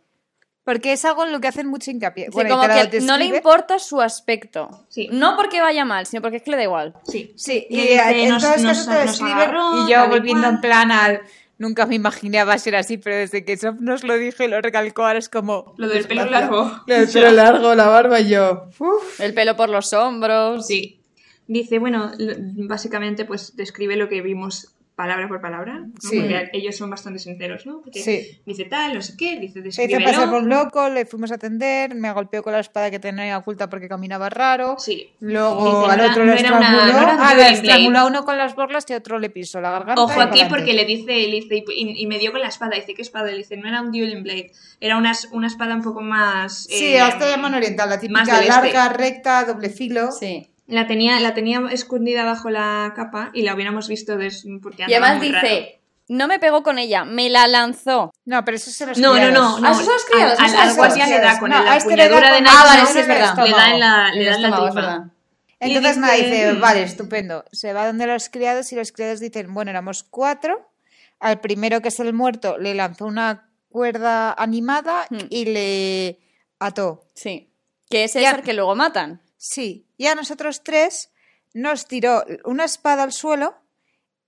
Porque 0.67 0.93
es 0.93 1.05
algo 1.07 1.25
en 1.25 1.33
lo 1.33 1.41
que 1.41 1.47
hacen 1.49 1.69
mucho 1.69 1.91
hincapié. 1.91 2.25
Sí, 2.27 2.31
Bueno, 2.33 2.51
y 2.51 2.53
como 2.69 2.91
que 2.91 3.01
no 3.01 3.17
le 3.17 3.25
importa 3.27 3.79
su 3.79 4.01
aspecto. 4.03 4.85
Sí. 4.89 5.09
No 5.13 5.35
porque 5.37 5.61
vaya 5.63 5.85
mal, 5.87 6.05
sino 6.07 6.21
porque 6.21 6.37
es 6.39 6.43
que 6.43 6.51
le 6.51 6.57
da 6.59 6.65
igual. 6.65 6.93
Sí. 7.05 7.33
Sí, 7.37 7.67
y 7.71 7.79
Y 7.81 7.89
en 7.93 8.29
nos- 8.31 8.43
todos 8.43 8.61
nos- 8.63 8.79
casos 8.85 9.21
nos 9.21 9.23
agarró, 9.33 9.87
y 9.87 9.91
yo 9.93 10.09
volviendo 10.09 10.49
en 10.49 10.61
plan 10.61 10.91
al... 10.91 11.23
Nunca 11.59 11.87
me 11.87 11.95
imaginé 11.95 12.41
a 12.41 12.59
ser 12.59 12.77
así, 12.77 12.99
pero 12.99 13.17
desde 13.17 13.43
que 13.45 13.57
Sof 13.57 13.77
nos 13.81 14.05
lo 14.05 14.19
dijo 14.19 14.43
y 14.43 14.49
lo 14.49 14.61
recalcó, 14.61 15.07
ahora 15.07 15.19
es 15.21 15.29
como... 15.31 15.73
Lo 15.79 15.89
del 15.89 16.05
pelo 16.07 16.23
desgracia. 16.25 16.51
largo. 16.51 16.81
Lo 16.87 16.95
del 16.97 17.09
pelo 17.13 17.31
largo, 17.31 17.75
la 17.75 17.87
barba 17.87 18.21
y 18.21 18.29
yo... 18.29 18.65
Uf. 18.79 19.21
El 19.21 19.33
pelo 19.33 19.57
por 19.57 19.71
los 19.71 19.93
hombros. 19.95 20.67
Sí. 20.67 21.01
Dice, 21.47 21.79
bueno, 21.79 22.11
básicamente 22.57 23.25
pues 23.25 23.57
describe 23.57 23.97
lo 23.97 24.09
que 24.09 24.21
vimos 24.21 24.73
palabra 24.97 25.29
por 25.29 25.41
palabra, 25.43 25.79
¿no? 25.81 25.93
Sí. 26.01 26.19
porque 26.19 26.49
ellos 26.55 26.75
son 26.75 26.89
bastante 26.89 27.19
sinceros, 27.19 27.67
¿no? 27.67 27.83
Porque 27.83 28.03
Sí. 28.03 28.41
dice 28.47 28.65
tal, 28.65 28.95
no 28.95 29.03
sé 29.03 29.15
qué, 29.17 29.39
dice 29.39 29.61
Se 29.71 29.85
hizo 29.85 30.01
pasar 30.03 30.31
por 30.31 30.43
un 30.43 30.49
loco, 30.49 30.89
le 30.89 31.05
fuimos 31.05 31.31
a 31.31 31.35
atender, 31.35 31.95
me 31.95 32.11
golpeó 32.13 32.43
con 32.43 32.55
la 32.55 32.61
espada 32.61 32.91
que 32.91 32.99
tenía 32.99 33.37
oculta 33.37 33.69
porque 33.69 33.89
caminaba 33.89 34.31
raro. 34.31 34.77
Sí. 34.79 35.11
Luego 35.21 35.65
Dice, 35.83 35.93
al 35.93 36.01
era- 36.01 36.11
otro 36.11 36.25
no 36.25 36.33
le 36.33 36.37
estranguló. 36.39 36.97
ah, 37.21 37.35
le 37.37 37.49
estranguló 37.51 37.99
a 37.99 38.07
uno 38.07 38.25
con 38.25 38.39
las 38.39 38.55
borlas 38.57 38.87
y 38.89 38.95
a 38.95 38.97
otro 38.97 39.19
le 39.19 39.29
pisó 39.29 39.61
la 39.61 39.71
garganta. 39.71 40.01
Ojo 40.03 40.19
aquí 40.19 40.41
porque 40.49 40.73
le 40.73 40.87
dice, 40.87 41.13
le 41.13 41.27
dice 41.43 41.63
y, 41.75 42.03
y 42.03 42.07
me 42.07 42.19
dio 42.19 42.33
con 42.33 42.41
la 42.41 42.49
espada. 42.49 42.75
Dice, 42.77 42.95
¿qué 42.95 43.03
espada? 43.03 43.31
Le 43.31 43.37
dice, 43.37 43.59
no 43.59 43.69
era 43.69 43.83
un 43.83 43.93
dueling 43.93 44.23
blade. 44.23 44.51
Era 44.81 44.97
una, 44.97 45.13
una 45.33 45.47
espada 45.47 45.75
un 45.75 45.83
poco 45.83 46.01
más... 46.01 46.65
Sí, 46.65 46.95
eh, 46.95 47.01
hasta 47.01 47.29
llaman 47.29 47.53
oriental, 47.55 47.91
la 47.91 48.01
típica 48.01 48.25
del 48.25 48.49
este. 48.49 48.49
larga, 48.49 48.89
recta, 48.95 49.45
doble 49.45 49.69
filo. 49.69 50.11
Sí. 50.11 50.49
La 50.67 50.87
tenía, 50.87 51.21
la 51.21 51.33
tenía 51.35 51.61
escondida 51.71 52.25
bajo 52.25 52.51
la 52.51 52.93
capa 52.97 53.31
y 53.33 53.43
la 53.43 53.55
hubiéramos 53.55 53.87
visto 53.89 54.17
des- 54.17 54.45
porque 54.63 54.85
Y 54.89 54.93
además 54.95 55.19
muy 55.19 55.31
raro. 55.31 55.47
dice, 55.49 55.81
no 56.09 56.27
me 56.29 56.39
pegó 56.41 56.63
con 56.63 56.79
ella, 56.79 57.05
me 57.05 57.31
la 57.31 57.47
lanzó. 57.47 58.13
No, 58.25 58.45
pero 58.45 58.57
eso 58.57 58.71
se 58.71 58.85
los 58.87 58.99
No, 58.99 59.11
no, 59.11 59.15
criados. 59.15 59.35
no, 59.35 59.61
no. 59.61 59.69
Ah, 59.69 59.73
esos 59.81 60.05
criados, 60.05 60.39
Al, 60.41 60.47
al, 60.57 60.69
al 60.71 60.77
guardia 60.77 61.07
le 61.07 61.21
da 61.21 61.39
con 61.39 61.51
No, 61.51 61.63
la 61.63 61.73
a 61.73 61.77
este 61.77 61.97
le 61.97 62.03
da 62.05 62.09
puñadura 62.09 62.35
de 62.35 62.41
Nike 62.41 62.53
Ah, 62.57 62.65
vale, 62.65 62.87
sí, 62.87 62.99
es 62.99 63.07
verdad. 63.09 63.37
Le 63.45 63.51
da 63.53 63.71
en 63.73 63.81
la, 63.81 64.13
le 64.13 64.25
da 64.25 64.35
en 64.35 64.43
la 64.43 64.49
tripa. 64.71 65.11
Entonces 65.59 65.97
Y 65.97 66.01
nada, 66.01 66.13
dice- 66.15 66.27
dice, 66.31 66.53
vale, 66.55 66.83
estupendo. 66.83 67.45
Se 67.53 67.73
va 67.73 67.87
donde 67.87 68.07
los 68.07 68.29
criados 68.29 68.71
y 68.73 68.77
los 68.77 68.93
criados 68.93 69.21
dicen, 69.21 69.55
bueno, 69.55 69.71
éramos 69.71 70.03
cuatro. 70.03 70.69
Al 71.19 71.41
primero 71.41 71.81
que 71.81 71.89
es 71.89 71.99
el 72.01 72.13
muerto 72.13 72.59
le 72.59 72.75
lanzó 72.75 73.07
una 73.07 73.49
cuerda 73.71 74.33
animada 74.35 75.07
Hmm. 75.11 75.19
y 75.31 75.45
le 75.47 76.19
ató. 76.59 77.05
Sí. 77.15 77.51
Que 77.89 78.05
es 78.05 78.17
el 78.17 78.43
que 78.43 78.53
luego 78.53 78.75
matan. 78.75 79.23
Sí, 79.39 79.86
y 79.97 80.07
a 80.07 80.15
nosotros 80.15 80.63
tres 80.63 81.11
nos 81.55 81.87
tiró 81.87 82.25
una 82.45 82.65
espada 82.65 83.03
al 83.03 83.13
suelo 83.13 83.57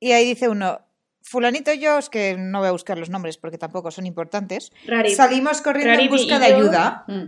y 0.00 0.12
ahí 0.12 0.24
dice 0.26 0.48
uno, 0.48 0.81
fulanito 1.22 1.72
y 1.72 1.78
yo, 1.81 1.98
es 1.98 2.09
que 2.09 2.37
no 2.38 2.61
voy 2.61 2.68
a 2.68 2.72
buscar 2.72 2.96
los 2.98 3.11
nombres 3.11 3.37
porque 3.37 3.59
tampoco 3.59 3.90
son 3.90 4.07
importantes, 4.07 4.72
Rarib. 4.87 5.14
salimos 5.14 5.61
corriendo 5.61 5.92
Rarib 5.92 6.07
en 6.07 6.11
busca 6.16 6.37
y 6.37 6.38
de 6.38 6.44
ayuda 6.46 7.04
Mm. 7.07 7.24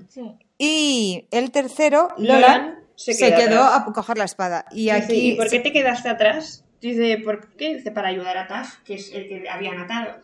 y 0.58 1.26
el 1.30 1.50
tercero, 1.50 2.08
Lolan, 2.16 2.40
Lolan, 2.40 2.78
se 2.96 3.12
se, 3.14 3.34
quedó 3.34 3.62
a 3.62 3.84
coger 3.92 4.16
la 4.18 4.24
espada. 4.24 4.64
Y 4.72 4.84
Dice, 4.84 4.92
aquí... 4.96 5.32
¿Y 5.32 5.34
por 5.36 5.48
qué 5.48 5.60
te 5.60 5.72
quedaste 5.72 6.08
atrás? 6.08 6.64
Dice, 6.80 7.18
¿por 7.18 7.48
qué? 7.56 7.76
Dice, 7.76 7.90
para 7.90 8.08
ayudar 8.08 8.36
a 8.38 8.46
Taf, 8.46 8.76
que 8.84 8.94
es 8.94 9.12
el 9.12 9.28
que 9.28 9.48
había 9.50 9.72
matado. 9.72 10.16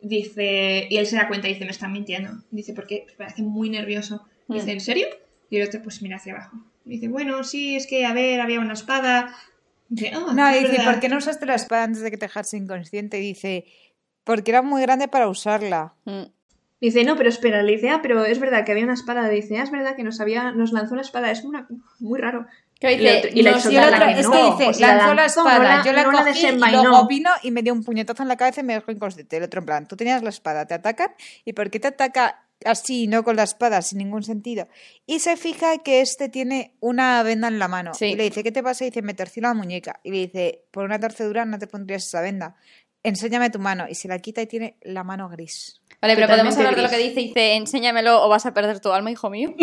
Dice, 0.00 0.86
y 0.90 0.96
él 0.96 1.06
se 1.06 1.16
da 1.16 1.28
cuenta 1.28 1.48
y 1.48 1.52
dice, 1.54 1.64
me 1.64 1.70
están 1.70 1.92
mintiendo. 1.92 2.42
Dice, 2.50 2.72
porque 2.74 3.06
me 3.08 3.12
parece 3.14 3.42
muy 3.42 3.70
nervioso. 3.70 4.26
Dice, 4.48 4.66
Mm. 4.66 4.70
¿en 4.70 4.80
serio? 4.80 5.06
Y 5.50 5.58
el 5.58 5.66
otro, 5.68 5.82
pues 5.82 6.02
mira 6.02 6.16
hacia 6.16 6.34
abajo. 6.34 6.56
Dice, 6.84 7.08
bueno, 7.08 7.42
sí, 7.44 7.76
es 7.76 7.86
que, 7.86 8.04
a 8.06 8.12
ver, 8.12 8.40
había 8.40 8.60
una 8.60 8.74
espada. 8.74 9.34
Dice, 9.88 10.12
"Ah, 10.14 10.32
No, 10.34 10.48
dice, 10.48 10.68
verdad". 10.68 10.84
¿por 10.84 11.00
qué 11.00 11.08
no 11.08 11.16
usaste 11.18 11.46
la 11.46 11.54
espada 11.54 11.84
antes 11.84 12.02
de 12.02 12.10
que 12.10 12.16
te 12.18 12.26
dejaras 12.26 12.52
inconsciente? 12.54 13.16
Dice, 13.18 13.64
porque 14.24 14.50
era 14.50 14.62
muy 14.62 14.82
grande 14.82 15.08
para 15.08 15.28
usarla. 15.28 15.94
Mm. 16.04 16.22
Dice, 16.80 17.04
no, 17.04 17.16
pero 17.16 17.28
espera, 17.30 17.62
le 17.62 17.72
dice, 17.72 17.88
ah, 17.88 18.00
pero 18.02 18.24
es 18.24 18.38
verdad 18.38 18.64
que 18.64 18.72
había 18.72 18.84
una 18.84 18.92
espada. 18.94 19.26
Le 19.28 19.34
dice, 19.34 19.56
ah, 19.58 19.62
es 19.62 19.70
verdad 19.70 19.96
que 19.96 20.02
nos, 20.04 20.20
había, 20.20 20.52
nos 20.52 20.72
lanzó 20.72 20.92
una 20.92 21.02
espada, 21.02 21.30
es 21.30 21.42
una, 21.44 21.66
muy 22.00 22.18
raro. 22.20 22.46
Que 22.78 22.92
Y 22.92 22.98
dice, 22.98 23.18
otro- 23.18 23.30
y 23.32 23.42
la 23.42 23.50
no, 23.52 23.56
la 23.56 24.10
es 24.10 24.26
no, 24.28 24.32
que 24.58 24.64
dice, 24.68 24.80
lanzó 24.86 25.14
la 25.14 25.24
espada, 25.24 25.58
no 25.58 25.62
la- 25.64 25.84
yo 25.84 25.92
la 25.92 26.04
cogí 26.04 26.46
y 26.46 26.52
luego 26.72 27.06
vino 27.06 27.30
y 27.42 27.50
me 27.52 27.62
dio 27.62 27.72
un 27.72 27.82
puñetazo 27.84 28.22
en 28.22 28.28
la 28.28 28.36
cabeza 28.36 28.60
y 28.60 28.64
me 28.64 28.74
dejó 28.74 28.90
inconsciente. 28.92 29.36
El 29.38 29.44
otro 29.44 29.60
en 29.60 29.66
plan, 29.66 29.88
tú 29.88 29.96
tenías 29.96 30.22
la 30.22 30.28
espada, 30.28 30.66
te 30.66 30.74
atacan 30.74 31.08
y 31.46 31.52
¿por 31.54 31.70
qué 31.70 31.80
te 31.80 31.88
ataca 31.88 32.43
así, 32.64 33.06
no 33.06 33.24
con 33.24 33.36
la 33.36 33.42
espada, 33.42 33.82
sin 33.82 33.98
ningún 33.98 34.22
sentido? 34.22 34.68
Y 35.06 35.20
se 35.20 35.36
fija 35.36 35.78
que 35.78 36.00
este 36.00 36.28
tiene 36.28 36.74
una 36.80 37.22
venda 37.22 37.48
en 37.48 37.58
la 37.58 37.68
mano. 37.68 37.94
Sí. 37.94 38.06
Y 38.06 38.16
le 38.16 38.24
dice, 38.24 38.42
¿qué 38.42 38.52
te 38.52 38.62
pasa? 38.62 38.84
Y 38.84 38.90
dice, 38.90 39.02
me 39.02 39.14
torcí 39.14 39.40
la 39.40 39.54
muñeca. 39.54 40.00
Y 40.02 40.10
le 40.10 40.18
dice, 40.18 40.64
por 40.70 40.84
una 40.84 40.98
torcedura 40.98 41.44
no 41.44 41.58
te 41.58 41.66
pondrías 41.66 42.06
esa 42.06 42.20
venda. 42.20 42.56
Enséñame 43.04 43.50
tu 43.50 43.58
mano. 43.58 43.86
Y 43.88 43.94
se 43.94 44.08
la 44.08 44.18
quita 44.18 44.42
y 44.42 44.46
tiene 44.46 44.76
la 44.82 45.04
mano 45.04 45.28
gris. 45.28 45.80
Vale, 46.00 46.16
pero 46.16 46.26
podemos 46.28 46.56
hablar 46.56 46.74
de 46.76 46.82
lo 46.82 46.88
que 46.90 46.98
dice. 46.98 47.20
Dice, 47.20 47.54
enséñamelo 47.54 48.22
o 48.22 48.28
vas 48.28 48.44
a 48.46 48.52
perder 48.52 48.80
tu 48.80 48.90
alma, 48.92 49.10
hijo 49.10 49.30
mío. 49.30 49.54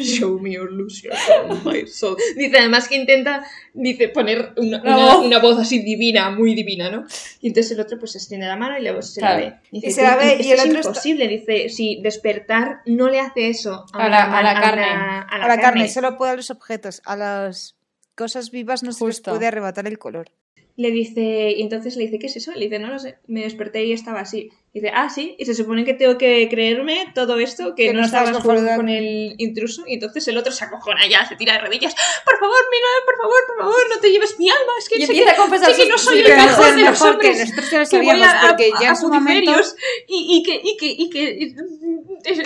Show 0.00 0.38
me 0.38 0.52
your 0.52 0.70
lose 0.70 1.02
your 1.02 1.14
soul, 1.16 1.60
my 1.64 1.86
soul. 1.86 2.16
Dice 2.36 2.58
además 2.58 2.86
que 2.88 2.96
intenta 2.96 3.44
dice, 3.72 4.08
poner 4.08 4.52
una, 4.56 4.80
Una 4.82 4.96
una- 4.96 5.14
voz. 5.16 5.26
una 5.26 5.38
voz 5.40 5.58
así 5.58 5.80
divina, 5.80 6.30
muy 6.30 6.54
divina, 6.54 6.90
¿no? 6.90 7.04
Y 7.40 7.48
entonces 7.48 7.72
el 7.72 7.80
otro 7.80 7.98
pues 7.98 8.12
se 8.12 8.18
extiende 8.18 8.46
la 8.46 8.56
mano 8.56 8.78
y 8.78 8.82
luego 8.82 9.02
se 9.02 9.20
Claro. 9.20 9.40
la 9.40 9.46
ve. 9.50 9.56
Dice, 9.72 9.86
Y 9.88 9.90
se 9.92 10.02
la 10.02 10.12
"Tú- 10.18 10.18
ve 10.24 10.36
y 10.40 10.50
el 10.52 10.58
es 10.58 10.64
otro 10.64 10.78
está- 10.78 10.88
imposible. 10.90 11.28
Dice, 11.28 11.68
si 11.70 12.00
despertar 12.02 12.80
no 12.86 13.08
le 13.08 13.20
hace 13.20 13.48
eso 13.48 13.84
A 13.92 14.08
la- 14.08 14.24
a 14.24 14.60
carne. 14.60 14.84
a 14.84 15.20
A 15.22 15.48
la 15.48 15.60
carne 15.60 15.88
solo 15.88 16.16
puede 16.16 16.32
a 16.32 16.36
los 16.36 16.50
objetos. 16.50 17.02
A 17.04 17.16
las 17.16 17.76
cosas 18.14 18.50
vivas 18.50 18.82
no 18.82 18.92
se 18.92 19.04
les 19.06 19.20
puede 19.20 19.46
arrebatar 19.46 19.86
el 19.86 19.98
color. 19.98 20.30
Le 20.76 20.90
dice, 20.90 21.52
y 21.52 21.62
entonces 21.62 21.96
le 21.96 22.04
dice, 22.04 22.18
¿qué 22.18 22.26
es 22.26 22.36
eso? 22.36 22.52
Le 22.52 22.66
dice, 22.66 22.78
no 22.78 22.88
lo 22.88 22.98
sé, 22.98 23.18
me 23.26 23.42
desperté 23.42 23.84
y 23.84 23.92
estaba 23.92 24.20
así. 24.20 24.50
Dice, 24.74 24.90
ah, 24.92 25.08
sí, 25.08 25.36
y 25.38 25.44
se 25.44 25.54
supone 25.54 25.84
que 25.84 25.94
tengo 25.94 26.18
que 26.18 26.48
creerme 26.50 27.06
todo 27.14 27.38
esto, 27.38 27.76
que, 27.76 27.86
Que 27.86 27.92
no, 27.92 28.00
no 28.00 28.06
estabas 28.06 28.36
con, 28.38 28.66
con 28.74 28.88
el 28.88 29.36
intruso, 29.38 29.84
y 29.86 29.94
entonces 29.94 30.26
el 30.26 30.36
otro 30.36 30.50
se 30.52 30.64
acojona 30.64 31.06
ya, 31.08 31.24
se 31.28 31.36
tira 31.36 31.52
de 31.52 31.60
rodillas, 31.60 31.94
por 32.24 32.36
favor, 32.40 32.56
mira, 32.72 32.88
por 33.06 33.16
favor, 33.16 33.36
por 33.46 33.56
favor, 33.58 33.88
no 33.94 34.00
te 34.00 34.10
lleves 34.10 34.36
mi 34.36 34.48
alma, 34.50 34.72
es 34.80 34.88
que, 34.88 34.98
Y 34.98 35.02
empieza 35.04 35.26
que, 35.26 35.30
a 35.30 35.36
confesar 35.36 35.76
que 35.76 35.86
no 35.88 35.96
soy 35.96 36.22
el 36.22 36.36
mejor 36.36 36.64
de 36.74 36.82
los 36.82 36.90
mejor 36.90 37.18
que 37.20 37.28
hombres, 37.28 37.38
nosotros 37.54 37.92
lo 37.92 38.00
que 38.00 38.22
a, 38.24 38.40
porque 38.48 38.70
a- 38.76 38.80
ya 38.80 38.86
a 38.88 38.90
en 38.90 38.96
su 38.96 39.08
momento... 39.08 39.52
pudicerios 39.52 39.76
y, 40.08 40.36
y 40.38 40.42
que, 40.42 40.60
y 40.64 40.76
que, 40.76 40.86
y 40.86 41.08
que, 41.10 41.22
y- 41.44 41.54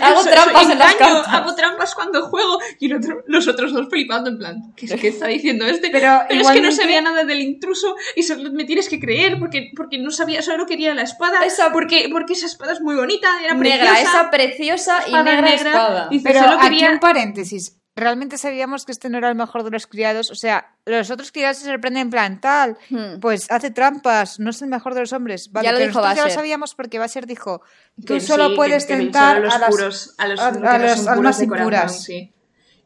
Hago 0.00 0.24
trampas 0.24 0.68
en 0.70 0.78
las 0.78 0.94
cartas. 0.96 1.28
hago 1.28 1.54
trampas 1.54 1.94
cuando 1.94 2.26
juego, 2.26 2.58
y 2.80 2.86
el 2.86 2.96
otro, 2.96 3.22
los 3.26 3.46
otros 3.48 3.72
dos 3.72 3.88
flipando 3.88 4.28
en 4.28 4.36
plan, 4.38 4.74
¿qué, 4.76 4.86
es 4.86 5.00
que 5.00 5.08
está 5.14 5.28
diciendo 5.28 5.64
este? 5.66 5.90
Pero 5.90 6.22
Pero 6.28 6.40
es 6.42 6.50
que 6.50 6.60
no 6.60 6.72
sabía 6.72 7.00
nada 7.00 7.24
del 7.24 7.40
intruso 7.40 7.94
y 8.16 8.22
solo 8.24 8.50
me 8.52 8.64
tienes 8.64 8.88
que 8.88 8.98
creer 9.00 9.38
porque, 9.38 9.70
porque 9.76 9.96
no 9.98 10.10
sabía, 10.10 10.42
solo 10.42 10.66
quería 10.66 10.94
la 10.94 11.02
espada. 11.02 11.44
Esa- 11.44 11.72
Porque, 11.72 12.08
porque 12.18 12.32
esa 12.34 12.46
espada 12.46 12.72
es 12.72 12.80
muy 12.80 12.94
bonita, 12.96 13.28
era 13.42 13.54
Negra, 13.54 13.90
preciosa. 13.90 14.00
esa 14.20 14.30
preciosa 14.30 14.98
y 15.08 15.12
negra, 15.12 15.40
negra. 15.40 15.54
espada. 15.54 16.08
Dice, 16.10 16.24
Pero 16.24 16.40
solo 16.40 16.52
aquí 16.58 16.68
quería- 16.68 16.90
un 16.90 17.00
paréntesis. 17.00 17.74
Realmente 17.96 18.38
sabíamos 18.38 18.84
que 18.84 18.92
este 18.92 19.08
no 19.08 19.18
era 19.18 19.28
el 19.28 19.34
mejor 19.34 19.64
de 19.64 19.70
los 19.72 19.88
criados. 19.88 20.30
O 20.30 20.36
sea, 20.36 20.76
los 20.86 21.10
otros 21.10 21.32
criados 21.32 21.56
se 21.56 21.64
sorprenden 21.64 22.02
en 22.02 22.10
plan 22.10 22.40
tal. 22.40 22.76
Hmm. 22.90 23.18
Pues 23.20 23.50
hace 23.50 23.72
trampas, 23.72 24.38
no 24.38 24.50
es 24.50 24.62
el 24.62 24.68
mejor 24.68 24.94
de 24.94 25.00
los 25.00 25.12
hombres. 25.12 25.50
Vale, 25.50 25.66
Ya 25.66 25.72
lo 25.72 25.78
pero 25.78 25.88
dijo 25.90 26.14
ya 26.14 26.24
lo 26.24 26.30
sabíamos 26.30 26.76
porque 26.76 27.00
Basher 27.00 27.26
dijo: 27.26 27.60
Tú 27.96 28.14
Que 28.14 28.20
solo 28.20 28.50
sí, 28.50 28.54
puedes 28.54 28.86
que- 28.86 28.92
que 28.94 28.98
tentar 29.00 29.36
solo 29.36 29.44
los 29.46 29.52
a 29.54 30.22
a 30.22 30.28
los, 30.28 30.40
a- 30.40 30.46
a 30.46 30.52
los 30.78 31.04
corazón, 31.04 31.42
impuras. 31.44 32.04
sí. 32.04 32.32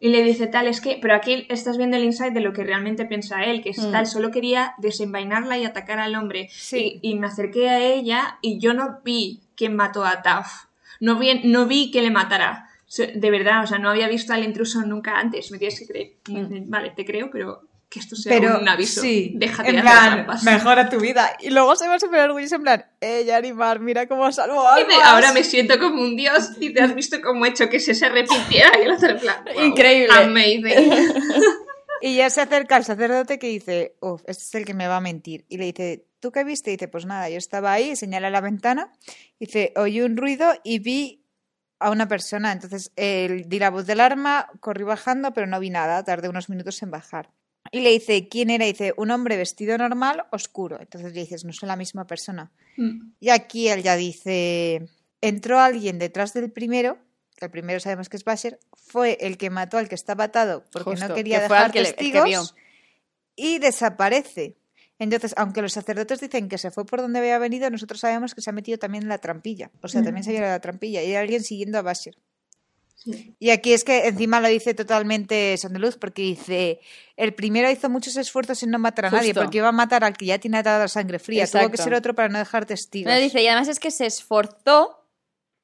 Y 0.05 0.09
le 0.09 0.25
dice 0.25 0.49
tal, 0.49 0.67
es 0.67 0.81
que, 0.81 0.99
pero 1.01 1.15
aquí 1.15 1.47
estás 1.49 1.77
viendo 1.79 1.97
el 1.97 2.03
insight 2.03 2.33
de 2.35 2.41
lo 2.41 2.53
que 2.53 2.65
realmente 2.65 3.05
piensa 3.07 3.45
él, 3.45 3.63
que 3.63 3.71
es 3.71 3.79
Mm. 3.79 3.93
tal, 3.93 4.07
solo 4.09 4.33
quería 4.33 4.75
desenvainarla 4.79 5.59
y 5.59 5.65
atacar 5.65 6.01
al 6.01 6.17
hombre. 6.17 6.49
Sí. 6.51 6.99
Y, 7.03 7.11
y 7.13 7.15
me 7.15 7.29
acerqué 7.29 7.69
a 7.69 7.79
ella 7.79 8.39
y 8.43 8.59
yo 8.59 8.75
no 8.75 8.99
vi 9.05 9.43
quién 9.55 9.77
mató 9.77 10.05
a 10.05 10.21
Taf. 10.23 10.65
No 10.99 11.19
vi, 11.21 11.43
no 11.45 11.67
vi 11.67 11.93
que 11.93 12.03
le 12.03 12.11
matara. 12.11 12.69
De 13.15 13.31
verdad, 13.31 13.63
o 13.63 13.67
sea, 13.69 13.79
no 13.79 13.91
había 13.91 14.09
visto 14.09 14.33
al 14.33 14.43
intruso 14.45 14.83
nunca 14.85 15.21
antes. 15.21 15.53
Me 15.53 15.59
tienes 15.59 15.79
que 15.79 15.87
creer. 15.87 16.13
Dice, 16.27 16.65
Vale, 16.67 16.91
te 16.97 17.05
creo, 17.05 17.31
pero 17.31 17.63
que 17.93 18.01
esto 18.01 18.17
sea 18.17 18.33
Pero 18.33 18.59
un 18.59 18.69
aviso. 18.69 19.01
sí, 19.03 19.33
Déjate 19.37 19.71
en 19.71 19.79
hacer 19.81 19.91
plan, 19.91 20.13
trampas. 20.15 20.43
mejora 20.45 20.89
tu 20.89 20.99
vida. 20.99 21.37
Y 21.41 21.51
luego 21.51 21.77
se 21.77 21.87
va 21.89 21.99
súper 21.99 22.21
orgulloso 22.21 22.55
en 22.57 22.63
plan, 22.63 22.87
eh, 23.01 23.25
Yarimar, 23.27 23.81
mira 23.81 24.07
cómo 24.09 24.31
salvo 24.33 24.67
almas. 24.67 24.97
ahora 25.05 25.33
me 25.33 25.45
siento 25.45 25.79
como 25.79 26.01
un 26.01 26.17
dios 26.17 26.51
y 26.61 26.73
te 26.73 26.81
has 26.83 26.95
visto 26.95 27.21
cómo 27.21 27.45
he 27.45 27.51
hecho 27.51 27.69
que 27.69 27.79
se 27.81 27.95
se 27.95 28.07
arrepintiera 28.07 28.71
y 28.81 28.85
el 28.87 28.93
otro 28.93 29.11
en 29.11 29.19
plan, 29.19 29.45
"Wow, 29.55 29.65
Increíble". 29.65 30.15
Amazing. 30.15 30.65
Y 32.05 32.17
ya 32.17 32.31
se 32.31 32.41
acerca 32.41 32.75
al 32.75 32.85
sacerdote 32.85 33.39
que 33.39 33.47
dice, 33.47 33.95
uff, 34.01 34.23
este 34.27 34.43
es 34.43 34.55
el 34.57 34.65
que 34.65 34.75
me 34.75 34.89
va 34.89 34.97
a 34.97 35.01
mentir. 35.01 35.45
Y 35.49 35.57
le 35.59 35.67
dice, 35.67 36.05
¿tú 36.19 36.33
qué 36.33 36.43
viste? 36.43 36.71
Y 36.71 36.75
dice, 36.75 36.89
pues 36.89 37.07
nada, 37.07 37.29
yo 37.31 37.37
estaba 37.39 37.73
ahí, 37.73 37.95
señala 37.95 38.29
la 38.29 38.41
ventana. 38.41 38.91
Dice, 39.39 39.73
oí 39.77 40.01
un 40.01 40.17
ruido 40.17 40.53
y 40.65 40.81
vi 40.81 41.25
a 41.79 41.91
una 41.91 42.09
persona. 42.09 42.51
Entonces 42.51 42.91
él 42.97 43.45
di 43.47 43.61
la 43.61 43.71
voz 43.71 43.87
del 43.87 44.01
arma, 44.01 44.49
corrí 44.59 44.83
bajando, 44.83 45.33
pero 45.33 45.47
no 45.47 45.61
vi 45.61 45.71
nada. 45.71 46.03
Tardé 46.03 46.29
unos 46.29 46.49
minutos 46.49 46.83
en 46.83 46.91
bajar. 46.91 47.31
Y 47.75 47.81
le 47.81 47.91
dice, 47.91 48.29
¿quién 48.29 48.51
era? 48.51 48.67
Y 48.67 48.73
dice, 48.73 48.93
un 48.99 49.11
hombre 49.11 49.39
vestido 49.39 49.79
normal, 49.79 50.27
oscuro. 50.31 50.79
Entonces 50.79 51.15
le 51.15 51.21
dices, 51.23 51.45
no 51.45 51.55
son 51.55 51.69
la 51.69 51.77
misma 51.77 52.07
persona. 52.07 52.53
Y 53.19 53.31
aquí 53.31 53.69
él 53.69 53.83
ya 53.83 53.97
dice, 53.97 54.89
entró 55.23 55.59
alguien 55.59 55.99
detrás 55.99 56.35
del 56.35 56.53
primero, 56.53 56.99
que 57.37 57.47
el 57.47 57.51
primero 57.51 57.81
sabemos 57.81 58.11
que 58.11 58.19
es 58.19 58.25
Basher, 58.25 58.61
fue 58.75 59.17
el 59.23 59.39
que 59.39 59.49
mató 59.49 59.79
al 59.79 59.89
que 59.89 59.95
estaba 59.95 60.25
atado 60.25 60.65
porque 60.71 60.91
Justo, 60.91 61.09
no 61.09 61.15
quería 61.15 61.39
que 61.39 61.43
dejar 61.45 61.73
que 61.73 61.83
testigos 61.83 62.25
vio. 62.25 62.43
y 63.37 63.59
desaparece. 63.59 64.59
Entonces, 64.99 65.33
aunque 65.39 65.63
los 65.63 65.73
sacerdotes 65.73 66.21
dicen 66.21 66.49
que 66.51 66.59
se 66.59 66.71
fue 66.71 66.85
por 66.85 67.01
donde 67.01 67.19
había 67.19 67.39
venido, 67.39 67.71
nosotros 67.71 68.01
sabemos 68.01 68.35
que 68.35 68.43
se 68.43 68.51
ha 68.51 68.53
metido 68.53 68.79
también 68.79 69.05
en 69.05 69.09
la 69.09 69.19
trampilla. 69.19 69.71
O 69.83 69.89
sea, 69.89 70.03
también 70.03 70.25
se 70.25 70.31
ha 70.31 70.35
ido 70.35 70.45
a 70.45 70.51
la 70.51 70.61
trampilla 70.61 71.03
y 71.03 71.07
hay 71.07 71.17
alguien 71.17 71.43
siguiendo 71.43 71.79
a 71.79 71.83
Basher. 71.83 72.17
Sí. 72.95 73.35
Y 73.41 73.51
aquí 73.51 73.73
es 73.73 73.83
que 73.85 74.07
encima 74.07 74.41
lo 74.41 74.49
dice 74.49 74.75
totalmente 74.75 75.57
Sondeluz, 75.59 75.97
porque 75.97 76.23
dice, 76.23 76.81
el 77.17 77.35
primero 77.35 77.69
hizo 77.71 77.91
muchos 77.91 78.17
esfuerzos 78.17 78.63
en 78.63 78.71
no 78.71 78.79
matar 78.79 79.07
a 79.07 79.11
nadie, 79.11 79.35
porque 79.35 79.59
iba 79.59 79.69
a 79.69 79.73
matar 79.73 80.05
al 80.05 80.17
que 80.17 80.27
ya 80.27 80.39
tiene 80.39 80.59
atada 80.59 80.79
la 80.81 80.89
sangre 80.89 81.19
fría. 81.19 81.45
Tuvo 81.47 81.61
que 81.63 81.67
Exacto. 81.67 81.83
ser 81.83 81.95
otro 81.95 82.15
para 82.15 82.29
no 82.29 82.39
dejar 82.39 82.65
testigos. 82.65 83.13
No, 83.13 83.19
dice, 83.19 83.43
y 83.43 83.49
además 83.49 83.69
es 83.69 83.81
que 83.81 83.91
se 83.91 84.07
esforzó 84.07 84.99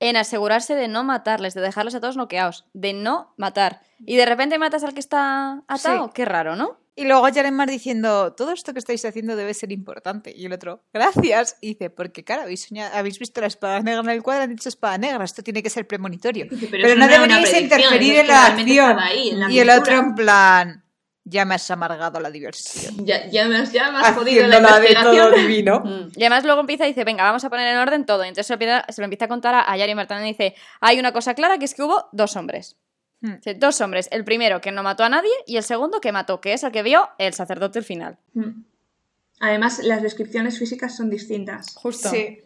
en 0.01 0.17
asegurarse 0.17 0.75
de 0.75 0.89
no 0.89 1.05
matarles, 1.05 1.55
de 1.55 1.61
dejarlos 1.61 1.95
a 1.95 2.01
todos 2.01 2.17
noqueados, 2.17 2.67
de 2.73 2.93
no 2.93 3.35
matar. 3.37 3.83
Y 4.01 4.17
de 4.17 4.27
repente 4.27 4.59
matas 4.59 4.85
al 4.85 4.95
que 4.95 5.01
está 5.01 5.63
atado, 5.69 6.07
Sí. 6.07 6.11
qué 6.15 6.25
raro, 6.25 6.55
¿no? 6.57 6.79
Y 6.99 7.05
luego 7.05 7.29
Yaremar 7.29 7.71
diciendo, 7.71 8.33
todo 8.35 8.51
esto 8.53 8.73
que 8.73 8.81
estáis 8.81 9.05
haciendo 9.05 9.37
debe 9.37 9.55
ser 9.55 9.71
importante. 9.71 10.33
Y 10.37 10.47
el 10.47 10.53
otro, 10.53 10.83
gracias. 10.93 11.57
Y 11.61 11.69
dice, 11.69 11.91
porque 11.91 12.25
claro, 12.25 12.43
habéis, 12.43 12.69
soñado- 12.69 12.93
habéis 12.93 13.21
visto 13.21 13.41
la 13.41 13.47
espada 13.47 13.79
negra 13.81 14.01
en 14.01 14.09
el 14.11 14.23
cuadro, 14.23 14.43
han 14.43 14.51
dicho 14.51 14.69
espada 14.69 14.99
negra, 14.99 15.25
esto 15.25 15.43
tiene 15.43 15.63
que 15.63 15.71
ser 15.71 15.87
premonitorio. 15.87 16.47
Pero, 16.71 16.97
no 16.97 17.07
deberíais 17.07 17.55
interferir 17.57 18.17
en 18.17 18.27
la 18.27 18.47
acción. 18.47 18.91
estaba 18.91 19.05
ahí, 19.05 19.29
en 19.31 19.41
la 19.41 19.51
y 19.51 19.61
el 19.61 19.71
otro 19.71 19.97
en 19.97 20.15
plan, 20.17 20.85
ya 21.23 21.45
me 21.45 21.55
has 21.55 21.71
amargado 21.71 22.19
la 22.19 22.31
diversión. 22.31 23.07
Ya, 23.07 23.27
ya 23.31 23.47
me 23.47 23.59
has, 23.59 23.71
ya 23.71 23.93
me 23.93 23.99
has 23.99 24.17
jodido 24.17 24.49
la 24.49 24.81
de 24.81 24.95
todo 24.95 25.31
divino. 25.31 25.83
Mm. 25.85 26.09
Y 26.17 26.23
además 26.25 26.45
luego 26.45 26.61
empieza 26.63 26.85
y 26.85 26.89
dice, 26.89 27.05
venga, 27.05 27.23
vamos 27.23 27.45
a 27.45 27.51
poner 27.51 27.69
en 27.69 27.77
orden 27.79 28.07
todo. 28.07 28.25
Y 28.25 28.29
entonces 28.29 28.47
se 28.47 28.53
lo 28.53 28.57
empieza, 28.57 28.85
se 28.89 29.01
lo 29.01 29.05
empieza 29.05 29.27
a 29.27 29.29
contar 29.29 29.55
a, 29.55 29.71
a 29.71 29.77
Yari 29.77 29.95
Martán 29.95 30.25
y 30.25 30.31
dice, 30.31 30.55
hay 30.81 30.99
una 30.99 31.13
cosa 31.13 31.35
clara 31.35 31.59
que 31.59 31.65
es 31.67 31.75
que 31.75 31.83
hubo 31.83 32.09
dos 32.13 32.35
hombres. 32.35 32.77
Hmm. 33.21 33.35
Dos 33.57 33.81
hombres. 33.81 34.09
El 34.13 34.25
primero 34.25 34.61
que 34.61 34.71
no 34.71 34.83
mató 34.83 35.03
a 35.05 35.09
nadie 35.09 35.31
y 35.47 35.57
el 35.57 35.63
segundo 35.63 36.01
que 36.01 36.13
mató, 36.13 36.41
que 36.41 36.53
es 36.53 36.63
el 36.63 36.71
que 36.73 36.83
vio 36.83 37.09
el 37.19 37.35
sacerdote 37.35 37.81
al 37.81 37.85
final. 37.85 38.19
Mm. 38.35 38.63
Además, 39.41 39.81
las 39.85 40.03
descripciones 40.03 40.59
físicas 40.59 40.97
son 40.97 41.11
distintas. 41.11 41.75
Justo. 41.75 42.11
Sí. 42.11 42.39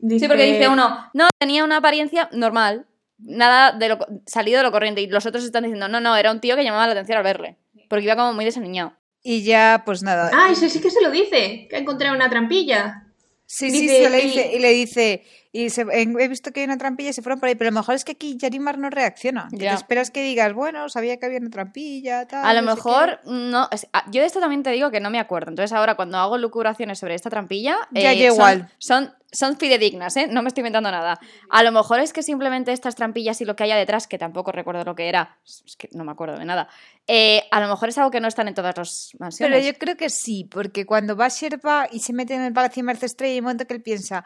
Sí, 0.00 0.28
porque 0.28 0.44
dice 0.44 0.68
uno, 0.68 1.08
no, 1.14 1.28
tenía 1.38 1.64
una 1.64 1.78
apariencia 1.78 2.28
normal, 2.32 2.84
nada 3.18 3.72
de 3.72 3.88
lo, 3.88 3.98
salido 4.26 4.58
de 4.58 4.64
lo 4.64 4.72
corriente. 4.72 5.00
Y 5.00 5.06
los 5.06 5.24
otros 5.24 5.44
están 5.44 5.62
diciendo, 5.64 5.88
no, 5.88 6.00
no, 6.00 6.14
era 6.16 6.30
un 6.30 6.40
tío 6.40 6.56
que 6.56 6.64
llamaba 6.64 6.86
la 6.86 6.92
atención 6.92 7.16
al 7.18 7.24
verle. 7.24 7.56
Porque 7.88 8.04
iba 8.04 8.16
como 8.16 8.32
muy 8.34 8.44
desaniñado. 8.44 8.92
Y 9.22 9.42
ya, 9.44 9.82
pues 9.86 10.02
nada. 10.02 10.30
Ah, 10.34 10.48
ese 10.50 10.68
sí 10.68 10.80
que 10.80 10.90
se 10.90 11.00
lo 11.00 11.10
dice, 11.10 11.66
que 11.70 11.76
ha 11.76 11.78
encontrado 11.78 12.14
una 12.14 12.28
trampilla. 12.28 13.06
Sí, 13.46 13.70
sí, 13.70 13.80
Dice, 13.82 14.04
se 14.04 14.10
le 14.10 14.18
y- 14.18 14.22
dice, 14.26 14.52
y 14.54 14.58
le 14.58 14.70
dice, 14.70 15.24
y 15.54 15.70
se- 15.70 15.86
en- 15.92 16.18
he 16.20 16.26
visto 16.28 16.50
que 16.52 16.60
hay 16.60 16.64
una 16.66 16.76
trampilla 16.76 17.10
y 17.10 17.12
se 17.12 17.22
fueron 17.22 17.38
por 17.38 17.48
ahí, 17.48 17.54
pero 17.54 17.70
lo 17.70 17.76
mejor 17.76 17.94
es 17.94 18.04
que 18.04 18.12
aquí 18.12 18.36
Yarimar 18.36 18.76
no 18.76 18.90
reacciona. 18.90 19.48
Ya. 19.52 19.70
Te 19.70 19.76
esperas 19.76 20.10
que 20.10 20.22
digas, 20.22 20.52
bueno, 20.52 20.88
sabía 20.88 21.16
que 21.18 21.26
había 21.26 21.38
una 21.38 21.48
trampilla, 21.50 22.26
tal. 22.26 22.44
A 22.44 22.52
lo 22.52 22.60
no 22.62 22.74
mejor, 22.74 23.20
no. 23.24 23.68
es- 23.70 23.86
ah, 23.92 24.04
yo 24.10 24.20
de 24.20 24.26
esto 24.26 24.40
también 24.40 24.64
te 24.64 24.70
digo 24.70 24.90
que 24.90 24.98
no 24.98 25.10
me 25.10 25.20
acuerdo. 25.20 25.50
Entonces, 25.50 25.72
ahora 25.72 25.94
cuando 25.94 26.18
hago 26.18 26.36
lucubraciones 26.38 26.98
sobre 26.98 27.14
esta 27.14 27.30
trampilla. 27.30 27.76
Ya, 27.92 28.12
eh, 28.12 28.18
ya 28.18 28.28
son- 28.28 28.34
igual. 28.34 28.68
Son, 28.78 29.14
son 29.34 29.58
fidedignas, 29.58 30.16
¿eh? 30.16 30.26
No 30.28 30.40
me 30.42 30.48
estoy 30.48 30.62
inventando 30.62 30.90
nada. 30.90 31.20
A 31.50 31.62
lo 31.62 31.72
mejor 31.72 32.00
es 32.00 32.12
que 32.14 32.22
simplemente 32.22 32.72
estas 32.72 32.94
trampillas 32.94 33.40
y 33.40 33.44
lo 33.44 33.56
que 33.56 33.64
haya 33.64 33.76
detrás, 33.76 34.06
que 34.06 34.16
tampoco 34.16 34.52
recuerdo 34.52 34.84
lo 34.84 34.94
que 34.94 35.08
era, 35.08 35.38
es 35.44 35.76
que 35.76 35.88
no 35.92 36.04
me 36.04 36.12
acuerdo 36.12 36.38
de 36.38 36.44
nada. 36.44 36.68
eh, 37.06 37.42
a 37.50 37.60
lo 37.60 37.68
mejor 37.68 37.90
es 37.90 37.98
algo 37.98 38.10
que 38.10 38.20
no 38.20 38.28
están 38.28 38.48
en 38.48 38.54
todas 38.54 38.76
las 38.76 39.08
Pero 39.12 39.20
mansiones. 39.24 39.66
yo 39.66 39.74
creo 39.74 39.96
que 39.96 40.08
sí, 40.08 40.48
porque 40.50 40.86
cuando 40.86 41.16
va 41.16 41.28
Sherpa 41.28 41.88
y 41.92 42.00
se 42.00 42.12
mete 42.14 42.34
en 42.34 42.42
el 42.42 42.52
palacio 42.54 42.82
de 42.82 42.86
Mercestrella, 42.86 43.32
hay 43.34 43.38
un 43.40 43.44
momento 43.44 43.66
que 43.66 43.74
él 43.74 43.82
piensa, 43.82 44.24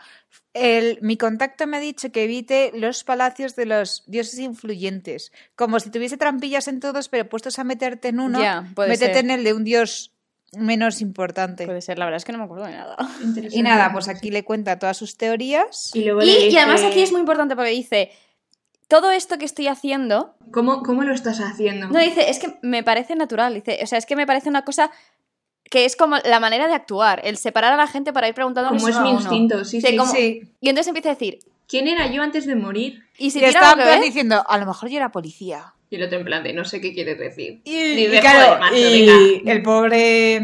el, 0.55 0.99
mi 1.03 1.17
contacto 1.17 1.67
me 1.67 1.79
ha 1.79 1.81
dicho 1.81 2.13
que 2.13 2.25
evite 2.25 2.71
los 2.75 3.03
palacios 3.05 3.57
de 3.57 3.67
los 3.67 4.05
dioses 4.07 4.39
influyentes, 4.39 5.33
como 5.57 5.81
si 5.81 5.91
tuviese 5.91 6.17
trampillas 6.17 6.69
en 6.69 6.81
todos, 6.81 7.09
pero 7.09 7.29
puestos 7.29 7.59
a 7.59 7.65
meterte 7.65 8.09
en 8.09 8.21
uno, 8.21 8.39
puede 8.75 8.91
métete 8.91 9.15
ser. 9.15 9.25
en 9.25 9.31
el 9.31 9.45
de 9.45 9.55
un 9.55 9.65
dios 9.65 10.13
menos 10.57 11.01
importante. 11.01 11.67
Puede 11.67 11.83
ser, 11.83 11.99
la 11.99 12.05
verdad 12.07 12.17
es 12.19 12.25
que 12.25 12.33
no 12.33 12.39
me 12.39 12.45
acuerdo 12.45 12.67
de 12.67 12.73
nada. 12.73 12.97
Y 13.51 13.63
nada, 13.63 13.93
pues 13.93 14.09
aquí 14.09 14.31
le 14.31 14.45
cuenta 14.45 14.79
todas 14.79 14.97
sus 14.97 15.17
teorías. 15.17 15.91
Y, 15.95 16.05
luego 16.05 16.23
Y, 16.23 16.27
le 16.27 16.49
y 16.49 16.57
además 16.57 16.83
aquí 16.85 17.01
es 17.01 17.13
muy 17.13 17.21
importante 17.21 17.55
porque 17.57 17.71
dice, 17.71 18.11
todo 18.89 19.11
esto 19.11 19.39
que 19.39 19.45
estoy 19.45 19.67
haciendo, 19.69 20.35
¿Cómo, 20.53 20.83
¿Cómo 20.83 21.03
lo 21.03 21.13
estás 21.15 21.41
haciendo? 21.41 21.89
no 21.89 21.99
dice, 21.99 22.31
es 22.31 22.39
que 22.39 22.59
me 22.63 22.83
parece 22.83 23.15
natural, 23.17 23.55
dice, 23.55 23.79
o 23.83 23.87
sea, 23.87 23.99
es 23.99 24.07
que 24.07 24.17
me 24.17 24.27
parece 24.27 24.49
una 24.49 24.65
cosa 24.65 24.91
que 25.65 25.85
es 25.85 25.97
como 25.97 26.17
la 26.25 26.41
manera 26.41 26.67
de 26.67 26.73
actuar, 26.73 27.21
el 27.25 27.37
separar 27.37 27.75
a 27.75 27.77
la 27.77 27.87
gente 27.87 28.15
para 28.15 28.27
ir 28.27 28.35
preguntando 28.35 28.71
Como 28.71 28.89
es 28.89 28.99
mi 29.01 29.11
instinto, 29.11 29.67
sí, 29.67 29.83
sí. 29.83 29.97
como- 29.97 30.11
Sí. 30.11 30.43
Y 30.63 30.69
entonces 30.71 30.89
empieza 30.89 31.11
a 31.11 31.13
decir, 31.13 31.41
¿Quién 31.69 31.87
era 31.87 32.11
yo 32.11 32.23
antes 32.23 32.47
de 32.47 32.55
morir? 32.55 33.05
¿y 33.19 33.31
si 33.31 33.41
Y 33.41 33.45
estaba 33.45 33.75
ver? 33.75 34.01
diciendo, 34.01 34.43
a 34.49 34.57
lo 34.57 34.65
mejor 34.65 34.89
yo 34.89 34.97
era 34.97 35.13
policía. 35.13 35.75
Y 35.91 35.97
el 35.97 36.03
otro 36.03 36.19
en 36.19 36.25
plan 36.27 36.43
de, 36.43 36.53
no 36.53 36.65
sé 36.67 36.81
qué 36.83 36.93
quieres 36.93 37.19
decir. 37.19 37.61
Y, 37.65 37.75
y 37.77 38.07
claro, 38.21 38.45
"Joder, 38.57 38.61
macho, 38.61 38.77
y 38.77 39.07
venga". 39.07 39.53
el 39.53 39.63
pobre 39.63 40.41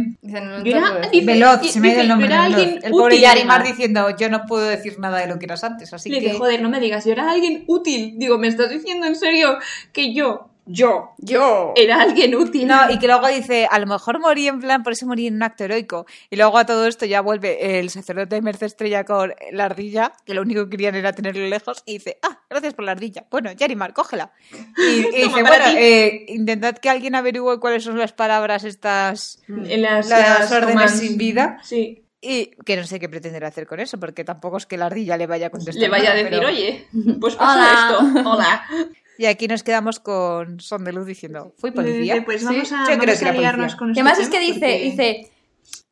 Veloz, 1.23 1.59
y- 1.63 1.69
se 1.69 1.81
me 1.81 1.89
ha 1.89 1.93
ido 1.93 2.01
el 2.03 2.09
nombre. 2.09 2.29
de 2.29 2.35
alguien 2.35 2.81
El 2.83 2.91
pobre 2.93 3.15
útil, 3.17 3.21
Yarimar 3.21 3.61
además. 3.61 3.77
diciendo, 3.77 4.17
yo 4.19 4.31
no 4.31 4.47
puedo 4.47 4.65
decir 4.67 4.99
nada 4.99 5.19
de 5.19 5.27
lo 5.27 5.39
que 5.39 5.45
eras 5.45 5.63
antes, 5.65 5.93
así 5.93 6.09
Le 6.09 6.19
que... 6.21 6.27
dije, 6.27 6.39
joder, 6.39 6.63
no 6.63 6.71
me 6.71 6.81
digas, 6.81 7.05
yo 7.05 7.13
era 7.13 7.31
alguien 7.31 7.65
útil. 7.67 8.15
Digo, 8.17 8.39
¿me 8.39 8.49
estás 8.49 8.71
diciendo 8.71 9.07
en 9.07 9.17
serio 9.17 9.59
que 9.93 10.15
yo, 10.15 10.49
yo, 10.67 11.13
Yo. 11.19 11.73
era 11.77 12.01
alguien 12.01 12.35
útil? 12.35 12.67
No, 12.67 12.91
y 12.91 12.99
que 12.99 13.07
luego 13.07 13.27
dice, 13.29 13.69
a 13.71 13.79
lo 13.79 13.87
mejor 13.87 14.19
morí 14.21 14.49
en 14.49 14.61
plan, 14.61 14.83
por 14.83 14.93
eso 14.95 15.07
morí 15.07 15.27
en 15.27 15.35
un 15.37 15.43
acto 15.43 15.65
heroico. 15.65 16.07
Y 16.31 16.37
luego 16.37 16.57
a 16.59 16.65
todo 16.67 16.87
esto 16.87 17.05
ya 17.07 17.21
vuelve 17.21 17.79
el 17.79 17.91
sacerdote 17.91 18.37
de 18.37 18.43
Merce 18.43 18.67
Estrella 18.67 19.05
con 19.05 19.35
la 19.53 19.65
ardilla, 19.67 20.13
que 20.25 20.33
lo 20.35 20.43
único 20.43 20.65
que 20.65 20.71
querían 20.71 20.95
era 20.95 21.13
tenerlo 21.13 21.47
lejos, 21.47 21.83
y 21.85 21.95
dice, 21.95 22.19
ah, 22.23 22.41
gracias 22.49 22.75
por 22.75 22.85
la 22.85 22.93
ardilla. 22.93 23.27
Bueno, 23.31 23.53
Yarimar, 23.53 23.93
cógela. 23.93 24.33
Y, 24.79 24.83
y 25.17 25.23
dice, 25.25 25.43
bueno, 25.43 25.65
ti". 25.67 25.77
eh, 25.77 26.25
intentad 26.29 26.77
que 26.79 26.89
alguien 26.89 27.15
averigüe 27.15 27.61
cuáles 27.61 27.85
son 27.85 27.99
las 27.99 28.13
palabras 28.13 28.65
estas 28.65 29.43
En 29.49 29.83
las, 29.83 30.09
Las 30.09 30.41
las 30.41 30.53
órdenes 30.53 30.93
sin 30.93 31.19
vida. 31.19 31.59
Sí. 31.63 32.01
y 32.27 32.53
que 32.65 32.77
no 32.79 32.85
sé 32.85 32.99
qué 32.99 33.11
pretender 33.11 33.45
hacer 33.45 33.67
con 33.67 33.81
eso, 33.81 34.01
porque 34.01 34.25
tampoco 34.25 34.57
es 34.57 34.65
que 34.65 34.79
la 34.79 34.87
ardilla 34.87 35.19
le 35.19 35.27
vaya 35.27 35.49
a 35.49 35.51
contestar. 35.51 35.83
Le 35.83 35.91
vaya 35.91 36.13
a 36.13 36.15
decir, 36.15 36.31
pero- 36.31 36.49
oye, 36.49 36.87
pues 37.21 37.35
pasó 37.37 37.53
Hola. 37.59 38.15
esto. 38.15 38.31
Hola. 38.31 38.65
Y 39.19 39.27
aquí 39.27 39.47
nos 39.49 39.63
quedamos 39.63 40.01
con 40.01 40.61
Son 40.61 40.85
de 40.85 40.93
Luz 40.93 41.07
diciendo, 41.07 41.55
¿fui 41.59 41.71
policía? 41.71 42.23
Pues 42.25 42.41
Sí, 42.41 42.47
vamos 42.47 42.73
a, 42.73 42.79
yo 42.91 42.99
creo 42.99 42.99
vamos 42.99 43.19
que 43.21 43.29
a 43.29 43.33
liarnos 43.33 43.75
policía. 43.75 43.79
con 43.79 43.91
este 43.91 44.01
además 44.01 44.19
es 44.19 44.29
que 44.29 44.41
dice, 44.41 44.55
porque- 44.61 44.81
dice, 44.83 45.31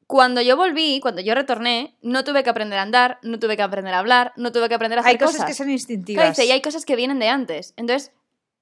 cuando 0.06 0.42
yo 0.42 0.56
volví, 0.56 1.00
cuando 1.00 1.22
yo 1.22 1.34
retorné, 1.34 1.96
no 2.02 2.24
tuve 2.24 2.42
que 2.42 2.50
aprender 2.50 2.78
a 2.78 2.82
andar, 2.82 3.18
no 3.22 3.38
tuve 3.38 3.56
que 3.56 3.62
aprender 3.62 3.94
a 3.94 3.98
hablar, 4.00 4.32
no 4.36 4.52
tuve 4.52 4.68
que 4.68 4.74
aprender 4.74 4.98
a 4.98 5.00
hacer 5.02 5.12
Hay 5.12 5.18
cosas, 5.18 5.34
cosas. 5.36 5.46
que 5.46 5.54
son 5.54 5.64
Claro, 5.66 5.72
instintivas. 5.72 6.28
dice, 6.30 6.44
y 6.46 6.50
hay 6.50 6.60
cosas 6.60 6.84
que 6.84 6.96
vienen 6.96 7.18
de 7.18 7.28
antes. 7.28 7.72
Entonces, 7.76 8.12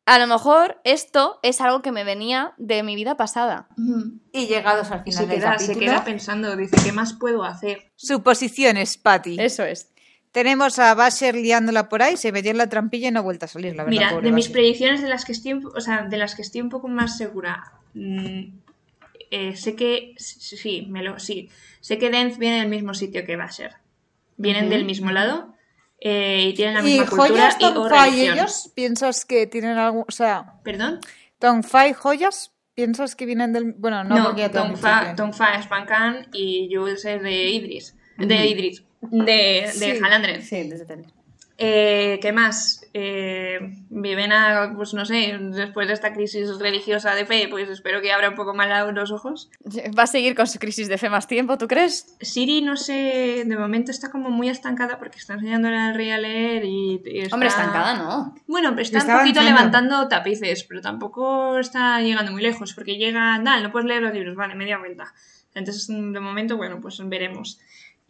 a 0.07 0.19
lo 0.19 0.27
mejor 0.27 0.81
esto 0.85 1.39
es 1.43 1.61
algo 1.61 1.83
que 1.83 1.91
me 1.93 2.05
venía 2.05 2.53
de 2.57 2.83
mi 2.83 2.95
vida 2.97 3.17
pasada. 3.17 3.69
Y 4.33 4.47
llegados 4.47 4.91
al 4.91 5.03
final 5.05 5.25
se 5.25 5.27
del 5.27 5.39
queda, 5.41 5.59
se 5.59 5.67
capítulo, 5.67 5.81
queda 5.93 6.05
pensando, 6.05 6.57
dice, 6.57 6.77
¿qué 6.85 6.93
más 6.93 7.15
puedo 7.15 7.43
hacer? 7.45 7.91
suposiciones, 7.97 8.97
Patty. 8.99 9.37
Eso 9.41 9.65
es. 9.65 9.93
Tenemos 10.33 10.79
a 10.79 10.95
Basher 10.95 11.35
liándola 11.35 11.89
por 11.89 12.03
ahí, 12.03 12.17
se 12.17 12.31
metió 12.31 12.51
en 12.53 12.59
la 12.59 12.69
trampilla 12.69 13.09
y 13.09 13.11
no 13.11 13.21
ha 13.21 13.23
vuelto 13.23 13.47
a 13.47 13.49
salir, 13.49 13.75
la 13.75 13.85
verdad. 13.85 13.99
Mira, 13.99 14.11
pobre 14.11 14.29
de 14.29 14.33
mis 14.33 14.45
Basher. 14.47 14.53
predicciones 14.53 15.03
de 15.03 15.09
las 15.09 15.25
que 15.25 15.33
estoy, 15.33 15.55
o 15.75 15.81
sea, 15.81 16.03
de 16.03 16.17
las 16.17 16.35
que 16.37 16.43
estoy 16.43 16.61
un 16.61 16.69
poco 16.69 16.87
más 16.89 17.17
segura, 17.17 17.73
mm, 17.95 18.43
eh, 19.33 19.57
sé 19.57 19.75
que 19.77 20.15
sí, 20.19 20.87
me 20.89 21.03
lo, 21.03 21.19
sí, 21.19 21.49
sé 21.81 21.99
que 21.99 22.11
Denz 22.11 22.39
viene 22.39 22.61
del 22.61 22.69
mismo 22.69 22.95
sitio 22.95 23.25
que 23.25 23.37
Basher, 23.37 23.73
vienen 24.37 24.69
del 24.71 24.85
mismo 24.85 25.11
lado 25.11 25.55
eh, 26.01 26.47
y 26.49 26.55
tienen 26.55 26.75
la 26.75 26.81
¿Y 26.81 26.85
misma 26.85 27.07
cultura 27.07 27.29
joyas 27.29 27.57
y 27.61 27.65
o 27.65 28.07
y 28.17 28.21
ellos? 28.29 28.71
¿Piensas 28.75 29.25
que 29.25 29.47
tienen 29.47 29.77
algún... 29.79 30.05
O 30.09 30.13
sea, 30.13 30.55
¿Perdón? 30.65 31.01
Tonfa 31.39 31.89
y 31.89 31.93
joyas, 31.93 32.53
¿piensas 32.75 33.17
que 33.17 33.27
vienen 33.27 33.53
del... 33.53 33.73
Bueno, 33.73 34.03
no, 34.05 34.17
No, 34.17 34.25
porque 34.27 34.43
que- 34.45 35.15
Tonfa 35.17 35.55
es 35.59 35.69
Bankan 35.69 36.29
y 36.33 36.69
Jules 36.73 37.05
es 37.05 37.23
de 37.23 37.49
Idris, 37.51 37.97
de 38.17 38.47
Idris, 38.47 38.83
de, 39.01 39.25
de 39.25 39.73
Sí. 39.73 40.01
Halandren. 40.03 40.43
Sí, 40.43 40.69
desde 40.69 40.85
tele. 40.85 41.05
Eh, 41.63 42.19
¿Qué 42.23 42.33
más? 42.33 42.87
Eh, 42.95 43.59
Vivena, 43.91 44.73
pues 44.75 44.95
no 44.95 45.05
sé, 45.05 45.37
después 45.39 45.89
de 45.89 45.93
esta 45.93 46.15
crisis 46.15 46.59
religiosa 46.59 47.15
de 47.15 47.27
fe, 47.27 47.49
pues 47.51 47.69
espero 47.69 48.01
que 48.01 48.11
abra 48.13 48.31
un 48.31 48.35
poco 48.35 48.55
más 48.55 48.67
los 48.95 49.13
ojos. 49.13 49.51
¿Va 49.99 50.05
a 50.05 50.07
seguir 50.07 50.35
con 50.35 50.47
su 50.47 50.59
crisis 50.59 50.89
de 50.89 50.97
fe 50.97 51.11
más 51.11 51.27
tiempo, 51.27 51.59
tú 51.59 51.69
crees? 51.69 52.17
Siri, 52.23 52.63
no 52.63 52.79
sé, 52.79 53.45
de 53.47 53.57
momento 53.59 53.91
está 53.91 54.11
como 54.11 54.31
muy 54.31 54.49
estancada 54.49 54.99
porque 54.99 55.19
está 55.19 55.35
enseñándole 55.35 55.77
al 55.77 55.95
rey 55.95 56.11
a 56.11 56.17
leer 56.19 56.65
y, 56.65 57.03
y 57.05 57.19
está... 57.21 57.37
Hombre, 57.37 57.49
estancada, 57.51 57.95
¿no? 57.99 58.35
Bueno, 58.47 58.71
pero 58.71 58.81
está, 58.81 58.97
Está 58.99 59.13
un 59.17 59.21
poquito 59.21 59.41
avanzando. 59.41 59.61
levantando 59.61 60.09
tapices, 60.09 60.65
pero 60.65 60.81
tampoco 60.81 61.59
está 61.59 62.01
llegando 62.01 62.33
muy 62.33 62.41
lejos 62.41 62.73
porque 62.73 62.97
llega, 62.97 63.39
dale, 63.45 63.63
no 63.65 63.71
puedes 63.71 63.87
leer 63.87 64.01
los 64.01 64.15
libros, 64.15 64.35
vale, 64.35 64.55
media 64.55 64.79
vuelta. 64.79 65.13
Entonces, 65.55 65.89
de 65.89 66.21
momento, 66.21 66.57
bueno, 66.57 66.81
pues 66.81 66.99
veremos. 67.07 67.61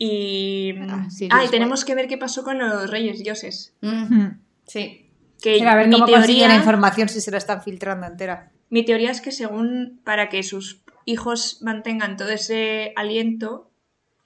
Y... 0.03 0.75
Ah, 0.89 1.07
sí, 1.11 1.29
ah, 1.31 1.45
y 1.45 1.49
tenemos 1.49 1.85
que 1.85 1.95
ver 1.95 2.09
qué 2.09 2.17
pasó 2.17 2.43
con 2.43 2.59
los 2.59 2.89
reyes 2.91 3.23
dioses. 3.23 3.75
Mm, 3.83 3.89
Hmm. 4.15 4.41
Sí. 4.67 5.11
Que 5.43 5.55
Mira, 5.57 5.73
a 5.73 5.77
ver 5.77 5.89
mi 5.89 5.93
cómo 5.95 6.07
consiguen 6.07 6.41
la 6.43 6.47
teoría- 6.49 6.57
información 6.57 7.09
si 7.11 7.21
se 7.21 7.31
la 7.31 7.37
están 7.37 7.63
filtrando 7.63 8.07
entera. 8.07 8.51
Mi 8.71 8.83
teoría 8.83 9.11
es 9.11 9.21
que 9.21 9.31
según 9.31 10.01
para 10.03 10.31
que 10.31 10.43
sus 10.43 10.81
hijos 11.05 11.59
mantengan 11.61 12.17
todo 12.17 12.31
ese 12.31 12.95
aliento, 12.97 13.71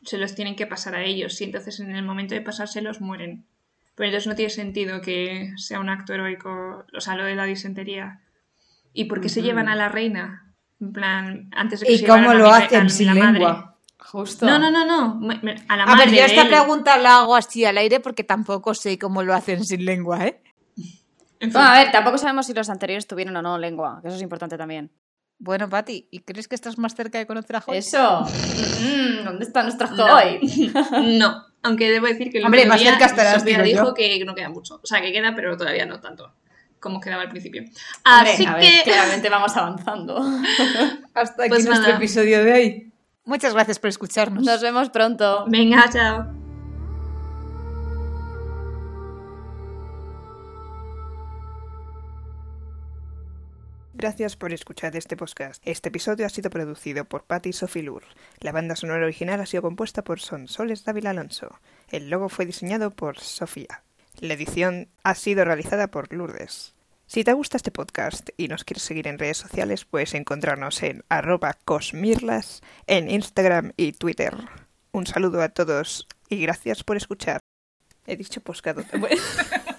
se 0.04 0.16
los 0.18 0.36
tienen 0.36 0.54
que 0.54 0.66
pasar 0.68 0.94
a 0.94 1.02
ellos. 1.02 1.40
Y 1.40 1.44
entonces 1.44 1.80
en 1.80 1.90
el 1.96 2.04
momento 2.04 2.34
de 2.36 2.40
pasárselos 2.40 3.00
mueren. 3.00 3.44
Pero 3.96 4.08
entonces 4.08 4.28
no 4.28 4.34
tiene 4.36 4.50
sentido 4.50 5.00
que 5.00 5.52
sea 5.56 5.80
un 5.80 5.88
acto 5.88 6.14
heroico, 6.14 6.84
o 6.96 7.00
sea, 7.00 7.16
lo 7.16 7.24
de 7.24 7.34
la 7.34 7.44
disentería. 7.46 8.20
¿Y 8.92 9.04
por 9.06 9.20
qué 9.20 9.28
se 9.28 9.42
llevan 9.42 9.68
a 9.68 9.74
la 9.74 9.88
reina? 9.88 10.52
En 10.80 10.92
plan, 10.92 11.50
antes 11.56 11.80
de 11.80 11.86
que 11.86 11.92
¿Y 11.94 11.98
se 11.98 12.06
cómo 12.06 12.32
lo 12.34 12.48
hacen 12.48 12.86
a 12.86 12.88
sin 12.88 13.06
la 13.06 13.14
madre. 13.14 13.44
Justo. 14.10 14.46
No, 14.46 14.58
no, 14.58 14.70
no, 14.70 14.84
no. 14.84 15.28
A 15.68 15.76
la 15.76 15.84
A 15.84 15.86
madre 15.86 16.06
ver, 16.10 16.14
yo 16.20 16.24
esta 16.26 16.42
él. 16.42 16.48
pregunta 16.48 16.96
la 16.98 17.18
hago 17.20 17.34
así 17.36 17.64
al 17.64 17.78
aire 17.78 18.00
porque 18.00 18.22
tampoco 18.24 18.74
sé 18.74 18.98
cómo 18.98 19.22
lo 19.22 19.34
hacen 19.34 19.64
sin 19.64 19.84
lengua, 19.84 20.26
¿eh? 20.26 20.40
En 21.40 21.50
fin. 21.50 21.52
Bueno, 21.52 21.68
a 21.68 21.72
ver, 21.78 21.90
tampoco 21.90 22.18
sabemos 22.18 22.46
si 22.46 22.54
los 22.54 22.68
anteriores 22.70 23.06
tuvieron 23.06 23.36
o 23.36 23.42
no 23.42 23.58
lengua, 23.58 23.98
que 24.02 24.08
eso 24.08 24.16
es 24.16 24.22
importante 24.22 24.56
también. 24.56 24.90
Bueno, 25.38 25.68
Pati, 25.68 26.08
¿y 26.10 26.20
crees 26.20 26.46
que 26.48 26.54
estás 26.54 26.78
más 26.78 26.94
cerca 26.94 27.18
de 27.18 27.26
conocer 27.26 27.56
a 27.56 27.62
Hoy? 27.66 27.78
Eso. 27.78 28.20
Mm, 28.22 29.24
¿Dónde 29.24 29.44
está 29.44 29.62
nuestra 29.62 29.88
No. 29.90 30.06
Joy? 30.06 30.72
No, 31.18 31.42
aunque 31.62 31.90
debo 31.90 32.06
decir 32.06 32.30
que 32.30 32.38
el 32.38 32.44
Hombre, 32.44 32.66
más 32.66 32.78
día 32.80 32.90
cerca 32.90 33.06
estarás, 33.06 33.40
Sofía 33.40 33.58
digo 33.62 33.66
yo. 33.76 33.82
dijo 33.82 33.94
que 33.94 34.24
no 34.24 34.34
queda 34.34 34.48
mucho. 34.48 34.80
O 34.82 34.86
sea, 34.86 35.00
que 35.00 35.12
queda, 35.12 35.34
pero 35.34 35.56
todavía 35.56 35.86
no 35.86 36.00
tanto. 36.00 36.32
como 36.78 37.00
quedaba 37.00 37.22
al 37.22 37.30
principio. 37.30 37.62
Hombre, 37.62 38.32
Así 38.32 38.46
a 38.46 38.54
ver, 38.54 38.62
que... 38.62 38.90
claramente 38.90 39.28
vamos 39.28 39.56
avanzando. 39.56 40.18
Hasta 41.14 41.42
aquí 41.42 41.48
Pues 41.48 41.64
nuestro 41.66 41.88
nada. 41.88 41.96
episodio 41.96 42.44
de 42.44 42.52
hoy. 42.52 42.92
Muchas 43.24 43.54
gracias 43.54 43.78
por 43.78 43.88
escucharnos. 43.88 44.44
Nos 44.44 44.60
vemos 44.60 44.90
pronto. 44.90 45.46
Venga, 45.48 45.88
chao. 45.90 46.26
Gracias 53.96 54.36
por 54.36 54.52
escuchar 54.52 54.94
este 54.96 55.16
podcast. 55.16 55.62
Este 55.64 55.88
episodio 55.88 56.26
ha 56.26 56.28
sido 56.28 56.50
producido 56.50 57.06
por 57.06 57.24
Patty 57.24 57.54
Sofilur. 57.54 58.02
La 58.40 58.52
banda 58.52 58.76
sonora 58.76 59.04
original 59.04 59.40
ha 59.40 59.46
sido 59.46 59.62
compuesta 59.62 60.04
por 60.04 60.20
Sonsoles 60.20 60.84
Dávila 60.84 61.10
Alonso. 61.10 61.58
El 61.88 62.10
logo 62.10 62.28
fue 62.28 62.44
diseñado 62.44 62.90
por 62.90 63.18
Sofía. 63.18 63.82
La 64.20 64.34
edición 64.34 64.88
ha 65.04 65.14
sido 65.14 65.44
realizada 65.46 65.86
por 65.88 66.12
Lourdes. 66.12 66.73
Si 67.14 67.22
te 67.22 67.32
gusta 67.32 67.56
este 67.56 67.70
podcast 67.70 68.30
y 68.36 68.48
nos 68.48 68.64
quieres 68.64 68.82
seguir 68.82 69.06
en 69.06 69.20
redes 69.20 69.36
sociales, 69.36 69.84
puedes 69.84 70.14
encontrarnos 70.14 70.82
en 70.82 71.04
arroba 71.08 71.56
cosmirlas 71.64 72.60
en 72.88 73.08
Instagram 73.08 73.70
y 73.76 73.92
Twitter. 73.92 74.34
Un 74.90 75.06
saludo 75.06 75.40
a 75.40 75.50
todos 75.50 76.08
y 76.28 76.42
gracias 76.42 76.82
por 76.82 76.96
escuchar. 76.96 77.38
He 78.04 78.16
dicho 78.16 78.40
poscado. 78.40 78.82